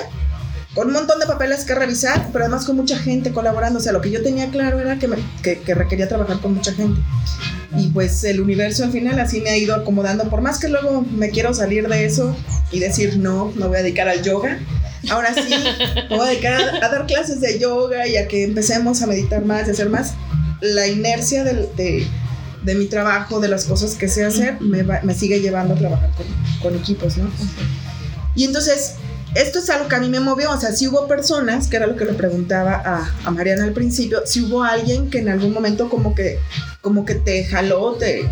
con 0.74 0.88
un 0.88 0.94
montón 0.94 1.20
de 1.20 1.26
papeles 1.28 1.66
que 1.66 1.76
revisar, 1.76 2.30
pero 2.34 2.46
además 2.46 2.66
con 2.66 2.76
mucha 2.76 2.98
gente 2.98 3.32
colaborando. 3.32 3.80
O 3.80 3.82
sea, 3.82 3.92
lo 3.94 4.02
que 4.02 4.10
yo 4.12 4.24
tenía 4.24 4.50
claro 4.50 4.80
era 4.80 4.98
que, 4.98 5.08
me- 5.08 5.18
que, 5.44 5.60
que 5.60 5.76
requería 5.76 6.08
trabajar 6.08 6.40
con 6.40 6.56
mucha 6.56 6.74
gente. 6.74 7.00
Y 7.78 7.88
pues 7.90 8.24
el 8.24 8.40
universo 8.42 8.84
al 8.84 8.92
final 8.92 9.20
así 9.20 9.42
me 9.42 9.50
ha 9.52 9.58
ido 9.58 9.76
acomodando. 9.76 10.30
Por 10.30 10.42
más 10.42 10.60
que 10.60 10.70
luego 10.70 11.02
me 11.16 11.30
quiero 11.30 11.54
salir 11.54 11.88
de 11.88 12.06
eso 12.06 12.36
y 12.72 12.80
decir, 12.80 13.18
no, 13.18 13.52
me 13.56 13.68
voy 13.68 13.78
a 13.78 13.84
dedicar 13.84 14.08
al 14.08 14.24
yoga. 14.24 14.60
Ahora 15.10 15.34
sí, 15.34 15.54
me 16.10 16.16
voy 16.18 16.28
a 16.28 16.30
dedicar 16.32 16.54
a, 16.62 16.86
a 16.86 16.90
dar 16.90 17.06
clases 17.06 17.42
de 17.42 17.60
yoga 17.60 18.08
y 18.08 18.16
a 18.18 18.28
que 18.28 18.44
empecemos 18.44 19.02
a 19.02 19.08
meditar 19.08 19.44
más 19.46 19.68
y 19.68 19.72
hacer 19.72 19.90
más. 19.90 20.14
La 20.62 20.88
inercia 20.88 21.44
del- 21.44 21.68
de, 21.76 22.08
de 22.64 22.76
mi 22.76 22.86
trabajo, 22.86 23.40
de 23.42 23.48
las 23.50 23.66
cosas 23.66 23.96
que 23.96 24.08
sé 24.08 24.24
hacer, 24.26 24.60
me, 24.62 24.82
va- 24.84 25.02
me 25.04 25.14
sigue 25.14 25.40
llevando 25.42 25.74
a 25.74 25.78
trabajar 25.78 26.10
con, 26.18 26.26
con 26.62 26.80
equipos, 26.80 27.18
¿no? 27.18 27.30
Y 28.36 28.46
entonces, 28.46 28.96
esto 29.36 29.60
es 29.60 29.70
algo 29.70 29.88
que 29.88 29.96
a 29.96 30.00
mí 30.00 30.10
me 30.10 30.20
movió, 30.20 30.52
o 30.52 30.60
sea, 30.60 30.72
si 30.72 30.88
hubo 30.88 31.08
personas, 31.08 31.68
que 31.68 31.78
era 31.78 31.88
lo 31.88 31.96
que 31.96 32.06
le 32.06 32.14
preguntaba 32.14 32.74
a, 32.74 33.12
a 33.26 33.32
Mariana 33.32 33.64
al 33.64 33.74
principio, 33.74 34.22
si 34.26 34.42
hubo 34.42 34.64
alguien 34.64 35.10
que 35.10 35.20
en 35.20 35.30
algún 35.30 35.54
momento 35.54 35.90
como 35.90 36.14
que, 36.14 36.40
como 36.82 37.06
que 37.06 37.16
te 37.16 37.44
jaló, 37.46 37.94
te, 37.94 38.30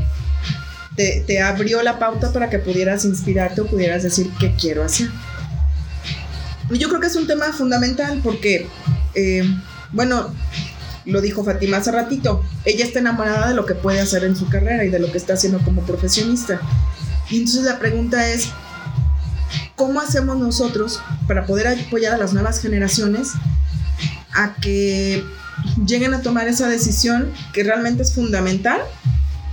te, 0.96 1.42
abrió 1.42 1.82
la 1.82 1.98
pauta 2.00 2.32
para 2.32 2.50
que 2.50 2.60
pudieras 2.60 3.06
inspirarte 3.06 3.62
o 3.62 3.66
pudieras 3.66 4.04
decir 4.04 4.30
qué 4.40 4.56
quiero 4.56 4.84
hacer. 4.84 5.10
Yo 6.70 6.88
creo 6.88 7.02
que 7.02 7.08
es 7.08 7.16
un 7.16 7.28
tema 7.28 7.52
fundamental 7.52 8.22
porque, 8.24 8.68
eh, 9.16 9.44
bueno, 9.92 10.34
lo 11.06 11.22
dijo 11.22 11.44
Fatima 11.44 11.78
hace 11.78 11.92
ratito, 11.92 12.44
ella 12.64 12.86
está 12.86 13.00
enamorada 13.00 13.50
de 13.50 13.56
lo 13.56 13.66
que 13.66 13.76
puede 13.76 14.00
hacer 14.00 14.24
en 14.24 14.36
su 14.36 14.48
carrera 14.48 14.86
y 14.86 14.90
de 14.90 15.00
lo 15.00 15.12
que 15.12 15.18
está 15.18 15.34
haciendo 15.34 15.60
como 15.60 15.82
profesionista. 15.82 16.62
Y 17.30 17.38
entonces 17.38 17.64
la 17.64 17.80
pregunta 17.80 18.28
es, 18.30 18.50
¿cómo 19.76 20.02
hacemos 20.02 20.38
nosotros 20.38 21.00
para 21.28 21.46
poder 21.46 21.68
apoyar 21.68 22.14
a 22.14 22.18
las 22.18 22.34
nuevas 22.34 22.62
generaciones 22.62 23.30
a 24.34 24.56
que 24.56 25.24
lleguen 25.86 26.14
a 26.14 26.22
tomar 26.22 26.48
esa 26.48 26.68
decisión 26.68 27.32
que 27.54 27.64
realmente 27.64 28.04
es 28.04 28.14
fundamental 28.14 28.82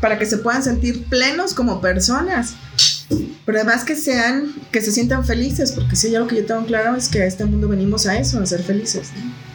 para 0.00 0.18
que 0.18 0.26
se 0.26 0.38
puedan 0.38 0.62
sentir 0.62 1.04
plenos 1.04 1.54
como 1.54 1.80
personas? 1.80 2.54
Pero 3.44 3.58
además 3.58 3.84
que 3.84 3.96
sean, 3.96 4.52
que 4.70 4.82
se 4.82 4.92
sientan 4.92 5.24
felices, 5.24 5.72
porque 5.72 5.96
si 5.96 6.08
hay 6.08 6.16
algo 6.16 6.28
que 6.28 6.36
yo 6.36 6.44
tengo 6.44 6.66
claro 6.66 6.94
es 6.94 7.08
que 7.08 7.22
a 7.22 7.26
este 7.26 7.46
mundo 7.46 7.68
venimos 7.68 8.06
a 8.06 8.18
eso, 8.18 8.38
a 8.38 8.46
ser 8.46 8.62
felices. 8.62 9.10
¿no? 9.16 9.48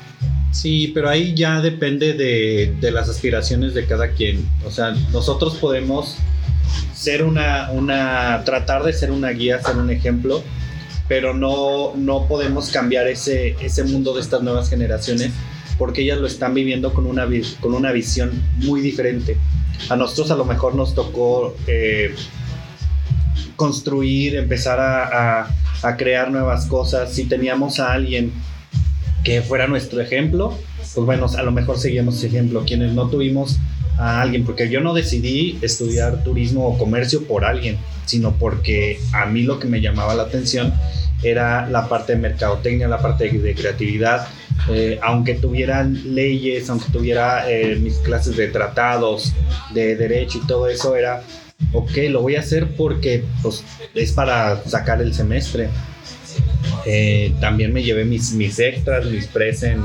Sí, 0.53 0.91
pero 0.93 1.09
ahí 1.09 1.33
ya 1.35 1.61
depende 1.61 2.13
de, 2.13 2.75
de 2.79 2.91
las 2.91 3.09
aspiraciones 3.09 3.73
de 3.73 3.85
cada 3.85 4.11
quien. 4.11 4.47
O 4.65 4.71
sea, 4.71 4.91
nosotros 5.11 5.55
podemos 5.55 6.17
ser 6.93 7.23
una, 7.23 7.69
una, 7.71 8.43
tratar 8.45 8.83
de 8.83 8.93
ser 8.93 9.11
una 9.11 9.29
guía, 9.29 9.61
ser 9.61 9.77
un 9.77 9.89
ejemplo, 9.89 10.41
pero 11.07 11.33
no, 11.33 11.93
no 11.95 12.27
podemos 12.27 12.69
cambiar 12.69 13.07
ese, 13.07 13.55
ese 13.61 13.83
mundo 13.83 14.13
de 14.13 14.21
estas 14.21 14.41
nuevas 14.41 14.69
generaciones 14.69 15.31
porque 15.77 16.01
ellas 16.01 16.19
lo 16.19 16.27
están 16.27 16.53
viviendo 16.53 16.93
con 16.93 17.07
una, 17.07 17.27
con 17.59 17.73
una 17.73 17.91
visión 17.91 18.31
muy 18.57 18.79
diferente. 18.81 19.37
A 19.89 19.95
nosotros 19.95 20.29
a 20.31 20.35
lo 20.35 20.45
mejor 20.45 20.75
nos 20.75 20.93
tocó 20.95 21.55
eh, 21.67 22.13
construir, 23.55 24.35
empezar 24.35 24.79
a, 24.79 25.41
a- 25.41 25.55
a 25.81 25.97
crear 25.97 26.31
nuevas 26.31 26.65
cosas. 26.67 27.11
Si 27.11 27.25
teníamos 27.25 27.79
a 27.81 27.91
alguien 27.91 28.31
que 29.25 29.41
fuera 29.41 29.67
nuestro 29.67 29.99
ejemplo, 29.99 30.57
pues 30.77 31.05
bueno, 31.05 31.25
a 31.37 31.43
lo 31.43 31.51
mejor 31.51 31.77
seguíamos 31.77 32.15
ese 32.17 32.27
ejemplo. 32.27 32.63
Quienes 32.65 32.93
no 32.93 33.09
tuvimos 33.09 33.57
a 33.97 34.21
alguien, 34.21 34.45
porque 34.45 34.69
yo 34.69 34.81
no 34.81 34.93
decidí 34.93 35.59
estudiar 35.61 36.23
turismo 36.23 36.67
o 36.67 36.77
comercio 36.77 37.23
por 37.27 37.45
alguien, 37.45 37.77
sino 38.05 38.33
porque 38.33 38.99
a 39.13 39.25
mí 39.25 39.43
lo 39.43 39.59
que 39.59 39.67
me 39.67 39.81
llamaba 39.81 40.15
la 40.15 40.23
atención 40.23 40.73
era 41.21 41.67
la 41.69 41.87
parte 41.87 42.13
de 42.13 42.19
mercadotecnia, 42.19 42.87
la 42.87 43.01
parte 43.01 43.29
de, 43.29 43.55
creatividad. 43.55 44.27
Eh, 44.69 44.99
aunque 45.01 45.35
tuviera 45.35 45.83
leyes, 45.83 46.69
aunque 46.69 46.89
tuviera 46.91 47.49
eh, 47.49 47.75
mis 47.75 47.95
clases 47.97 48.37
de 48.37 48.47
tratados, 48.47 49.33
de 49.73 49.95
derecho 49.95 50.39
y 50.43 50.47
todo 50.47 50.67
eso, 50.67 50.95
era 50.95 51.23
ok, 51.71 51.91
lo 52.09 52.21
voy 52.21 52.35
a 52.35 52.39
hacer 52.39 52.75
porque 52.75 53.23
pues, 53.41 53.63
es 53.93 54.11
para 54.11 54.63
sacar 54.63 55.01
el 55.01 55.13
semestre. 55.13 55.69
Eh, 56.85 57.33
también 57.39 57.73
me 57.73 57.83
llevé 57.83 58.05
mis, 58.05 58.33
mis 58.33 58.59
extras, 58.59 59.05
mis 59.05 59.27
pres 59.27 59.63
en, 59.63 59.81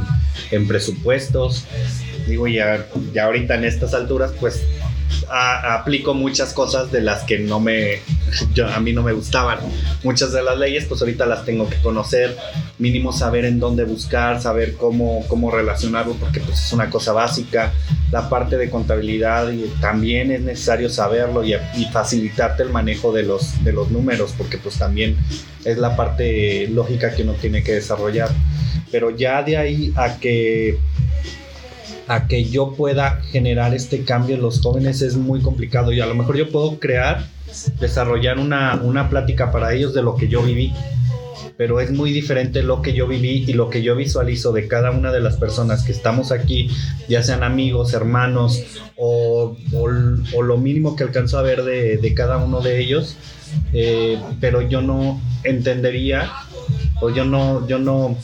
en 0.51 0.67
presupuestos. 0.67 1.65
Digo, 2.29 2.47
ya, 2.47 2.87
ya 3.13 3.25
ahorita 3.25 3.55
en 3.57 3.65
estas 3.65 3.95
alturas, 3.95 4.33
pues 4.39 4.63
a- 5.31 5.75
aplico 5.75 6.15
muchas 6.15 6.53
cosas 6.53 6.93
de 6.93 7.01
las 7.01 7.23
que 7.25 7.39
no 7.39 7.61
me, 7.61 8.01
yo- 8.55 8.69
a 8.69 8.79
mí 8.81 8.93
no 8.93 9.03
me 9.03 9.13
gustaban. 9.13 9.59
Muchas 10.05 10.33
de 10.33 10.43
las 10.43 10.59
leyes, 10.59 10.85
pues 10.85 11.01
ahorita 11.01 11.27
las 11.27 11.45
tengo 11.45 11.69
que 11.69 11.77
conocer, 11.77 12.37
mínimo 12.79 13.13
saber 13.13 13.45
en 13.45 13.59
dónde 13.59 13.85
buscar, 13.85 14.41
saber 14.41 14.75
cómo, 14.75 15.25
cómo 15.29 15.51
relacionarlo, 15.51 16.13
porque 16.15 16.41
pues 16.41 16.67
es 16.67 16.73
una 16.73 16.91
cosa 16.91 17.13
básica. 17.13 17.73
La 18.13 18.29
parte 18.29 18.57
de 18.57 18.71
contabilidad 18.71 19.51
y 19.51 19.65
también 19.81 20.31
es 20.31 20.41
necesario 20.43 20.89
saberlo 20.89 21.45
y, 21.45 21.55
y 21.55 21.85
facilitarte 21.93 22.63
el 22.63 22.71
manejo 22.71 23.13
de 23.13 23.23
los, 23.23 23.63
de 23.65 23.73
los 23.73 23.91
números, 23.91 24.35
porque 24.37 24.59
pues 24.59 24.77
también 24.79 25.17
es 25.65 25.77
la 25.79 25.97
parte 25.97 26.69
lógica 26.69 27.15
que 27.15 27.23
uno 27.23 27.33
tiene 27.35 27.63
que 27.63 27.73
desarrollar. 27.73 28.29
Pero 28.91 29.11
ya 29.15 29.43
de 29.43 29.57
ahí 29.59 29.93
a 29.97 30.17
que 30.19 30.79
a 32.09 32.27
que 32.27 32.45
yo 32.45 32.73
pueda 32.75 33.21
generar 33.31 33.75
este 33.75 34.05
cambio 34.05 34.37
en 34.37 34.43
los 34.43 34.61
jóvenes 34.61 35.03
es 35.03 35.17
muy 35.17 35.41
complicado 35.41 35.93
y 35.93 36.01
a 36.01 36.07
lo 36.07 36.15
mejor 36.15 36.37
yo 36.37 36.49
puedo 36.51 36.79
crear, 36.79 37.27
desarrollar 37.81 38.39
una, 38.39 38.81
una 38.83 39.09
plática 39.11 39.51
para 39.53 39.75
ellos 39.75 39.95
de 39.95 40.03
lo 40.03 40.17
que 40.17 40.29
yo 40.29 40.43
viví, 40.43 40.73
pero 41.57 41.81
es 41.81 41.91
muy 41.91 42.13
diferente 42.13 42.63
lo 42.63 42.83
que 42.83 42.93
yo 42.95 43.07
viví 43.07 43.45
y 43.47 43.53
lo 43.53 43.69
que 43.69 43.83
yo 43.83 43.95
visualizo 43.97 44.53
de 44.53 44.69
cada 44.69 44.91
una 44.91 45.13
de 45.13 45.21
las 45.21 45.37
personas 45.37 45.83
que 45.85 45.93
estamos 45.93 46.33
aquí, 46.33 46.71
ya 47.09 47.23
sean 47.23 47.43
amigos, 47.43 47.93
hermanos 47.95 48.63
o, 48.97 49.57
o- 49.73 49.89
o 50.37 50.43
lo 50.43 50.57
mínimo 50.57 50.97
que 50.97 51.05
alcanzo 51.05 51.39
a 51.39 51.43
ver 51.43 51.63
de, 51.65 51.99
de 51.99 52.15
cada 52.15 52.39
uno 52.39 52.61
de 52.61 52.81
ellos, 52.81 53.17
eh, 53.73 54.19
pero 54.41 54.63
yo 54.63 54.81
no 54.83 55.21
entendería 55.45 56.31
o 57.01 57.11
yo 57.11 57.25
no, 57.25 57.67
yo 57.67 57.79
no, 57.79 58.17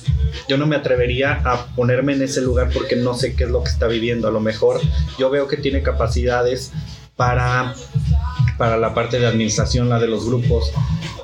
yo 0.49 0.57
no 0.57 0.67
me 0.67 0.77
atrevería 0.77 1.41
a 1.45 1.67
ponerme 1.75 2.15
en 2.15 2.23
ese 2.23 2.41
lugar 2.41 2.71
porque 2.73 2.97
no 2.97 3.15
sé 3.15 3.35
qué 3.35 3.45
es 3.45 3.51
lo 3.51 3.63
que 3.63 3.71
está 3.71 3.87
viviendo. 3.87 4.29
A 4.29 4.31
lo 4.31 4.41
mejor 4.41 4.81
yo 5.19 5.31
veo 5.31 5.49
que 5.49 5.57
tiene 5.57 5.83
capacidades 5.83 6.73
para, 7.17 7.75
para 8.59 8.77
la 8.77 8.95
parte 8.95 9.19
de 9.19 9.27
administración, 9.27 9.89
la 9.89 10.01
de 10.01 10.09
los 10.09 10.27
grupos, 10.27 10.73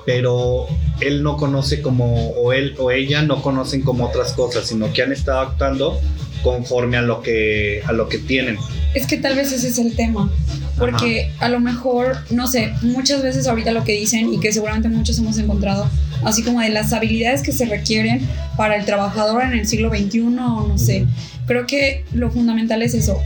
pero 0.06 0.66
él 1.00 1.22
no 1.22 1.36
conoce 1.36 1.82
como, 1.82 2.30
o 2.32 2.52
él 2.52 2.76
o 2.78 2.90
ella 2.90 3.22
no 3.22 3.42
conocen 3.42 3.82
como 3.82 4.06
otras 4.06 4.32
cosas, 4.32 4.66
sino 4.66 4.92
que 4.92 5.02
han 5.02 5.12
estado 5.12 5.40
actuando 5.40 6.00
conforme 6.42 6.96
a 6.96 7.02
lo 7.02 7.22
que, 7.22 7.82
a 7.86 7.92
lo 7.92 8.08
que 8.08 8.18
tienen. 8.18 8.56
Es 8.94 9.06
que 9.06 9.16
tal 9.16 9.36
vez 9.36 9.52
ese 9.52 9.68
es 9.68 9.78
el 9.78 9.94
tema. 9.94 10.30
Porque 10.78 11.30
a 11.40 11.50
lo 11.50 11.60
mejor, 11.60 12.16
no 12.30 12.46
sé, 12.46 12.72
muchas 12.80 13.22
veces 13.22 13.46
ahorita 13.46 13.70
lo 13.70 13.84
que 13.84 13.92
dicen 13.92 14.32
y 14.32 14.40
que 14.40 14.50
seguramente 14.50 14.88
muchos 14.88 15.18
hemos 15.18 15.36
encontrado, 15.36 15.90
así 16.24 16.42
como 16.42 16.60
de 16.60 16.70
las 16.70 16.94
habilidades 16.94 17.42
que 17.42 17.52
se 17.52 17.66
requieren 17.66 18.26
para 18.56 18.76
el 18.76 18.86
trabajador 18.86 19.42
en 19.42 19.52
el 19.52 19.66
siglo 19.66 19.90
XXI, 19.90 20.20
o 20.20 20.66
no 20.66 20.78
sé, 20.78 21.06
creo 21.46 21.66
que 21.66 22.04
lo 22.14 22.30
fundamental 22.30 22.80
es 22.80 22.94
eso. 22.94 23.20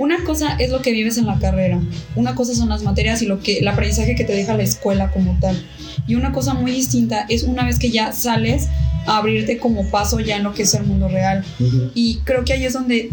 Una 0.00 0.24
cosa 0.24 0.56
es 0.58 0.70
lo 0.70 0.80
que 0.80 0.92
vives 0.92 1.18
en 1.18 1.26
la 1.26 1.38
carrera, 1.38 1.78
una 2.16 2.34
cosa 2.34 2.54
son 2.54 2.70
las 2.70 2.82
materias 2.82 3.20
y 3.20 3.26
lo 3.26 3.40
que 3.40 3.58
el 3.58 3.68
aprendizaje 3.68 4.14
que 4.14 4.24
te 4.24 4.32
deja 4.32 4.56
la 4.56 4.62
escuela 4.62 5.10
como 5.10 5.38
tal. 5.40 5.62
Y 6.06 6.14
una 6.14 6.32
cosa 6.32 6.54
muy 6.54 6.72
distinta 6.72 7.26
es 7.28 7.42
una 7.42 7.66
vez 7.66 7.78
que 7.78 7.90
ya 7.90 8.12
sales 8.12 8.68
a 9.06 9.18
abrirte 9.18 9.58
como 9.58 9.90
paso 9.90 10.18
ya 10.18 10.38
en 10.38 10.44
lo 10.44 10.54
que 10.54 10.62
es 10.62 10.72
el 10.72 10.84
mundo 10.84 11.08
real. 11.08 11.44
Y 11.94 12.20
creo 12.24 12.46
que 12.46 12.54
ahí 12.54 12.64
es 12.64 12.72
donde 12.72 13.10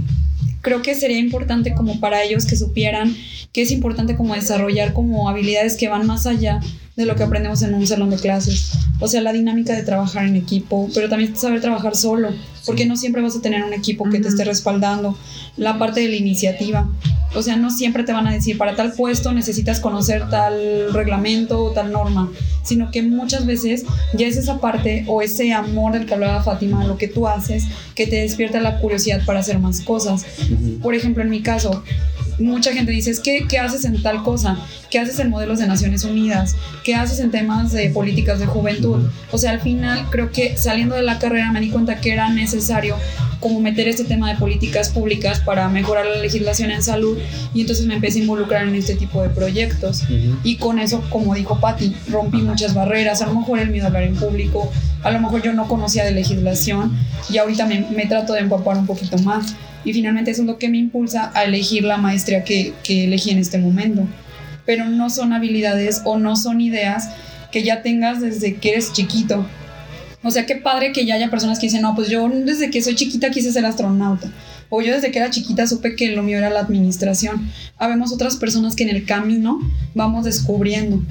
creo 0.62 0.82
que 0.82 0.96
sería 0.96 1.20
importante 1.20 1.74
como 1.74 2.00
para 2.00 2.24
ellos 2.24 2.46
que 2.46 2.56
supieran 2.56 3.14
que 3.52 3.64
es 3.64 3.72
importante 3.72 4.16
como 4.16 4.36
desarrollar 4.36 4.94
como 4.94 5.28
habilidades 5.28 5.76
que 5.76 5.90
van 5.90 6.08
más 6.08 6.26
allá 6.26 6.62
de 6.96 7.06
lo 7.06 7.18
que 7.18 7.24
aprendemos 7.24 7.64
en 7.64 7.74
un 7.74 7.86
salón 7.86 8.12
de 8.12 8.16
clases. 8.18 8.72
O 9.02 9.10
sea, 9.10 9.20
la 9.20 9.34
dinámica 9.34 9.74
de 9.74 9.84
trabajar 9.84 10.26
en 10.26 10.38
equipo, 10.38 10.90
pero 10.96 11.10
también 11.10 11.36
saber 11.36 11.60
trabajar 11.60 11.98
solo, 11.98 12.30
porque 12.68 12.86
no 12.86 12.96
siempre 12.96 13.24
vas 13.24 13.36
a 13.36 13.42
tener 13.42 13.64
un 13.64 13.74
equipo 13.74 14.08
que 14.10 14.20
te 14.20 14.28
esté 14.28 14.44
respaldando. 14.44 15.18
La 15.56 15.80
parte 15.80 16.02
de 16.02 16.10
la 16.10 16.18
iniciativa. 16.18 16.88
O 17.34 17.42
sea, 17.42 17.56
no 17.56 17.72
siempre 17.72 18.04
te 18.04 18.14
van 18.14 18.28
a 18.28 18.34
decir, 18.34 18.58
para 18.58 18.76
tal 18.76 18.94
puesto 18.94 19.32
necesitas 19.32 19.80
conocer 19.80 20.30
tal 20.30 20.94
reglamento 20.94 21.64
o 21.64 21.72
tal 21.72 21.92
norma, 21.92 22.32
sino 22.64 22.92
que 22.92 23.02
muchas 23.02 23.46
veces 23.46 23.86
ya 24.14 24.28
es 24.28 24.38
esa 24.38 24.60
parte 24.60 25.04
o 25.08 25.22
ese 25.22 25.54
amor 25.54 25.94
del 25.94 26.06
que 26.06 26.14
hablaba 26.14 26.44
Fátima, 26.44 26.86
lo 26.86 26.98
que 26.98 27.08
tú 27.08 27.28
haces, 27.28 27.64
que 27.96 28.06
te 28.06 28.18
despierta 28.18 28.60
la 28.60 28.80
curiosidad 28.80 29.26
para 29.26 29.40
hacer 29.40 29.60
más 29.60 29.82
cosas. 29.82 30.26
Por 30.82 30.94
ejemplo, 30.94 31.24
en 31.24 31.30
mi 31.30 31.42
caso, 31.42 31.84
mucha 32.40 32.74
gente 32.74 32.92
dice, 32.92 33.12
es 33.12 33.20
que, 33.20 33.46
¿qué 33.48 33.58
haces 33.60 33.86
en 33.86 34.02
tal 34.02 34.24
cosa? 34.24 34.58
¿Qué 34.90 35.00
haces 35.00 35.20
en 35.20 35.30
modelos 35.30 35.60
de 35.60 35.68
Naciones 35.68 36.04
Unidas? 36.04 36.56
¿Qué 36.84 36.96
haces 36.96 37.20
en 37.20 37.32
temas 37.32 37.72
de 37.72 37.90
políticas 37.90 38.40
de 38.40 38.46
juventud? 38.46 39.10
O 39.32 39.38
sea, 39.38 39.52
al 39.52 39.62
final 39.62 40.08
creo 40.10 40.32
que 40.32 40.58
saliendo 40.58 40.96
de 40.96 41.04
la 41.04 41.20
carrera 41.20 41.52
me 41.52 41.60
di 41.60 41.70
cuenta 41.70 42.00
que 42.00 42.14
era 42.14 42.30
necesario 42.30 42.96
como 43.40 43.60
meter 43.60 43.88
este 43.88 44.04
tema 44.04 44.32
de 44.32 44.40
políticas 44.40 44.90
públicas 44.90 45.40
para 45.40 45.70
mejorar 45.70 46.06
la 46.06 46.18
legislación 46.18 46.72
en 46.72 46.82
salud 46.82 47.18
y 47.54 47.62
entonces 47.62 47.86
me 47.86 47.96
empecé 47.96 48.20
a 48.20 48.22
involucrar 48.24 48.68
en 48.68 48.76
este 48.76 48.96
tipo 48.96 49.22
de 49.22 49.30
proyectos. 49.30 50.04
Y 50.44 50.58
con 50.58 50.80
eso, 50.80 51.04
como 51.10 51.36
dijo 51.36 51.60
Patti, 51.60 51.96
rompí 52.10 52.38
muchas 52.42 52.74
barreras, 52.74 53.22
a 53.22 53.28
lo 53.28 53.36
mejor 53.36 53.60
el 53.60 53.70
miedo 53.70 53.86
a 53.86 53.88
hablar 53.88 54.04
en 54.04 54.16
público, 54.16 54.72
a 55.04 55.12
lo 55.12 55.20
mejor 55.20 55.42
yo 55.44 55.54
no 55.54 55.68
conocía 55.68 56.04
de 56.04 56.12
legislación 56.12 56.98
y 57.30 57.38
ahorita 57.38 57.66
me, 57.66 57.88
me 57.92 58.06
trato 58.06 58.34
de 58.34 58.40
empapar 58.40 58.78
un 58.78 58.88
poquito 58.88 59.18
más. 59.20 59.56
Y 59.86 59.94
finalmente 59.94 60.32
eso 60.32 60.42
es 60.42 60.48
lo 60.48 60.58
que 60.58 60.70
me 60.70 60.78
impulsa 60.78 61.32
a 61.34 61.46
elegir 61.46 61.84
la 61.84 61.98
maestría 61.98 62.44
que, 62.44 62.74
que 62.84 63.06
elegí 63.06 63.32
en 63.32 63.40
este 63.40 63.58
momento. 63.58 64.08
Pero 64.66 64.86
no 64.86 65.10
son 65.10 65.34
habilidades 65.34 66.02
o 66.04 66.18
no 66.18 66.36
son 66.36 66.62
ideas 66.62 67.10
que 67.52 67.64
ya 67.64 67.82
tengas 67.82 68.22
desde 68.22 68.56
que 68.56 68.72
eres 68.72 68.92
chiquito. 68.92 69.46
O 70.24 70.32
sea, 70.32 70.46
qué 70.46 70.56
padre 70.56 70.92
que 70.92 71.06
ya 71.06 71.16
haya 71.16 71.30
personas 71.30 71.60
que 71.60 71.68
dicen, 71.68 71.82
no, 71.82 71.96
pues 71.96 72.10
yo 72.10 72.28
desde 72.30 72.70
que 72.70 72.82
soy 72.82 72.96
chiquita 72.96 73.30
quise 73.30 73.52
ser 73.52 73.66
astronauta. 73.66 74.30
O 74.70 74.82
yo 74.82 74.94
desde 74.94 75.12
que 75.12 75.20
era 75.20 75.30
chiquita 75.30 75.66
supe 75.68 75.96
que 75.96 76.12
lo 76.12 76.24
mío 76.24 76.38
era 76.38 76.50
la 76.50 76.60
administración. 76.60 77.50
Habemos 77.78 78.12
otras 78.12 78.36
personas 78.36 78.76
que 78.76 78.84
en 78.84 78.90
el 78.90 79.06
camino 79.06 79.60
vamos 79.94 80.26
descubriendo. 80.26 81.02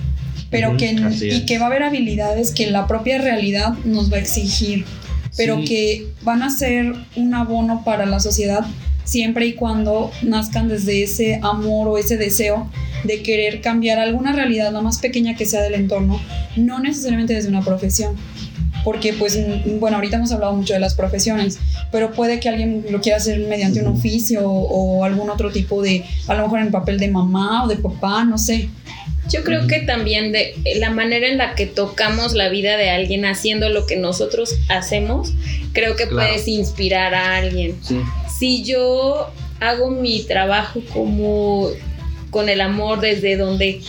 Pero 0.51 0.77
que, 0.77 0.93
y 0.93 1.29
es. 1.29 1.43
que 1.43 1.59
va 1.59 1.65
a 1.65 1.69
haber 1.69 1.83
habilidades 1.83 2.53
que 2.53 2.71
la 2.71 2.87
propia 2.87 3.19
realidad 3.19 3.75
nos 3.85 4.13
va 4.13 4.17
a 4.17 4.21
exigir. 4.21 4.85
Pero 5.37 5.59
Sí. 5.59 5.65
que 5.65 6.07
van 6.23 6.43
a 6.43 6.51
ser 6.51 6.93
un 7.17 7.35
abono 7.35 7.83
para 7.85 8.07
la 8.07 8.21
sociedad 8.21 8.67
siempre 9.05 9.47
y 9.47 9.53
cuando 9.55 10.11
nazcan 10.23 10.69
desde 10.69 11.03
ese 11.03 11.39
amor 11.43 11.89
o 11.89 11.99
ese 11.99 12.17
deseo 12.17 12.69
de 13.05 13.23
querer 13.23 13.61
cambiar 13.61 13.99
alguna 14.01 14.33
realidad, 14.33 14.73
la 14.73 14.81
más 14.81 14.99
pequeña 14.99 15.37
que 15.37 15.47
sea 15.47 15.63
del 15.63 15.75
entorno, 15.75 16.19
no 16.57 16.81
necesariamente 16.81 17.35
desde 17.35 17.49
una 17.49 17.63
profesión. 17.63 18.17
Porque, 18.83 19.13
pues, 19.13 19.39
bueno, 19.81 19.97
ahorita 19.97 20.17
hemos 20.17 20.31
hablado 20.33 20.55
mucho 20.55 20.73
de 20.73 20.79
las 20.81 20.95
profesiones, 20.95 21.59
pero 21.91 22.13
puede 22.13 22.39
que 22.41 22.49
alguien 22.49 22.85
lo 22.91 23.01
quiera 23.01 23.19
hacer 23.19 23.41
mediante 23.49 23.81
un 23.81 23.89
oficio 23.89 24.49
o, 24.49 24.99
o 24.99 25.05
algún 25.05 25.29
otro 25.29 25.51
tipo 25.51 25.83
de, 25.83 26.05
a 26.29 26.35
lo 26.35 26.45
mejor 26.45 26.61
en 26.61 26.67
el 26.67 26.73
papel 26.73 26.99
de 26.99 27.09
mamá 27.09 27.65
o 27.65 27.69
de 27.69 27.77
papá, 27.77 28.25
no 28.25 28.39
sé. 28.39 28.69
Yo 29.31 29.43
creo 29.43 29.67
que 29.67 29.81
también 29.81 30.33
de 30.33 30.55
la 30.77 30.91
manera 30.91 31.27
en 31.27 31.39
la 31.39 31.55
que 31.55 31.67
tocamos 31.67 32.35
la 32.35 32.49
vida 32.49 32.77
de 32.77 32.91
alguien 32.91 33.25
haciendo 33.25 33.69
lo 33.69 33.87
que 33.87 33.97
nosotros 33.97 34.55
hacemos, 34.69 35.33
creo 35.73 35.97
que 35.97 36.07
Claro. 36.09 36.29
puedes 36.29 36.47
inspirar 36.49 37.15
a 37.15 37.37
alguien. 37.37 37.77
Sí. 37.83 38.01
Si 38.39 38.63
yo 38.65 39.31
hago 39.61 39.91
mi 39.91 40.23
trabajo 40.25 40.81
como 40.93 41.71
con 42.31 42.49
el 42.49 42.61
amor 42.61 43.01
desde 43.01 43.37
donde 43.37 43.81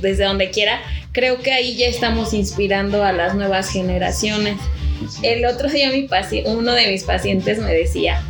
desde 0.00 0.24
donde 0.24 0.50
quiera, 0.50 0.80
creo 1.12 1.40
que 1.40 1.52
ahí 1.52 1.76
ya 1.76 1.86
estamos 1.86 2.34
inspirando 2.34 3.04
a 3.04 3.12
las 3.12 3.34
nuevas 3.34 3.70
generaciones. 3.70 4.56
El 5.22 5.46
otro 5.46 5.68
día 5.68 5.90
mi 5.90 6.08
uno 6.46 6.72
de 6.72 6.90
mis 6.90 7.04
pacientes 7.04 7.58
me 7.58 7.72
decía, 7.72 8.22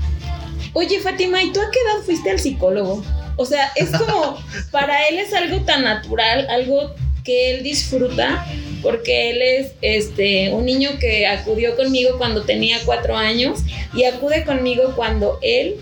oye 0.74 1.00
Fátima, 1.00 1.42
¿y 1.42 1.52
tú 1.52 1.60
a 1.60 1.70
qué 1.70 1.78
edad 1.78 2.04
fuiste 2.04 2.30
al 2.30 2.38
psicólogo? 2.38 3.02
O 3.36 3.44
sea, 3.44 3.72
es 3.76 3.90
como, 3.90 4.38
para 4.70 5.08
él 5.08 5.18
es 5.18 5.32
algo 5.32 5.60
tan 5.64 5.84
natural, 5.84 6.46
algo 6.48 6.94
que 7.24 7.52
él 7.52 7.62
disfruta, 7.62 8.46
porque 8.82 9.30
él 9.30 9.42
es 9.42 9.72
este, 9.80 10.50
un 10.52 10.66
niño 10.66 10.90
que 11.00 11.26
acudió 11.26 11.74
conmigo 11.74 12.18
cuando 12.18 12.42
tenía 12.42 12.78
cuatro 12.84 13.16
años 13.16 13.60
y 13.94 14.04
acude 14.04 14.44
conmigo 14.44 14.92
cuando 14.94 15.38
él 15.42 15.76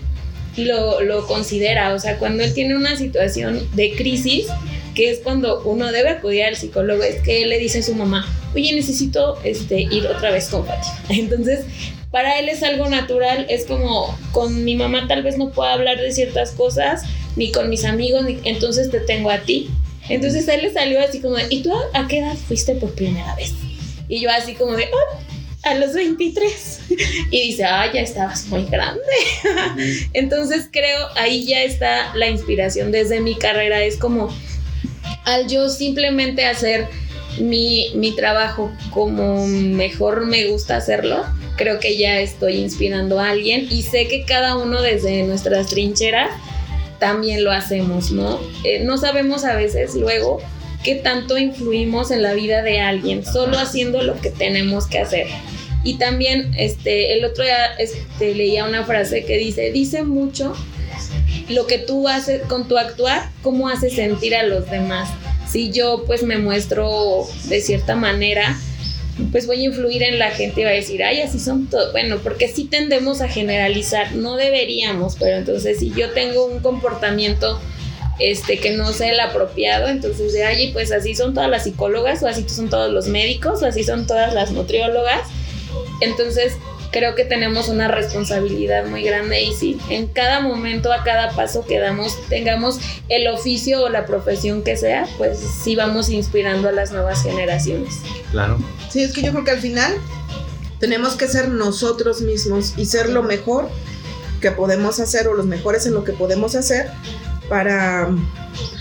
lo, 0.55 1.01
lo 1.01 1.27
considera, 1.27 1.93
o 1.93 1.99
sea, 1.99 2.17
cuando 2.17 2.43
él 2.43 2.53
tiene 2.53 2.75
una 2.75 2.95
situación 2.95 3.67
de 3.73 3.93
crisis, 3.93 4.47
que 4.93 5.09
es 5.09 5.19
cuando 5.19 5.61
uno 5.63 5.91
debe 5.91 6.09
acudir 6.09 6.43
al 6.43 6.55
psicólogo, 6.55 7.03
es 7.03 7.21
que 7.21 7.43
él 7.43 7.49
le 7.49 7.59
dice 7.59 7.79
a 7.79 7.83
su 7.83 7.95
mamá, 7.95 8.25
oye, 8.53 8.73
necesito 8.73 9.37
este, 9.43 9.81
ir 9.81 10.07
otra 10.07 10.31
vez 10.31 10.49
con 10.49 10.65
Fátima. 10.65 10.95
Entonces, 11.09 11.65
para 12.11 12.39
él 12.39 12.47
es 12.47 12.61
algo 12.61 12.87
natural, 12.89 13.47
es 13.49 13.65
como 13.65 14.17
con 14.31 14.63
mi 14.63 14.75
mamá 14.75 15.07
tal 15.07 15.23
vez 15.23 15.37
no 15.37 15.49
pueda 15.49 15.73
hablar 15.73 15.99
de 15.99 16.11
ciertas 16.11 16.51
cosas, 16.51 17.03
ni 17.35 17.51
con 17.51 17.69
mis 17.69 17.85
amigos, 17.85 18.23
ni- 18.25 18.39
entonces 18.43 18.89
te 18.91 18.99
tengo 18.99 19.29
a 19.29 19.39
ti. 19.39 19.69
Entonces 20.09 20.47
él 20.47 20.61
le 20.63 20.73
salió 20.73 20.99
así 20.99 21.19
como 21.21 21.35
de, 21.35 21.45
¿y 21.49 21.63
tú 21.63 21.71
a, 21.93 22.07
qué 22.07 22.19
edad 22.19 22.35
fuiste 22.47 22.75
por 22.75 22.91
primera 22.93 23.35
vez? 23.35 23.53
Y 24.09 24.19
yo 24.19 24.29
así 24.29 24.53
como 24.53 24.73
de, 24.75 24.85
"Ah, 24.85 25.69
a 25.71 25.75
los 25.75 25.93
23. 25.93 26.79
Y 27.31 27.41
dice, 27.47 27.63
ah, 27.63 27.89
ya 27.91 28.01
estabas 28.01 28.45
muy 28.47 28.65
grande. 28.65 29.01
Entonces 30.13 30.67
creo 30.71 30.99
ahí 31.15 31.45
ya 31.45 31.63
está 31.63 32.13
la 32.15 32.27
inspiración 32.29 32.91
desde 32.91 33.21
mi 33.21 33.35
carrera. 33.35 33.83
Es 33.83 33.97
como 33.97 34.29
al 35.25 35.47
yo 35.47 35.69
simplemente 35.69 36.45
hacer 36.45 36.87
mi, 37.39 37.87
mi 37.95 38.15
trabajo 38.15 38.71
como 38.91 39.47
mejor 39.47 40.25
me 40.25 40.45
gusta 40.47 40.75
hacerlo, 40.77 41.25
creo 41.55 41.79
que 41.79 41.97
ya 41.97 42.19
estoy 42.19 42.57
inspirando 42.57 43.19
a 43.19 43.29
alguien 43.29 43.67
y 43.71 43.81
sé 43.83 44.07
que 44.07 44.25
cada 44.25 44.55
uno 44.57 44.81
desde 44.81 45.23
nuestras 45.23 45.67
trincheras 45.67 46.29
también 47.03 47.43
lo 47.43 47.51
hacemos, 47.51 48.11
¿no? 48.11 48.39
Eh, 48.63 48.79
no 48.79 48.97
sabemos 48.97 49.43
a 49.43 49.57
veces 49.57 49.93
luego 49.93 50.39
qué 50.85 50.95
tanto 50.95 51.37
influimos 51.37 52.11
en 52.11 52.21
la 52.21 52.33
vida 52.33 52.61
de 52.61 52.79
alguien, 52.79 53.25
solo 53.25 53.59
haciendo 53.59 54.01
lo 54.03 54.21
que 54.21 54.29
tenemos 54.29 54.87
que 54.87 54.99
hacer. 54.99 55.27
Y 55.83 55.95
también 55.95 56.53
este, 56.57 57.17
el 57.17 57.25
otro 57.25 57.43
día 57.43 57.73
este, 57.77 58.33
leía 58.33 58.63
una 58.63 58.85
frase 58.85 59.25
que 59.25 59.37
dice, 59.37 59.73
dice 59.73 60.03
mucho 60.03 60.55
lo 61.49 61.67
que 61.67 61.77
tú 61.77 62.07
haces 62.07 62.41
con 62.43 62.69
tu 62.69 62.77
actuar, 62.77 63.29
cómo 63.41 63.67
haces 63.67 63.95
sentir 63.95 64.33
a 64.33 64.43
los 64.43 64.71
demás. 64.71 65.09
Si 65.45 65.71
yo 65.71 66.05
pues 66.07 66.23
me 66.23 66.37
muestro 66.37 67.27
de 67.49 67.59
cierta 67.59 67.97
manera, 67.97 68.57
pues 69.31 69.47
voy 69.47 69.61
a 69.61 69.65
influir 69.65 70.03
en 70.03 70.19
la 70.19 70.31
gente 70.31 70.61
y 70.61 70.63
va 70.63 70.71
a 70.71 70.73
decir, 70.73 71.03
ay, 71.03 71.21
así 71.21 71.39
son 71.39 71.67
todos. 71.67 71.91
Bueno, 71.91 72.17
porque 72.23 72.47
sí 72.47 72.65
tendemos 72.65 73.21
a 73.21 73.27
generalizar, 73.27 74.15
no 74.15 74.35
deberíamos, 74.35 75.15
pero 75.19 75.37
entonces 75.37 75.79
si 75.79 75.91
yo 75.91 76.11
tengo 76.11 76.45
un 76.45 76.59
comportamiento 76.59 77.59
este, 78.19 78.59
que 78.59 78.71
no 78.71 78.91
sea 78.91 79.11
el 79.11 79.19
apropiado, 79.19 79.87
entonces 79.87 80.33
de 80.33 80.43
ay, 80.43 80.71
pues 80.71 80.91
así 80.91 81.15
son 81.15 81.33
todas 81.33 81.49
las 81.49 81.63
psicólogas, 81.63 82.23
o 82.23 82.27
así 82.27 82.47
son 82.47 82.69
todos 82.69 82.91
los 82.91 83.07
médicos, 83.07 83.61
o 83.61 83.65
así 83.65 83.83
son 83.83 84.07
todas 84.07 84.33
las 84.33 84.51
nutriólogas. 84.51 85.27
Entonces, 86.01 86.53
creo 86.93 87.15
que 87.15 87.25
tenemos 87.25 87.67
una 87.67 87.89
responsabilidad 87.89 88.85
muy 88.85 89.03
grande 89.03 89.41
y 89.41 89.53
si 89.53 89.77
en 89.89 90.07
cada 90.07 90.39
momento, 90.39 90.93
a 90.93 91.03
cada 91.03 91.31
paso 91.31 91.65
que 91.65 91.79
damos, 91.79 92.17
tengamos 92.29 92.79
el 93.09 93.27
oficio 93.27 93.81
o 93.83 93.89
la 93.89 94.05
profesión 94.05 94.63
que 94.63 94.77
sea, 94.77 95.07
pues 95.17 95.39
sí 95.63 95.75
vamos 95.75 96.09
inspirando 96.09 96.69
a 96.69 96.71
las 96.71 96.91
nuevas 96.91 97.23
generaciones. 97.23 97.95
Claro. 98.31 98.59
Sí, 98.89 99.01
es 99.01 99.11
que 99.11 99.23
yo 99.23 99.31
creo 99.31 99.43
que 99.43 99.51
al 99.51 99.59
final 99.59 99.91
tenemos 100.79 101.15
que 101.15 101.27
ser 101.27 101.49
nosotros 101.49 102.21
mismos 102.21 102.73
y 102.77 102.85
ser 102.85 103.09
lo 103.09 103.23
mejor 103.23 103.69
que 104.39 104.51
podemos 104.51 104.99
hacer 104.99 105.27
o 105.27 105.33
los 105.33 105.47
mejores 105.47 105.85
en 105.87 105.95
lo 105.95 106.03
que 106.03 106.13
podemos 106.13 106.55
hacer 106.55 106.91
para, 107.49 108.09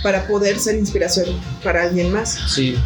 para 0.02 0.26
poder 0.26 0.58
ser 0.58 0.76
inspiración 0.76 1.28
para 1.64 1.82
alguien 1.82 2.12
más. 2.12 2.38
Sí. 2.48 2.76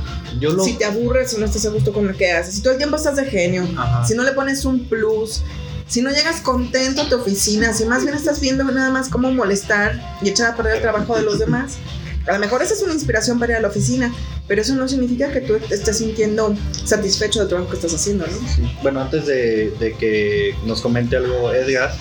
Yo 0.40 0.50
lo... 0.50 0.62
Si 0.62 0.74
te 0.74 0.84
aburres 0.84 1.34
o 1.34 1.38
no 1.38 1.46
estás 1.46 1.64
a 1.66 1.70
gusto 1.70 1.92
con 1.92 2.06
lo 2.06 2.16
que 2.16 2.32
haces, 2.32 2.54
si 2.54 2.62
todo 2.62 2.72
el 2.72 2.78
tiempo 2.78 2.96
estás 2.96 3.16
de 3.16 3.24
genio, 3.24 3.66
Ajá. 3.76 4.06
si 4.06 4.14
no 4.14 4.22
le 4.22 4.32
pones 4.32 4.64
un 4.64 4.84
plus, 4.84 5.42
si 5.86 6.02
no 6.02 6.10
llegas 6.10 6.40
contento 6.40 7.02
a 7.02 7.08
tu 7.08 7.16
oficina, 7.16 7.72
si 7.72 7.84
más 7.84 8.02
bien 8.02 8.14
estás 8.14 8.40
viendo 8.40 8.64
nada 8.64 8.90
más 8.90 9.08
cómo 9.08 9.30
molestar 9.30 10.18
y 10.22 10.30
echar 10.30 10.52
a 10.52 10.56
perder 10.56 10.76
el 10.76 10.82
trabajo 10.82 11.16
de 11.16 11.22
los 11.22 11.38
demás, 11.38 11.78
a 12.26 12.32
lo 12.32 12.38
mejor 12.40 12.60
esa 12.60 12.74
es 12.74 12.82
una 12.82 12.92
inspiración 12.92 13.38
para 13.38 13.52
ir 13.52 13.58
a 13.58 13.60
la 13.60 13.68
oficina, 13.68 14.12
pero 14.48 14.60
eso 14.60 14.74
no 14.74 14.88
significa 14.88 15.30
que 15.30 15.40
tú 15.40 15.54
estés 15.70 15.98
sintiendo 15.98 16.56
satisfecho 16.84 17.40
del 17.40 17.48
trabajo 17.48 17.70
que 17.70 17.76
estás 17.76 17.94
haciendo, 17.94 18.26
¿no? 18.26 18.32
Sí. 18.32 18.62
Bueno, 18.82 19.00
antes 19.00 19.26
de, 19.26 19.70
de 19.78 19.92
que 19.94 20.54
nos 20.66 20.80
comente 20.80 21.16
algo 21.16 21.52
Edgar, 21.52 21.94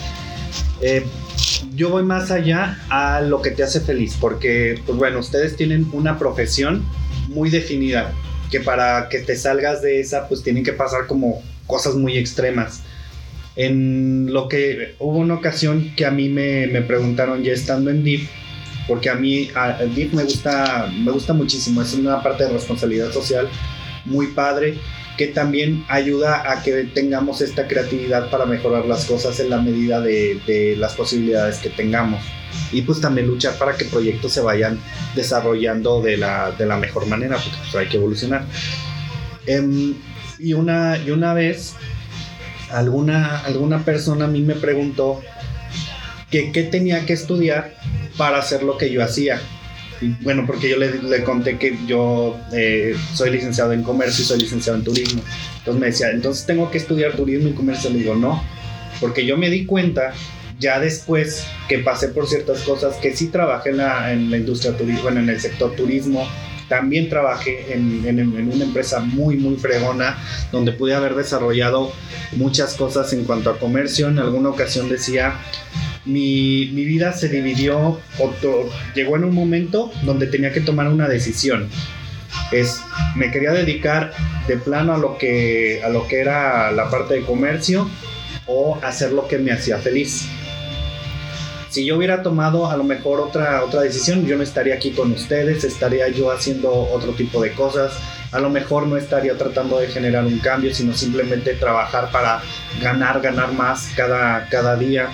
eh, 0.81 1.05
yo 1.75 1.89
voy 1.89 2.03
más 2.03 2.31
allá 2.31 2.79
a 2.89 3.21
lo 3.21 3.41
que 3.41 3.51
te 3.51 3.61
hace 3.61 3.81
feliz, 3.81 4.15
porque, 4.19 4.81
pues 4.85 4.97
bueno, 4.97 5.19
ustedes 5.19 5.55
tienen 5.55 5.87
una 5.93 6.17
profesión 6.17 6.83
muy 7.27 7.49
definida, 7.49 8.13
que 8.51 8.59
para 8.59 9.09
que 9.09 9.19
te 9.19 9.35
salgas 9.35 9.81
de 9.81 9.99
esa, 9.99 10.27
pues 10.27 10.43
tienen 10.43 10.63
que 10.63 10.73
pasar 10.73 11.07
como 11.07 11.41
cosas 11.67 11.95
muy 11.95 12.17
extremas. 12.17 12.83
En 13.55 14.33
lo 14.33 14.49
que 14.49 14.95
hubo 14.99 15.17
una 15.17 15.35
ocasión 15.35 15.93
que 15.95 16.05
a 16.05 16.11
mí 16.11 16.29
me, 16.29 16.67
me 16.67 16.81
preguntaron 16.81 17.43
ya 17.43 17.53
estando 17.53 17.89
en 17.89 18.03
DIF, 18.03 18.29
porque 18.87 19.09
a 19.09 19.15
mí 19.15 19.49
a, 19.55 19.77
el 19.81 19.95
DIF 19.95 20.13
me 20.13 20.23
gusta, 20.23 20.91
me 20.93 21.11
gusta 21.11 21.33
muchísimo, 21.33 21.81
es 21.81 21.93
una 21.93 22.21
parte 22.21 22.43
de 22.43 22.51
responsabilidad 22.51 23.11
social 23.11 23.47
muy 24.05 24.27
padre 24.27 24.77
que 25.17 25.27
también 25.27 25.85
ayuda 25.87 26.51
a 26.51 26.61
que 26.61 26.83
tengamos 26.83 27.41
esta 27.41 27.67
creatividad 27.67 28.29
para 28.29 28.45
mejorar 28.45 28.85
las 28.85 29.05
cosas 29.05 29.39
en 29.39 29.49
la 29.49 29.61
medida 29.61 30.01
de, 30.01 30.75
las 30.77 30.93
posibilidades 30.93 31.57
que 31.57 31.69
tengamos. 31.69 32.23
Y 32.71 32.81
pues 32.81 32.99
también 33.01 33.27
luchar 33.27 33.57
para 33.57 33.75
que 33.75 33.85
proyectos 33.85 34.33
se 34.33 34.41
vayan 34.41 34.79
desarrollando 35.15 36.01
de 36.01 36.17
la, 36.17 36.51
de 36.51 36.65
la 36.65 36.77
mejor 36.77 37.05
manera, 37.07 37.37
porque 37.37 37.57
pues 37.57 37.75
hay 37.75 37.87
que 37.87 37.97
evolucionar. 37.97 38.45
Eh, 39.45 39.93
y, 40.39 40.53
una, 40.53 40.97
y 40.97 41.11
una 41.11 41.33
vez, 41.33 41.75
alguna, 42.71 43.39
alguna 43.39 43.83
persona 43.85 44.25
a 44.25 44.27
mí 44.27 44.41
me 44.41 44.55
preguntó 44.55 45.21
que 46.29 46.51
qué 46.51 46.63
tenía 46.63 47.05
que 47.05 47.13
estudiar 47.13 47.75
para 48.17 48.39
hacer 48.39 48.63
lo 48.63 48.77
que 48.77 48.91
yo 48.91 49.03
hacía. 49.03 49.39
Bueno, 50.21 50.43
porque 50.45 50.69
yo 50.69 50.77
le, 50.77 51.01
le 51.01 51.23
conté 51.23 51.57
que 51.57 51.77
yo 51.87 52.37
eh, 52.51 52.95
soy 53.13 53.29
licenciado 53.29 53.73
en 53.73 53.83
comercio 53.83 54.23
y 54.23 54.25
soy 54.25 54.39
licenciado 54.39 54.77
en 54.77 54.83
turismo. 54.83 55.21
Entonces 55.59 55.79
me 55.79 55.87
decía, 55.87 56.11
entonces 56.11 56.45
tengo 56.45 56.69
que 56.69 56.77
estudiar 56.77 57.13
turismo 57.13 57.49
y 57.49 57.53
comercio. 57.53 57.89
Le 57.89 57.99
digo, 57.99 58.15
no, 58.15 58.43
porque 58.99 59.25
yo 59.25 59.37
me 59.37 59.49
di 59.49 59.65
cuenta 59.65 60.13
ya 60.59 60.79
después 60.79 61.45
que 61.67 61.79
pasé 61.79 62.09
por 62.09 62.27
ciertas 62.27 62.61
cosas, 62.61 62.95
que 62.97 63.15
sí 63.15 63.27
trabajé 63.27 63.71
en 63.71 63.77
la, 63.77 64.13
en 64.13 64.31
la 64.31 64.37
industria 64.37 64.75
turismo, 64.77 65.03
bueno, 65.03 65.19
en 65.19 65.29
el 65.29 65.39
sector 65.39 65.75
turismo, 65.75 66.27
también 66.69 67.09
trabajé 67.09 67.73
en, 67.73 68.05
en, 68.07 68.19
en, 68.19 68.51
una 68.51 68.63
empresa 68.63 68.99
muy, 68.99 69.37
muy 69.37 69.55
fregona, 69.57 70.17
donde 70.51 70.71
pude 70.71 70.95
haber 70.95 71.15
desarrollado 71.15 71.91
muchas 72.33 72.73
cosas 72.73 73.11
en 73.13 73.23
cuanto 73.25 73.49
a 73.49 73.59
comercio. 73.59 74.07
En 74.07 74.17
alguna 74.17 74.49
ocasión 74.49 74.89
decía, 74.89 75.35
mi, 76.05 76.69
mi 76.73 76.85
vida 76.85 77.13
se 77.13 77.29
dividió, 77.29 77.99
llegó 78.93 79.15
en 79.15 79.23
un 79.23 79.33
momento 79.33 79.91
donde 80.03 80.27
tenía 80.27 80.53
que 80.53 80.61
tomar 80.61 80.87
una 80.87 81.07
decisión. 81.07 81.69
Es, 82.51 82.81
me 83.15 83.31
quería 83.31 83.51
dedicar 83.51 84.11
de 84.47 84.57
plano 84.57 84.93
a 84.93 84.97
lo 84.97 85.17
que, 85.17 85.81
a 85.83 85.89
lo 85.89 86.07
que 86.07 86.19
era 86.19 86.71
la 86.71 86.89
parte 86.89 87.15
de 87.15 87.21
comercio 87.21 87.89
o 88.45 88.77
hacer 88.83 89.11
lo 89.11 89.27
que 89.27 89.39
me 89.39 89.51
hacía 89.51 89.77
feliz. 89.77 90.27
Si 91.69 91.85
yo 91.85 91.97
hubiera 91.97 92.23
tomado 92.23 92.71
a 92.71 92.77
lo 92.77 92.85
mejor 92.85 93.19
otra, 93.19 93.63
otra 93.63 93.81
decisión, 93.81 94.25
yo 94.25 94.37
no 94.37 94.43
estaría 94.43 94.75
aquí 94.75 94.91
con 94.91 95.11
ustedes, 95.11 95.63
estaría 95.63 96.07
yo 96.07 96.31
haciendo 96.31 96.71
otro 96.71 97.11
tipo 97.13 97.41
de 97.41 97.51
cosas. 97.51 97.93
A 98.31 98.39
lo 98.39 98.49
mejor 98.49 98.87
no 98.87 98.95
estaría 98.95 99.37
tratando 99.37 99.79
de 99.79 99.87
generar 99.87 100.25
un 100.25 100.39
cambio, 100.39 100.73
sino 100.73 100.93
simplemente 100.93 101.53
trabajar 101.55 102.11
para 102.11 102.41
ganar, 102.81 103.19
ganar 103.21 103.51
más 103.51 103.91
cada, 103.95 104.47
cada 104.47 104.77
día. 104.77 105.09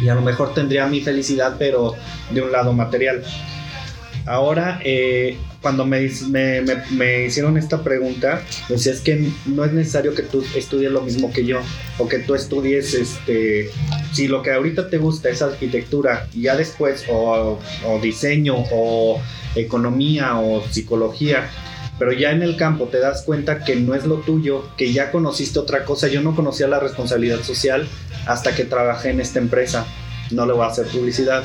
Y 0.00 0.08
a 0.08 0.14
lo 0.14 0.22
mejor 0.22 0.54
tendría 0.54 0.86
mi 0.86 1.00
felicidad, 1.00 1.56
pero 1.58 1.94
de 2.30 2.42
un 2.42 2.52
lado 2.52 2.72
material. 2.72 3.22
Ahora, 4.26 4.80
eh, 4.84 5.36
cuando 5.62 5.86
me, 5.86 6.10
me, 6.28 6.60
me, 6.60 6.74
me, 6.90 7.26
hicieron 7.26 7.56
esta 7.56 7.82
pregunta, 7.84 8.42
decía 8.68 8.92
es 8.92 9.00
que 9.00 9.30
no 9.46 9.64
es 9.64 9.72
necesario 9.72 10.14
que 10.14 10.22
tú 10.22 10.44
estudies 10.56 10.90
lo 10.90 11.00
mismo 11.02 11.32
que 11.32 11.44
yo, 11.44 11.60
o 11.98 12.08
que 12.08 12.18
tú 12.18 12.34
estudies, 12.34 12.94
este, 12.94 13.70
si 14.12 14.26
lo 14.26 14.42
que 14.42 14.52
ahorita 14.52 14.90
te 14.90 14.98
gusta 14.98 15.28
es 15.28 15.42
arquitectura, 15.42 16.26
ya 16.34 16.56
después, 16.56 17.04
o, 17.08 17.58
o 17.86 18.00
diseño, 18.00 18.56
o 18.72 19.20
economía, 19.54 20.38
o 20.40 20.62
psicología, 20.70 21.48
pero 21.98 22.12
ya 22.12 22.32
en 22.32 22.42
el 22.42 22.56
campo 22.56 22.86
te 22.86 22.98
das 22.98 23.22
cuenta 23.22 23.64
que 23.64 23.76
no 23.76 23.94
es 23.94 24.06
lo 24.06 24.16
tuyo, 24.16 24.68
que 24.76 24.92
ya 24.92 25.12
conociste 25.12 25.60
otra 25.60 25.84
cosa, 25.84 26.08
yo 26.08 26.20
no 26.20 26.34
conocía 26.34 26.66
la 26.66 26.80
responsabilidad 26.80 27.42
social 27.42 27.88
hasta 28.26 28.54
que 28.54 28.64
trabajé 28.64 29.10
en 29.10 29.20
esta 29.20 29.38
empresa, 29.38 29.86
no 30.30 30.46
le 30.46 30.52
voy 30.52 30.64
a 30.64 30.68
hacer 30.68 30.86
publicidad. 30.86 31.44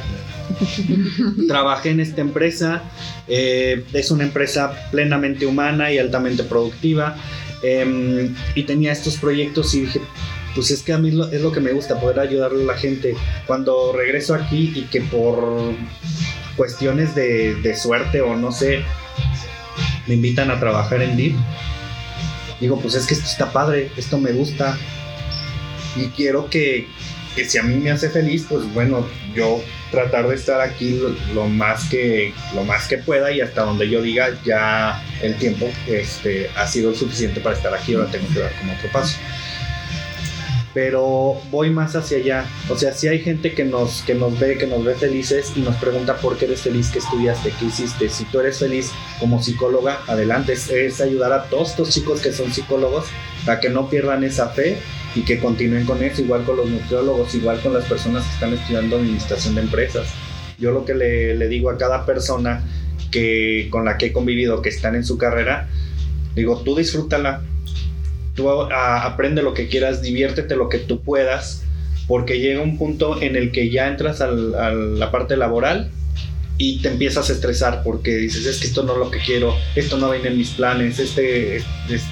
Trabajé 1.48 1.92
en 1.92 2.00
esta 2.00 2.22
empresa, 2.22 2.84
eh, 3.28 3.86
es 3.94 4.12
una 4.12 4.24
empresa 4.24 4.74
plenamente 4.92 5.46
humana 5.46 5.92
y 5.92 6.00
altamente 6.00 6.44
productiva 6.44 7.16
eh, 7.64 8.30
y 8.56 8.64
tenía 8.64 8.92
estos 8.92 9.18
proyectos 9.18 9.74
y 9.76 9.82
dije, 9.82 10.02
pues 10.56 10.72
es 10.72 10.82
que 10.82 10.94
a 10.94 10.98
mí 10.98 11.10
es 11.10 11.42
lo 11.42 11.52
que 11.52 11.60
me 11.60 11.72
gusta, 11.72 12.00
poder 12.00 12.20
ayudarle 12.20 12.64
a 12.64 12.68
la 12.68 12.78
gente. 12.78 13.16
Cuando 13.48 13.94
regreso 13.94 14.34
aquí 14.34 14.74
y 14.76 14.82
que 14.84 15.02
por 15.02 15.74
cuestiones 16.58 17.16
de, 17.16 17.56
de 17.56 17.76
suerte 17.76 18.22
o 18.22 18.36
no 18.36 18.52
sé, 18.52 18.82
me 20.08 20.16
invitan 20.16 20.52
a 20.52 20.60
trabajar 20.60 21.02
en 21.02 21.16
DIP, 21.16 21.36
digo, 22.60 22.80
pues 22.80 22.96
es 22.96 23.06
que 23.06 23.14
esto 23.14 23.26
está 23.26 23.52
padre, 23.52 23.92
esto 23.96 24.18
me 24.18 24.32
gusta 24.32 24.78
y 25.96 26.08
quiero 26.08 26.50
que, 26.50 26.88
que 27.36 27.46
si 27.46 27.58
a 27.58 27.64
mí 27.64 27.76
me 27.76 27.92
hace 27.92 28.10
feliz, 28.10 28.46
pues 28.48 28.72
bueno, 28.74 29.06
yo 29.34 29.62
tratar 29.92 30.28
de 30.28 30.36
estar 30.36 30.62
aquí 30.62 31.00
lo, 31.00 31.10
lo, 31.34 31.48
más 31.48 31.90
que 31.90 32.34
lo 32.56 32.64
más 32.64 32.88
que 32.88 32.98
pueda 32.98 33.32
y 33.32 33.42
hasta 33.42 33.64
donde 33.64 33.90
yo 33.90 34.02
diga 34.02 34.30
ya 34.44 35.04
el 35.22 35.36
tiempo 35.36 35.70
este, 35.88 36.50
ha 36.56 36.66
sido 36.68 36.94
suficiente 36.94 37.42
para 37.42 37.56
estar 37.56 37.74
aquí, 37.74 37.94
ahora 37.94 38.10
tengo 38.10 38.28
que 38.34 38.40
dar 38.40 38.52
como 38.58 38.74
otro 38.74 38.90
paso. 38.92 39.18
Pero 40.74 41.42
voy 41.52 41.70
más 41.70 41.98
hacia 41.98 42.18
allá. 42.18 42.46
O 42.70 42.78
sea, 42.78 42.94
si 42.94 43.10
hay 43.10 43.20
gente 43.20 43.54
que 43.54 43.66
nos, 43.66 44.04
que 44.04 44.16
nos 44.16 44.40
ve, 44.40 44.58
que 44.58 44.68
nos 44.68 44.86
ve 44.86 44.96
felices 44.96 45.52
y 45.54 45.60
nos 45.60 45.76
pregunta 45.76 46.16
por 46.16 46.38
qué 46.38 46.46
eres 46.46 46.62
feliz, 46.62 46.90
qué 46.92 47.00
estudiaste, 47.00 47.52
qué 47.60 47.66
hiciste. 47.66 48.08
Si 48.08 48.24
tú 48.24 48.40
eres 48.40 48.60
feliz 48.60 48.90
como 49.20 49.44
psicóloga, 49.44 50.00
adelante. 50.08 50.54
Es, 50.54 50.70
es 50.70 51.02
ayudar 51.02 51.34
a 51.34 51.44
todos 51.50 51.72
estos 51.72 51.90
chicos 51.90 52.22
que 52.22 52.32
son 52.32 52.54
psicólogos 52.54 53.08
para 53.46 53.60
que 53.60 53.68
no 53.68 53.90
pierdan 53.90 54.24
esa 54.24 54.48
fe 54.48 54.78
y 55.16 55.22
que 55.22 55.40
continúen 55.40 55.86
con 55.86 56.02
eso, 56.04 56.22
igual 56.22 56.44
con 56.44 56.58
los 56.58 56.70
nutriólogos, 56.70 57.34
igual 57.36 57.60
con 57.62 57.74
las 57.74 57.86
personas 57.86 58.24
que 58.26 58.34
están 58.34 58.54
estudiando 58.54 58.96
administración 58.98 59.56
de 59.56 59.62
empresas. 59.62 60.08
Yo 60.58 60.72
lo 60.72 60.86
que 60.86 60.94
le, 60.94 61.36
le 61.36 61.48
digo 61.48 61.70
a 61.70 61.78
cada 61.78 62.06
persona 62.06 62.64
que 63.12 63.68
con 63.70 63.84
la 63.86 63.98
que 63.98 64.08
he 64.08 64.14
convivido 64.14 64.62
que 64.62 64.70
están 64.70 64.96
en 64.96 65.04
su 65.04 65.18
carrera, 65.18 65.68
digo, 66.36 66.62
tú 66.64 66.76
disfrútala, 66.78 67.42
tú 68.36 68.50
a- 68.50 69.06
aprende 69.06 69.42
lo 69.44 69.54
que 69.54 69.68
quieras, 69.68 70.02
diviértete 70.02 70.56
lo 70.56 70.70
que 70.70 70.78
tú 70.78 71.02
puedas, 71.02 71.64
porque 72.08 72.40
llega 72.40 72.62
un 72.62 72.78
punto 72.78 73.22
en 73.22 73.36
el 73.36 73.52
que 73.52 73.70
ya 73.70 73.88
entras 73.88 74.22
al- 74.22 74.56
a 74.56 74.72
la 74.72 75.12
parte 75.12 75.36
laboral 75.36 75.92
y 76.58 76.82
te 76.82 76.90
empiezas 76.90 77.30
a 77.30 77.34
estresar 77.34 77.82
porque 77.84 78.16
dices, 78.16 78.46
es 78.46 78.60
que 78.60 78.68
esto 78.68 78.84
no 78.84 78.94
es 78.94 79.00
lo 79.00 79.12
que 79.12 79.20
quiero, 79.20 79.56
esto 79.76 79.98
no 79.98 80.10
viene 80.12 80.30
en 80.30 80.38
mis 80.38 80.52
planes, 80.52 81.00
este, 81.00 81.58
es- 81.58 81.66
es- 81.90 82.04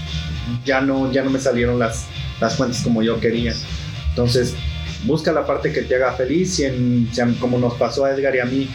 ya, 0.65 0.81
no, 0.81 1.11
ya 1.13 1.23
no 1.23 1.29
me 1.29 1.39
salieron 1.39 1.77
las, 1.79 2.07
las 2.39 2.55
cuentas 2.55 2.81
como 2.81 3.03
yo 3.03 3.19
quería. 3.19 3.53
Entonces, 4.09 4.53
busca 5.05 5.31
la 5.31 5.45
parte 5.45 5.71
que 5.71 5.81
te 5.83 5.95
haga 5.95 6.13
feliz, 6.13 6.55
si 6.55 6.65
en- 6.65 7.09
si 7.11 7.21
en- 7.21 7.35
como 7.35 7.57
nos 7.57 7.75
pasó 7.75 8.05
a 8.05 8.11
Edgar 8.11 8.35
y 8.35 8.39
a 8.39 8.45
mí, 8.45 8.69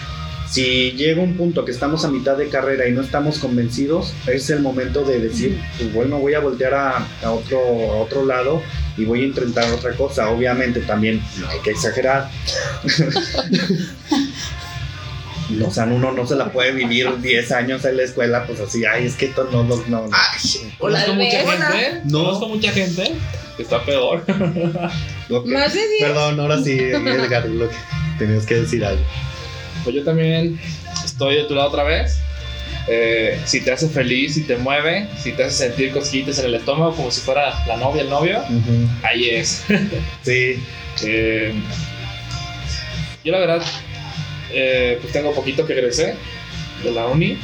si 0.51 0.93
llega 0.93 1.23
un 1.23 1.37
punto 1.37 1.65
que 1.65 1.73
estamos 1.73 2.05
a 2.05 2.09
mitad 2.09 2.37
de 2.37 2.49
carrera 2.49 2.87
y 2.87 2.93
no 2.93 3.03
estamos 3.03 3.39
convencidos, 3.39 4.13
es 4.27 4.51
el 4.51 4.61
momento 4.61 5.03
de 5.05 5.19
decir, 5.19 5.61
pues 5.79 5.93
bueno, 5.93 6.19
voy 6.19 6.35
a 6.35 6.41
voltear 6.41 6.75
a, 6.75 7.07
a 7.23 7.31
otro, 7.31 7.59
a 7.59 7.97
otro 8.03 8.25
lado 8.25 8.63
y 8.97 9.05
voy 9.05 9.23
a 9.23 9.27
intentar 9.27 9.71
otra 9.73 9.93
cosa. 9.97 10.31
Obviamente 10.31 10.81
también 10.81 11.21
no 11.41 11.49
hay 11.49 11.59
que 11.61 11.71
exagerar. 11.71 12.31
o 15.67 15.71
sea, 15.71 15.85
uno 15.85 16.13
no 16.13 16.27
se 16.27 16.37
la 16.37 16.53
puede 16.53 16.73
vivir 16.73 17.09
10 17.21 17.53
años 17.53 17.85
en 17.85 17.97
la 17.97 18.03
escuela, 18.05 18.47
pues 18.47 18.61
así, 18.61 18.85
ay, 18.85 19.07
es 19.07 19.15
que 19.15 19.27
esto 19.27 19.49
no, 19.51 19.65
no, 19.65 19.77
no. 19.89 20.07
no. 20.07 20.09
Conozco 20.79 21.15
mucha 21.15 21.43
gente. 21.69 22.01
No. 22.05 22.25
Conozco 22.25 22.49
mucha 22.49 22.73
gente 22.73 23.13
está 23.63 23.85
peor. 23.85 24.25
Ok. 25.31 25.47
Más 25.47 25.73
de 25.73 25.81
10. 25.81 26.03
Perdón, 26.03 26.39
ahora 26.41 26.63
sí, 26.63 26.73
Edgar, 26.79 27.47
lo 27.49 27.69
que 27.69 27.77
tenías 28.19 28.45
que 28.45 28.57
decir 28.57 28.85
algo. 28.85 29.03
Pues 29.83 29.97
yo 29.97 30.05
también 30.05 30.61
estoy 31.03 31.37
de 31.37 31.45
tu 31.45 31.55
lado 31.55 31.69
otra 31.69 31.83
vez. 31.85 32.19
Eh, 32.87 33.41
si 33.47 33.63
te 33.63 33.73
hace 33.73 33.89
feliz, 33.89 34.35
si 34.35 34.43
te 34.43 34.59
mueve, 34.59 35.09
si 35.19 35.33
te 35.33 35.45
hace 35.45 35.69
sentir 35.69 35.93
cosquillitas 35.93 36.39
en 36.41 36.47
el 36.47 36.57
estómago 36.57 36.95
como 36.95 37.11
si 37.11 37.23
fuera 37.23 37.65
la 37.67 37.79
novia, 37.79 38.03
el 38.03 38.11
novio, 38.11 38.43
ahí 39.03 39.31
es. 39.31 39.65
Sí, 40.23 40.63
Eh, 41.03 41.55
yo 43.25 43.33
la 43.33 43.39
verdad, 43.39 43.63
eh, 44.53 44.99
pues 45.01 45.13
tengo 45.13 45.33
poquito 45.35 45.67
que 45.67 45.73
egresé 45.73 46.15
de 46.83 46.91
la 46.93 47.07
uni 47.07 47.39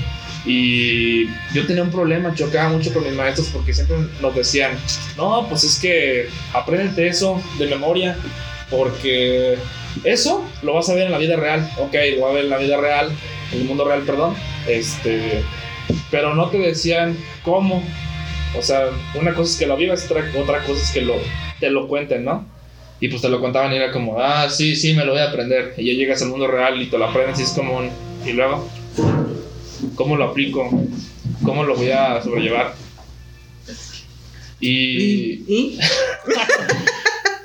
y 0.44 1.26
yo 1.52 1.66
tenía 1.66 1.82
un 1.82 1.90
problema, 1.90 2.34
chocaba 2.34 2.70
mucho 2.70 2.92
con 2.92 3.04
mis 3.04 3.12
maestros 3.12 3.48
porque 3.48 3.74
siempre 3.74 3.96
nos 4.20 4.34
decían, 4.34 4.72
no, 5.16 5.46
pues 5.48 5.64
es 5.64 5.78
que 5.78 6.28
apréndete 6.54 7.08
eso 7.08 7.42
de 7.58 7.66
memoria 7.66 8.16
porque 8.70 9.58
eso 10.04 10.44
lo 10.62 10.74
vas 10.74 10.88
a 10.88 10.94
ver 10.94 11.06
en 11.06 11.12
la 11.12 11.18
vida 11.18 11.36
real, 11.36 11.68
ok, 11.78 11.94
lo 12.16 12.22
vas 12.22 12.30
a 12.30 12.34
ver 12.34 12.44
en 12.44 12.50
la 12.50 12.58
vida 12.58 12.76
real, 12.78 13.10
en 13.52 13.60
el 13.60 13.64
mundo 13.64 13.84
real, 13.84 14.02
perdón, 14.02 14.34
este, 14.66 15.42
pero 16.10 16.34
no 16.34 16.48
te 16.48 16.58
decían 16.58 17.16
cómo, 17.44 17.82
o 18.56 18.62
sea, 18.62 18.86
una 19.14 19.34
cosa 19.34 19.52
es 19.52 19.58
que 19.58 19.66
lo 19.66 19.76
vivas, 19.76 20.04
otra, 20.10 20.24
otra 20.38 20.64
cosa 20.64 20.82
es 20.82 20.90
que 20.90 21.02
lo, 21.02 21.14
te 21.58 21.70
lo 21.70 21.86
cuenten, 21.88 22.24
¿no? 22.24 22.46
Y 23.00 23.08
pues 23.08 23.22
te 23.22 23.28
lo 23.28 23.40
contaban 23.40 23.72
y 23.72 23.76
era 23.76 23.92
como, 23.92 24.20
ah, 24.20 24.48
sí, 24.50 24.76
sí, 24.76 24.92
me 24.92 25.04
lo 25.04 25.12
voy 25.12 25.22
a 25.22 25.28
aprender. 25.28 25.72
Y 25.78 25.86
ya 25.86 25.94
llegas 25.94 26.20
al 26.20 26.28
mundo 26.28 26.46
real 26.46 26.80
y 26.82 26.86
te 26.86 26.98
lo 26.98 27.06
aprendes 27.06 27.40
y 27.40 27.44
es 27.44 27.50
como 27.50 27.78
un... 27.78 27.90
Y 28.26 28.32
luego, 28.32 28.68
¿cómo 29.94 30.16
lo 30.16 30.24
aplico? 30.24 30.68
¿Cómo 31.44 31.64
lo 31.64 31.74
voy 31.76 31.90
a 31.90 32.22
sobrellevar? 32.22 32.74
Y... 34.60 35.42
¿Y? 35.48 35.78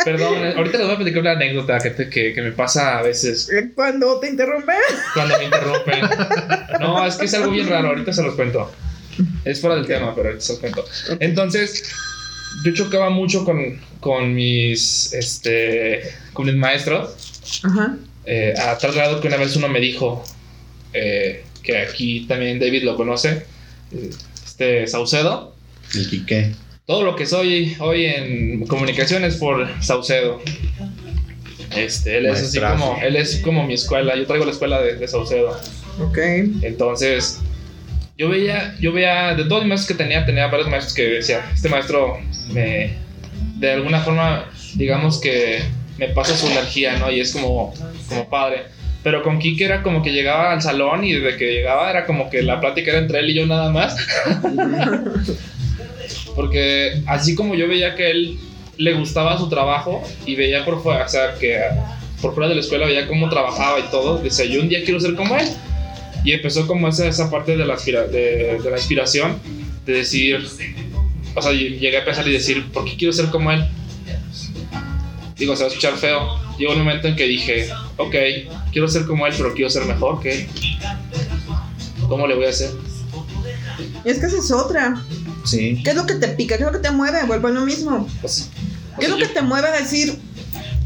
Perdón, 0.03 0.37
ahorita 0.55 0.77
les 0.77 0.85
voy 0.85 0.93
a 0.95 0.97
platicar 0.97 1.21
una 1.21 1.31
anécdota 1.31 1.79
que, 1.79 1.89
te- 1.89 2.09
que, 2.09 2.31
que 2.33 2.41
me 2.43 2.51
pasa 2.51 2.99
a 2.99 3.01
veces 3.01 3.49
Cuando 3.73 4.19
te 4.19 4.29
interrumpen. 4.29 4.75
cuando 5.15 5.35
me 5.39 5.45
interrumpen. 5.45 5.99
No, 6.79 7.03
es 7.07 7.15
que 7.15 7.25
es 7.25 7.33
algo 7.33 7.49
bien 7.49 7.67
raro, 7.67 7.87
ahorita 7.87 8.13
se 8.13 8.21
los 8.21 8.35
cuento. 8.35 8.71
Es 9.45 9.61
fuera 9.61 9.77
del 9.77 9.87
tema, 9.87 10.13
pero 10.13 10.27
ahorita 10.27 10.43
se 10.45 10.53
los 10.53 10.59
cuento. 10.59 10.85
Entonces, 11.19 11.89
yo 12.63 12.73
chocaba 12.75 13.09
mucho 13.09 13.43
con, 13.45 13.81
con 13.99 14.35
mis, 14.35 15.11
este, 15.13 16.03
con 16.33 16.45
mis 16.45 16.55
maestros. 16.55 17.15
Ajá. 17.63 17.95
Eh, 18.27 18.53
a 18.59 18.77
tal 18.77 18.91
grado 18.93 19.19
que 19.21 19.27
una 19.27 19.37
vez 19.37 19.55
uno 19.55 19.67
me 19.69 19.79
dijo 19.79 20.23
eh, 20.93 21.43
que 21.65 21.77
aquí 21.77 22.25
también 22.27 22.59
David 22.59 22.83
lo 22.83 22.95
conoce, 22.95 23.45
este 24.45 24.87
Saucedo. 24.87 25.55
el 25.93 26.09
Quique. 26.09 26.51
Todo 26.85 27.03
lo 27.03 27.15
que 27.15 27.25
soy 27.25 27.75
hoy 27.79 28.05
en 28.05 28.67
comunicaciones 28.67 29.37
por 29.37 29.67
Saucedo. 29.83 30.39
Este, 31.75 32.17
él 32.19 32.27
es 32.27 32.43
así 32.43 32.59
como, 32.59 32.99
él 33.01 33.15
es 33.15 33.37
como 33.37 33.65
mi 33.65 33.73
escuela. 33.73 34.15
Yo 34.15 34.25
traigo 34.27 34.45
la 34.45 34.51
escuela 34.51 34.81
de, 34.81 34.95
de 34.95 35.07
Saucedo. 35.07 35.59
Ok. 35.99 36.17
Entonces, 36.61 37.39
yo 38.17 38.29
veía, 38.29 38.75
yo 38.79 38.93
veía, 38.93 39.33
de 39.33 39.43
todos 39.43 39.61
los 39.61 39.67
maestros 39.67 39.97
que 39.97 40.03
tenía, 40.03 40.25
tenía 40.25 40.47
varios 40.47 40.69
maestros 40.69 40.93
que 40.93 41.03
decía, 41.03 41.49
este 41.53 41.67
maestro 41.69 42.19
me, 42.51 42.93
de 43.57 43.71
alguna 43.71 44.01
forma, 44.01 44.49
digamos 44.75 45.19
que 45.19 45.63
me 45.97 46.09
pasa 46.09 46.37
su 46.37 46.47
energía, 46.47 46.97
¿no? 46.97 47.11
Y 47.11 47.19
es 47.19 47.33
como, 47.33 47.73
como 48.07 48.29
padre. 48.29 48.74
Pero 49.05 49.21
con 49.21 49.37
Kike 49.37 49.63
era 49.63 49.83
como 49.83 50.01
que 50.01 50.11
llegaba 50.11 50.51
al 50.51 50.63
salón 50.63 51.03
y 51.03 51.13
desde 51.13 51.37
que 51.37 51.53
llegaba 51.53 51.91
era 51.91 52.07
como 52.07 52.27
que 52.31 52.41
la 52.41 52.59
plática 52.59 52.89
era 52.89 53.01
entre 53.01 53.19
él 53.19 53.29
y 53.29 53.33
yo 53.35 53.45
nada 53.45 53.69
más. 53.69 53.95
Porque 56.35 57.01
así 57.05 57.35
como 57.35 57.55
yo 57.55 57.67
veía 57.67 57.95
que 57.95 58.11
él 58.11 58.37
le 58.77 58.93
gustaba 58.93 59.37
su 59.37 59.47
trabajo 59.47 60.03
y 60.25 60.35
veía 60.35 60.65
por 60.65 60.81
fuera, 60.83 61.05
o 61.05 61.07
sea, 61.07 61.35
que 61.39 61.57
por 62.21 62.33
fuera 62.33 62.49
de 62.49 62.55
la 62.55 62.61
escuela 62.61 62.87
veía 62.87 63.07
cómo 63.07 63.29
trabajaba 63.29 63.79
y 63.79 63.83
todo, 63.91 64.17
decía, 64.17 64.45
yo 64.45 64.61
un 64.61 64.69
día 64.69 64.83
quiero 64.83 64.99
ser 64.99 65.15
como 65.15 65.37
él. 65.37 65.47
Y 66.23 66.33
empezó 66.33 66.65
como 66.65 66.87
esa, 66.87 67.07
esa 67.07 67.29
parte 67.29 67.55
de 67.55 67.65
la, 67.65 67.75
aspira- 67.75 68.07
de, 68.07 68.57
de 68.59 68.69
la 68.71 68.77
inspiración, 68.77 69.37
de 69.85 69.93
decir, 69.93 70.43
o 71.35 71.41
sea, 71.41 71.51
llegué 71.51 71.95
a 71.97 72.03
pensar 72.03 72.27
y 72.27 72.31
decir, 72.31 72.71
¿por 72.71 72.83
qué 72.85 72.95
quiero 72.97 73.13
ser 73.13 73.27
como 73.27 73.51
él? 73.51 73.63
Digo, 75.37 75.55
se 75.55 75.63
va 75.63 75.67
a 75.67 75.69
escuchar 75.69 75.97
feo. 75.97 76.39
Llegó 76.57 76.71
un 76.73 76.79
momento 76.79 77.07
en 77.07 77.15
que 77.15 77.25
dije, 77.25 77.69
ok, 77.97 78.15
quiero 78.71 78.87
ser 78.87 79.05
como 79.05 79.27
él, 79.27 79.33
pero 79.37 79.53
quiero 79.53 79.69
ser 79.69 79.85
mejor 79.85 80.19
que 80.21 80.41
él. 80.41 80.47
¿Cómo 82.07 82.27
le 82.27 82.35
voy 82.35 82.45
a 82.45 82.49
hacer? 82.49 82.71
Y 84.05 84.09
es 84.09 84.19
que 84.19 84.27
esa 84.27 84.37
es 84.37 84.51
otra. 84.51 84.95
Sí. 85.43 85.81
¿Qué 85.83 85.89
es 85.91 85.95
lo 85.95 86.05
que 86.05 86.15
te 86.15 86.27
pica? 86.29 86.57
¿Qué 86.57 86.63
es 86.63 86.67
lo 86.71 86.71
que 86.71 86.79
te 86.87 86.91
mueve? 86.91 87.23
Vuelvo 87.25 87.47
a 87.47 87.51
lo 87.51 87.61
mismo. 87.65 88.07
Pues, 88.21 88.49
o 88.95 88.99
¿Qué 88.99 89.05
es 89.05 89.11
lo 89.11 89.17
que 89.17 89.23
yo- 89.25 89.33
te 89.33 89.41
mueve 89.41 89.67
a 89.67 89.71
decir, 89.71 90.17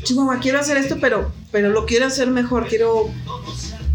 Chihuahua, 0.03 0.39
quiero 0.39 0.59
hacer 0.59 0.77
esto, 0.77 0.97
pero, 0.99 1.31
pero 1.51 1.69
lo 1.69 1.85
quiero 1.85 2.07
hacer 2.07 2.27
mejor, 2.27 2.67
quiero 2.67 3.09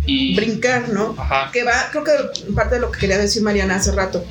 y, 0.06 0.36
brincar, 0.36 0.90
¿no? 0.90 1.14
Ajá. 1.18 1.50
Que 1.52 1.64
va, 1.64 1.72
creo 1.90 2.04
que 2.04 2.12
parte 2.52 2.76
de 2.76 2.80
lo 2.82 2.90
que 2.92 3.00
quería 3.00 3.18
decir 3.18 3.42
Mariana 3.42 3.76
hace 3.76 3.90
rato. 3.92 4.24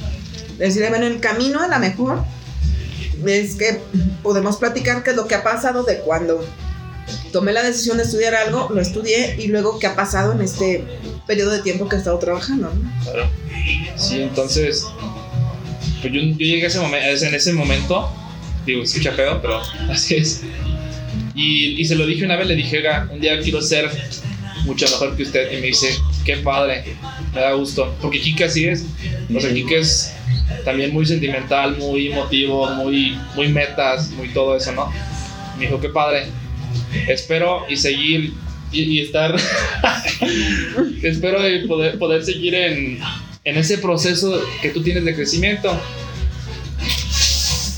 Decir, 0.58 0.86
bueno, 0.90 1.06
el 1.08 1.20
camino 1.20 1.60
a 1.62 1.68
la 1.68 1.80
mejor 1.80 2.24
es 3.28 3.56
que 3.56 3.80
podemos 4.22 4.58
platicar 4.58 5.04
qué 5.04 5.12
es 5.12 5.16
lo 5.16 5.28
que 5.28 5.36
ha 5.36 5.44
pasado 5.44 5.84
de 5.84 6.00
cuando 6.00 6.46
tomé 7.32 7.52
la 7.54 7.64
decisión 7.64 7.98
de 7.98 8.04
estudiar 8.04 8.36
algo, 8.36 8.70
lo 8.74 8.82
estudié 8.82 9.36
y 9.40 9.48
luego 9.48 9.80
qué 9.80 9.88
ha 9.88 9.96
pasado 9.96 10.32
en 10.34 10.42
este 10.42 10.84
periodo 11.28 11.52
de 11.52 11.62
tiempo 11.62 11.90
que 11.90 11.96
he 11.96 12.00
estado 12.00 12.20
trabajando, 12.20 12.72
¿no? 12.74 13.04
Claro. 13.04 13.30
Sí, 13.96 14.22
entonces, 14.22 14.86
pues 16.02 16.14
yo, 16.14 16.22
llegué 16.22 16.64
a 16.64 16.68
ese 16.68 16.80
momento, 16.80 17.26
en 17.26 17.34
ese 17.34 17.54
momento, 17.54 18.10
digo, 18.66 18.84
escucha 18.84 19.12
feo, 19.12 19.42
pero 19.42 19.60
así 19.90 20.16
es. 20.16 20.42
Y, 21.36 21.82
y 21.82 21.86
se 21.86 21.96
lo 21.96 22.06
dije 22.06 22.26
una 22.26 22.36
vez, 22.36 22.48
le 22.48 22.56
dije, 22.56 22.78
"Oiga, 22.78 23.10
un 23.12 23.20
día 23.20 23.40
quiero 23.42 23.62
ser 23.62 23.90
mucho 24.66 24.86
mejor 24.86 25.16
que 25.16 25.24
usted. 25.24 25.52
Y 25.52 25.62
me 25.62 25.68
dice, 25.68 25.96
qué 26.26 26.38
padre, 26.38 26.84
me 27.34 27.42
da 27.42 27.54
gusto. 27.54 27.94
Porque 28.02 28.20
Kike 28.20 28.46
así 28.46 28.66
es. 28.66 28.86
O 29.36 29.40
sea, 29.40 29.54
Kike 29.54 29.80
es 29.80 30.14
también 30.66 30.94
muy 30.94 31.06
sentimental, 31.06 31.78
muy 31.78 32.12
emotivo, 32.12 32.70
muy, 32.72 33.18
muy 33.36 33.50
metas, 33.50 34.10
muy 34.12 34.30
todo 34.30 34.56
eso, 34.56 34.72
¿no? 34.72 34.92
Me 35.58 35.66
dijo, 35.66 35.80
qué 35.80 35.90
padre. 35.90 36.28
Espero 37.08 37.66
y 37.70 37.78
seguir 37.78 38.34
y, 38.72 38.82
y 38.82 39.02
estar. 39.02 39.36
espero 41.04 41.48
y 41.48 41.68
poder, 41.68 41.98
poder 42.00 42.24
seguir 42.24 42.56
en, 42.56 43.00
en 43.44 43.58
ese 43.58 43.78
proceso 43.78 44.42
que 44.62 44.70
tú 44.70 44.82
tienes 44.84 45.06
de 45.06 45.16
crecimiento. 45.16 45.80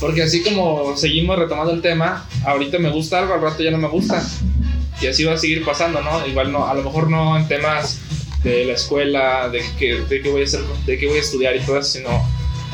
Porque 0.00 0.22
así 0.22 0.42
como 0.42 0.96
seguimos 0.96 1.38
retomando 1.38 1.72
el 1.72 1.80
tema, 1.80 2.28
ahorita 2.44 2.78
me 2.78 2.90
gusta 2.90 3.18
algo, 3.18 3.34
al 3.34 3.40
rato 3.40 3.62
ya 3.62 3.70
no 3.70 3.78
me 3.78 3.88
gusta. 3.88 4.22
Y 5.00 5.06
así 5.06 5.24
va 5.24 5.34
a 5.34 5.38
seguir 5.38 5.64
pasando, 5.64 6.00
¿no? 6.02 6.26
Igual 6.26 6.52
no, 6.52 6.66
a 6.66 6.74
lo 6.74 6.82
mejor 6.82 7.10
no 7.10 7.36
en 7.36 7.48
temas 7.48 8.00
de 8.50 8.64
la 8.64 8.72
escuela, 8.74 9.48
de 9.48 9.64
qué 9.78 10.00
de 10.08 10.20
qué 10.22 10.28
voy 10.30 10.42
a 10.42 10.44
hacer, 10.44 10.60
de 10.86 10.98
qué 10.98 11.06
voy 11.06 11.18
a 11.18 11.20
estudiar 11.20 11.56
y 11.56 11.60
todo 11.60 11.78
eso, 11.78 11.90
sino 11.98 12.24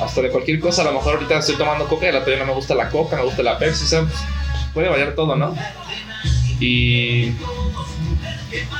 hasta 0.01 0.21
de 0.23 0.29
cualquier 0.31 0.59
cosa. 0.61 0.83
A 0.83 0.85
lo 0.87 0.93
mejor 0.93 1.15
ahorita 1.15 1.39
estoy 1.39 1.57
tomando 1.57 1.87
coca 1.89 2.07
y 2.07 2.09
al 2.09 2.15
rato 2.17 2.31
ya 2.31 2.39
no 2.39 2.47
me 2.47 2.53
gusta 2.53 2.75
la 2.75 2.89
coca, 2.89 3.17
me 3.17 3.23
gusta 3.25 3.43
la 3.43 3.59
Pepsi, 3.59 3.85
o 3.85 3.87
sea, 3.89 4.01
pues, 4.03 4.15
puede 4.75 4.89
variar 4.89 5.15
todo, 5.15 5.37
¿no? 5.37 5.55
Y... 6.61 7.33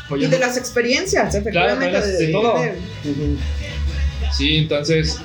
pues 0.09 0.23
Y 0.23 0.27
de 0.27 0.39
las 0.39 0.57
experiencias, 0.57 1.35
efectivamente. 1.35 1.89
Claro, 1.91 2.07
de- 2.07 2.27
de 2.27 2.33
todo. 2.33 2.59
de- 2.61 2.79
Sí, 4.33 4.57
entonces, 4.59 5.19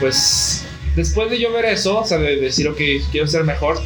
pues 0.00 0.64
después 0.94 1.30
de 1.30 1.38
yo 1.40 1.52
ver 1.52 1.64
eso, 1.66 2.00
o 2.00 2.04
sea, 2.06 2.18
de 2.18 2.36
decir, 2.36 2.68
ok, 2.68 2.78
quiero 3.10 3.26
ser 3.26 3.44
mejor, 3.44 3.80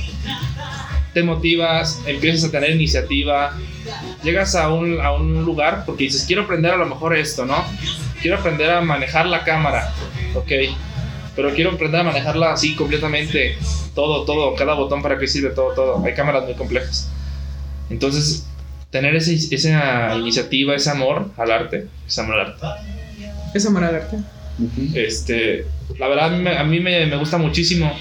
te 1.13 1.23
motivas, 1.23 2.01
empiezas 2.07 2.49
a 2.49 2.53
tener 2.53 2.71
iniciativa, 2.71 3.57
llegas 4.23 4.55
a 4.55 4.73
un, 4.73 5.01
a 5.01 5.13
un 5.13 5.45
lugar 5.45 5.85
porque 5.87 6.05
dices, 6.05 6.25
quiero 6.27 6.43
aprender 6.43 6.73
a 6.73 6.77
lo 6.77 6.87
mejor 6.87 7.17
esto, 7.17 7.45
¿no? 7.45 7.65
Quiero 8.23 8.39
aprender 8.39 8.71
a 8.71 8.81
manejar 8.81 9.27
la 9.27 9.45
cámara, 9.45 9.93
ok, 10.35 10.53
pero 11.35 11.55
quiero 11.55 11.71
aprender 11.71 12.01
a 12.01 12.05
manejarla 12.05 12.53
así 12.53 12.75
completamente, 12.75 13.57
todo, 13.95 14.25
todo, 14.25 14.55
cada 14.55 14.75
botón 14.75 15.03
para 15.03 15.19
qué 15.19 15.27
sirve, 15.27 15.51
todo, 15.51 15.73
todo. 15.75 16.05
Hay 16.05 16.15
cámaras 16.15 16.45
muy 16.45 16.55
complejas. 16.55 17.11
Entonces, 17.89 18.47
tener 18.91 19.15
ese, 19.17 19.35
esa 19.55 20.15
iniciativa, 20.17 20.75
ese 20.75 20.91
amor 20.91 21.31
al 21.37 21.51
arte, 21.51 21.87
ese 22.07 22.21
amor 22.21 22.41
al 22.41 22.47
arte. 22.47 22.67
Es 23.55 23.67
amor 23.67 23.85
al 23.85 23.95
arte. 23.97 24.19
Este, 24.95 25.67
la 25.99 26.09
verdad 26.09 26.27
a 26.27 26.31
mí, 26.31 26.43
me, 26.43 26.57
a 26.57 26.65
mí 26.65 26.81
me, 26.81 27.07
me 27.07 27.17
gusta 27.17 27.39
muchísimo. 27.39 27.97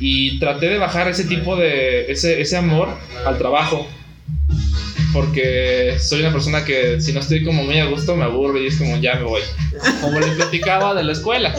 Y 0.00 0.38
traté 0.38 0.68
de 0.68 0.78
bajar 0.78 1.08
ese 1.08 1.24
tipo 1.24 1.56
de, 1.56 2.10
ese, 2.10 2.40
ese 2.40 2.56
amor 2.56 2.88
al 3.26 3.38
trabajo. 3.38 3.86
Porque 5.12 5.96
soy 6.00 6.20
una 6.20 6.32
persona 6.32 6.64
que 6.64 7.00
si 7.00 7.12
no 7.12 7.20
estoy 7.20 7.44
como 7.44 7.64
muy 7.64 7.78
a 7.78 7.86
gusto 7.86 8.16
me 8.16 8.24
aburro 8.24 8.60
y 8.60 8.66
es 8.68 8.76
como 8.76 8.96
ya 8.96 9.16
me 9.16 9.24
voy. 9.24 9.42
Como 10.00 10.18
les 10.20 10.30
platicaba 10.30 10.94
de 10.94 11.04
la 11.04 11.12
escuela. 11.12 11.54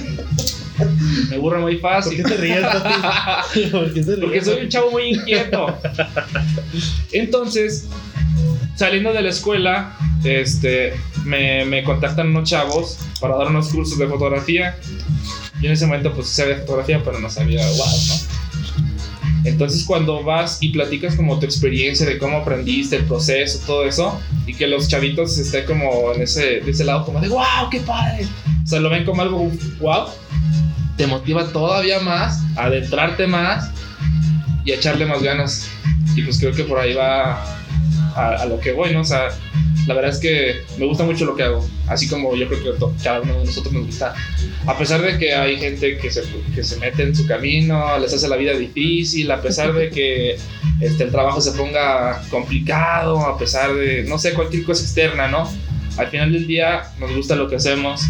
Me 1.30 1.36
aburro 1.36 1.62
muy 1.62 1.78
¿Por 1.78 1.92
fácil. 1.92 2.18
qué 2.18 2.24
te 2.24 2.38
ríes? 2.38 2.66
¿Por 3.72 3.94
qué 3.94 4.02
te 4.02 4.16
ríes? 4.16 4.20
Porque 4.22 4.42
soy 4.42 4.64
un 4.64 4.70
chavo 4.70 4.92
muy 4.92 5.10
inquieto. 5.10 5.78
Entonces, 7.12 7.88
saliendo 8.76 9.14
de 9.14 9.22
la 9.22 9.30
escuela, 9.30 9.96
este, 10.24 10.94
me, 11.26 11.66
me 11.66 11.84
contactan 11.84 12.30
unos 12.30 12.50
chavos 12.50 12.98
para 13.20 13.36
dar 13.36 13.48
unos 13.48 13.70
cursos 13.70 14.00
de 14.00 14.08
fotografía. 14.08 14.78
Yo 15.62 15.68
en 15.68 15.74
ese 15.74 15.86
momento 15.86 16.14
pues 16.14 16.28
sabía 16.28 16.58
fotografía, 16.58 17.02
pero 17.04 17.20
no 17.20 17.30
sabía 17.30 17.66
wow, 17.66 17.88
¿no? 18.08 18.42
Entonces 19.44 19.84
cuando 19.86 20.24
vas 20.24 20.58
y 20.62 20.70
platicas 20.70 21.16
como 21.16 21.40
tu 21.40 21.46
experiencia 21.46 22.06
de 22.06 22.18
cómo 22.18 22.38
aprendiste, 22.38 22.96
el 22.96 23.06
proceso, 23.06 23.60
todo 23.66 23.86
eso, 23.86 24.20
y 24.46 24.54
que 24.54 24.68
los 24.68 24.88
chavitos 24.88 25.38
estén 25.38 25.66
como 25.66 26.14
en 26.14 26.22
ese, 26.22 26.62
de 26.62 26.72
ese 26.72 26.84
lado 26.84 27.06
como 27.06 27.20
de 27.20 27.30
wow, 27.30 27.70
qué 27.72 27.80
padre. 27.80 28.28
O 28.64 28.68
sea, 28.68 28.80
lo 28.80 28.90
ven 28.90 29.06
como 29.06 29.22
algo 29.22 29.52
wow, 29.80 30.08
te 30.98 31.08
motiva 31.08 31.46
todavía 31.52 32.00
más, 32.00 32.42
a 32.56 32.66
adentrarte 32.66 33.26
más 33.26 33.72
y 34.66 34.72
a 34.72 34.76
echarle 34.76 35.06
más 35.06 35.24
ganas. 35.24 35.68
Y 36.16 36.22
pues 36.24 36.40
creo 36.40 36.54
que 36.54 36.64
por 36.64 36.80
ahí 36.80 36.94
va 36.94 37.44
a, 38.16 38.36
a 38.42 38.46
lo 38.46 38.60
que 38.60 38.74
voy, 38.74 38.94
¿no? 38.94 39.02
O 39.02 39.06
sea, 39.06 39.30
la 39.88 39.96
verdad 39.96 40.12
es 40.12 40.20
que 40.20 40.62
me 40.78 40.86
gusta 40.86 41.04
mucho 41.04 41.26
lo 41.26 41.36
que 41.36 41.44
hago, 41.44 41.68
así 41.88 42.08
como 42.08 42.36
yo 42.36 42.48
creo 42.48 42.78
que 42.78 42.86
cada 43.04 43.22
uno 43.22 43.40
de 43.40 43.46
nosotros 43.46 43.74
nos 43.74 43.86
gusta. 43.88 44.14
A 44.68 44.78
pesar 44.78 45.02
de 45.02 45.18
que 45.18 45.34
hay 45.34 45.58
gente 45.58 45.98
que 45.98 46.12
se, 46.12 46.24
que 46.54 46.64
se 46.64 46.78
mete 46.78 47.04
en 47.04 47.16
su 47.16 47.26
camino, 47.26 47.98
les 47.98 48.14
hace 48.14 48.28
la 48.28 48.36
vida 48.36 48.54
difícil, 48.54 49.32
a 49.32 49.42
pesar 49.42 49.74
de 49.74 49.90
que 49.90 50.38
este, 50.82 51.04
el 51.04 51.12
trabajo 51.12 51.42
se 51.42 51.52
ponga 51.54 52.22
complicado, 52.30 53.20
a 53.20 53.38
pesar 53.38 53.74
de, 53.74 54.04
no 54.04 54.18
sé, 54.18 54.34
cualquier 54.34 54.64
cosa 54.64 54.84
externa, 54.84 55.28
¿no? 55.28 55.52
Al 55.98 56.08
final 56.08 56.32
del 56.32 56.48
día 56.48 56.84
nos 57.00 57.14
gusta 57.16 57.36
lo 57.36 57.50
que 57.50 57.56
hacemos 57.56 58.02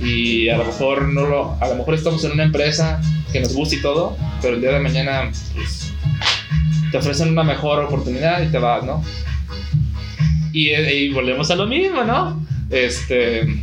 y 0.00 0.48
a 0.48 0.56
lo 0.56 0.64
mejor 0.64 1.08
no 1.08 1.26
lo, 1.26 1.56
a 1.60 1.68
lo 1.68 1.76
mejor 1.76 1.94
estamos 1.94 2.24
en 2.24 2.32
una 2.32 2.44
empresa 2.44 3.00
que 3.32 3.40
nos 3.40 3.54
gusta 3.54 3.76
y 3.76 3.80
todo, 3.80 4.16
pero 4.40 4.54
el 4.54 4.60
día 4.60 4.72
de 4.72 4.80
mañana 4.80 5.30
pues, 5.54 5.92
te 6.90 6.98
ofrecen 6.98 7.30
una 7.30 7.42
mejor 7.42 7.82
oportunidad 7.82 8.42
y 8.42 8.48
te 8.48 8.58
vas, 8.58 8.84
¿no? 8.84 9.02
Y, 10.52 10.70
y 10.70 11.08
volvemos 11.12 11.50
a 11.50 11.56
lo 11.56 11.66
mismo, 11.66 12.04
¿no? 12.04 12.44
Este, 12.70 13.62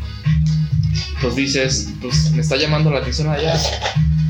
pues 1.22 1.36
dices, 1.36 1.90
pues 2.02 2.32
me 2.32 2.42
está 2.42 2.56
llamando 2.56 2.92
la 2.92 3.00
atención 3.00 3.30
allá, 3.30 3.54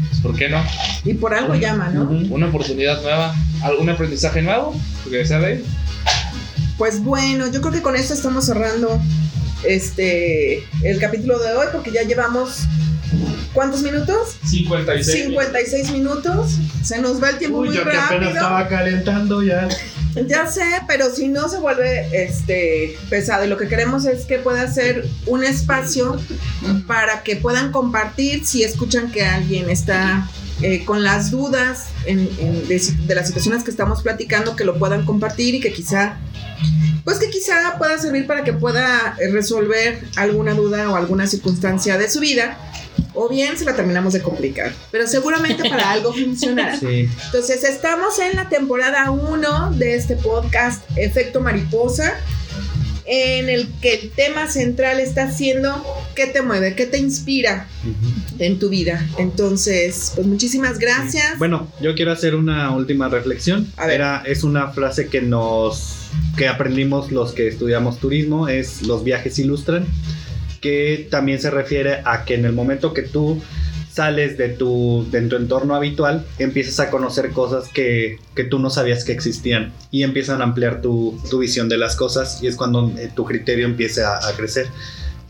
pues, 0.09 0.21
¿por 0.21 0.35
qué 0.35 0.49
no? 0.49 0.63
Y 1.05 1.13
por 1.13 1.33
algo 1.33 1.55
llama, 1.55 1.89
¿no? 1.89 2.09
Una 2.29 2.47
oportunidad 2.47 3.01
nueva, 3.01 3.35
algún 3.61 3.89
aprendizaje 3.89 4.41
nuevo, 4.41 4.79
porque 5.03 5.25
sea 5.25 5.39
de. 5.39 5.63
Pues 6.77 7.01
bueno, 7.03 7.51
yo 7.51 7.61
creo 7.61 7.73
que 7.73 7.81
con 7.81 7.95
esto 7.95 8.13
estamos 8.13 8.45
cerrando 8.45 9.01
este 9.63 10.63
el 10.83 10.99
capítulo 10.99 11.37
de 11.39 11.53
hoy 11.53 11.67
porque 11.73 11.91
ya 11.91 12.03
llevamos 12.03 12.61
¿cuántos 13.53 13.81
minutos? 13.81 14.37
56. 14.45 15.23
56 15.25 15.91
minutos. 15.91 16.51
Se 16.83 16.99
nos 16.99 17.21
va 17.21 17.29
el 17.31 17.37
tiempo 17.37 17.59
Uy, 17.59 17.67
muy 17.69 17.77
yo 17.77 17.83
que 17.83 17.89
apenas 17.97 18.09
rápido. 18.11 18.29
estaba 18.31 18.67
calentando 18.67 19.43
ya. 19.43 19.67
Ya 20.27 20.47
sé, 20.47 20.63
pero 20.87 21.13
si 21.13 21.27
no 21.27 21.47
se 21.49 21.59
vuelve 21.59 22.09
este 22.25 22.97
pesado 23.11 23.45
y 23.45 23.47
lo 23.47 23.57
que 23.57 23.67
queremos 23.67 24.05
es 24.05 24.25
que 24.25 24.39
pueda 24.39 24.69
ser 24.69 25.07
un 25.27 25.43
espacio 25.43 26.19
para 26.87 27.21
que 27.21 27.35
puedan 27.35 27.71
compartir 27.71 28.43
si 28.43 28.63
escuchan 28.63 29.11
que 29.11 29.23
alguien 29.23 29.69
está 29.69 30.27
eh, 30.63 30.83
con 30.83 31.03
las 31.03 31.29
dudas 31.29 31.85
en- 32.05 32.27
en- 32.39 32.67
de, 32.67 32.79
de 33.05 33.15
las 33.15 33.27
situaciones 33.27 33.63
que 33.63 33.69
estamos 33.69 34.01
platicando, 34.01 34.55
que 34.55 34.65
lo 34.65 34.79
puedan 34.79 35.05
compartir 35.05 35.53
y 35.55 35.59
que 35.59 35.71
quizá, 35.71 36.17
pues 37.05 37.19
que 37.19 37.29
quizá 37.29 37.77
pueda 37.77 37.97
servir 37.99 38.25
para 38.25 38.43
que 38.43 38.51
pueda 38.51 39.15
resolver 39.31 40.01
alguna 40.15 40.55
duda 40.55 40.89
o 40.89 40.95
alguna 40.95 41.27
circunstancia 41.27 41.99
de 41.99 42.09
su 42.09 42.19
vida. 42.19 42.57
O 43.21 43.27
bien 43.27 43.57
se 43.57 43.65
la 43.65 43.75
terminamos 43.75 44.13
de 44.13 44.21
complicar, 44.21 44.71
pero 44.91 45.05
seguramente 45.05 45.69
para 45.69 45.91
algo 45.91 46.13
funcionará. 46.13 46.79
Sí. 46.79 47.09
Entonces, 47.25 47.65
estamos 47.65 48.17
en 48.17 48.37
la 48.37 48.47
temporada 48.47 49.11
1 49.11 49.73
de 49.73 49.95
este 49.95 50.15
podcast 50.15 50.81
Efecto 50.95 51.41
Mariposa, 51.41 52.13
en 53.05 53.49
el 53.49 53.67
que 53.81 53.95
el 53.95 54.11
tema 54.11 54.47
central 54.47 55.01
está 55.01 55.29
siendo 55.33 55.83
qué 56.15 56.27
te 56.27 56.41
mueve, 56.41 56.75
qué 56.75 56.85
te 56.85 56.97
inspira 56.97 57.67
Ujú. 57.83 58.41
en 58.41 58.57
tu 58.57 58.69
vida. 58.69 59.05
Entonces, 59.17 60.13
pues 60.15 60.25
muchísimas 60.25 60.79
gracias. 60.79 61.37
Bueno, 61.39 61.69
yo 61.81 61.95
quiero 61.95 62.13
hacer 62.13 62.35
una 62.35 62.71
última 62.71 63.09
reflexión. 63.09 63.67
A 63.75 63.85
ver. 63.85 63.95
Era, 63.95 64.23
es 64.25 64.45
una 64.45 64.69
frase 64.69 65.07
que 65.09 65.21
nos 65.21 65.97
que 66.37 66.47
aprendimos 66.47 67.11
los 67.11 67.33
que 67.33 67.49
estudiamos 67.49 67.99
turismo, 67.99 68.47
es 68.47 68.83
los 68.83 69.03
viajes 69.03 69.37
ilustran, 69.39 69.85
que 70.61 71.07
también 71.09 71.39
se 71.39 71.49
refiere 71.49 72.01
a 72.05 72.25
que 72.25 72.35
en 72.35 72.45
el 72.45 72.53
momento 72.53 72.93
que 72.93 73.03
tú 73.03 73.41
sales 73.91 74.37
de 74.37 74.49
tu, 74.49 75.05
de 75.11 75.21
tu 75.23 75.35
entorno 75.35 75.75
habitual, 75.75 76.25
empiezas 76.37 76.79
a 76.79 76.89
conocer 76.89 77.31
cosas 77.31 77.67
que, 77.69 78.17
que 78.35 78.43
tú 78.43 78.59
no 78.59 78.69
sabías 78.69 79.03
que 79.03 79.11
existían 79.11 79.73
y 79.91 80.03
empiezan 80.03 80.41
a 80.41 80.45
ampliar 80.45 80.81
tu, 80.81 81.19
tu 81.29 81.39
visión 81.39 81.69
de 81.69 81.77
las 81.77 81.95
cosas 81.95 82.41
y 82.41 82.47
es 82.47 82.55
cuando 82.55 82.91
eh, 82.97 83.11
tu 83.13 83.25
criterio 83.25 83.65
empieza 83.65 84.17
a, 84.17 84.29
a 84.29 84.33
crecer. 84.33 84.67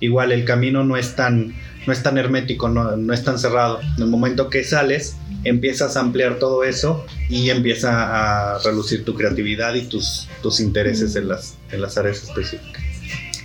Igual 0.01 0.31
el 0.31 0.45
camino 0.45 0.83
no 0.83 0.97
es 0.97 1.15
tan, 1.15 1.55
no 1.87 1.93
es 1.93 2.03
tan 2.03 2.17
hermético, 2.17 2.69
no, 2.69 2.95
no 2.95 3.13
es 3.13 3.23
tan 3.23 3.39
cerrado. 3.39 3.79
En 3.97 4.03
el 4.03 4.09
momento 4.09 4.49
que 4.49 4.63
sales, 4.63 5.15
empiezas 5.43 5.97
a 5.97 6.01
ampliar 6.01 6.39
todo 6.39 6.63
eso 6.63 7.05
y 7.29 7.49
empieza 7.49 8.53
a 8.55 8.59
relucir 8.59 9.05
tu 9.05 9.15
creatividad 9.15 9.73
y 9.75 9.83
tus, 9.83 10.27
tus 10.41 10.59
intereses 10.59 11.15
en 11.15 11.27
las, 11.27 11.55
en 11.71 11.81
las 11.81 11.97
áreas 11.97 12.23
específicas. 12.23 12.78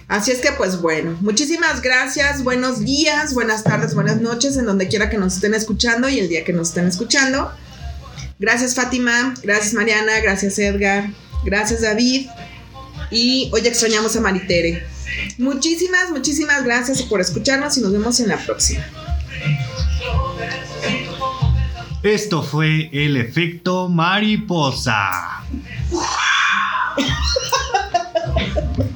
Así 0.07 0.31
es 0.31 0.41
que, 0.41 0.53
pues 0.53 0.81
bueno, 0.81 1.17
muchísimas 1.21 1.81
gracias, 1.81 2.45
buenos 2.45 2.81
días, 2.81 3.33
buenas 3.33 3.65
tardes, 3.65 3.95
buenas 3.95 4.21
noches, 4.21 4.57
en 4.57 4.67
donde 4.67 4.89
quiera 4.89 5.09
que 5.09 5.17
nos 5.17 5.37
estén 5.37 5.55
escuchando 5.55 6.09
y 6.09 6.19
el 6.19 6.29
día 6.29 6.45
que 6.45 6.53
nos 6.53 6.69
estén 6.69 6.87
escuchando. 6.87 7.51
Gracias 8.39 8.75
Fátima, 8.75 9.33
gracias 9.43 9.73
Mariana, 9.73 10.21
gracias 10.21 10.59
Edgar, 10.59 11.09
gracias 11.45 11.81
David 11.81 12.29
y 13.11 13.51
hoy 13.53 13.67
extrañamos 13.67 14.15
a 14.17 14.21
Maritere. 14.21 14.85
Muchísimas, 15.39 16.11
muchísimas 16.11 16.65
gracias 16.65 17.03
por 17.03 17.21
escucharnos 17.21 17.79
y 17.79 17.81
nos 17.81 17.93
vemos 17.93 18.21
en 18.21 18.29
la 18.29 18.37
próxima. 18.37 18.85
Esto 22.03 22.43
fue 22.43 22.91
el 22.93 23.17
efecto 23.17 23.89
mariposa. 23.89 25.11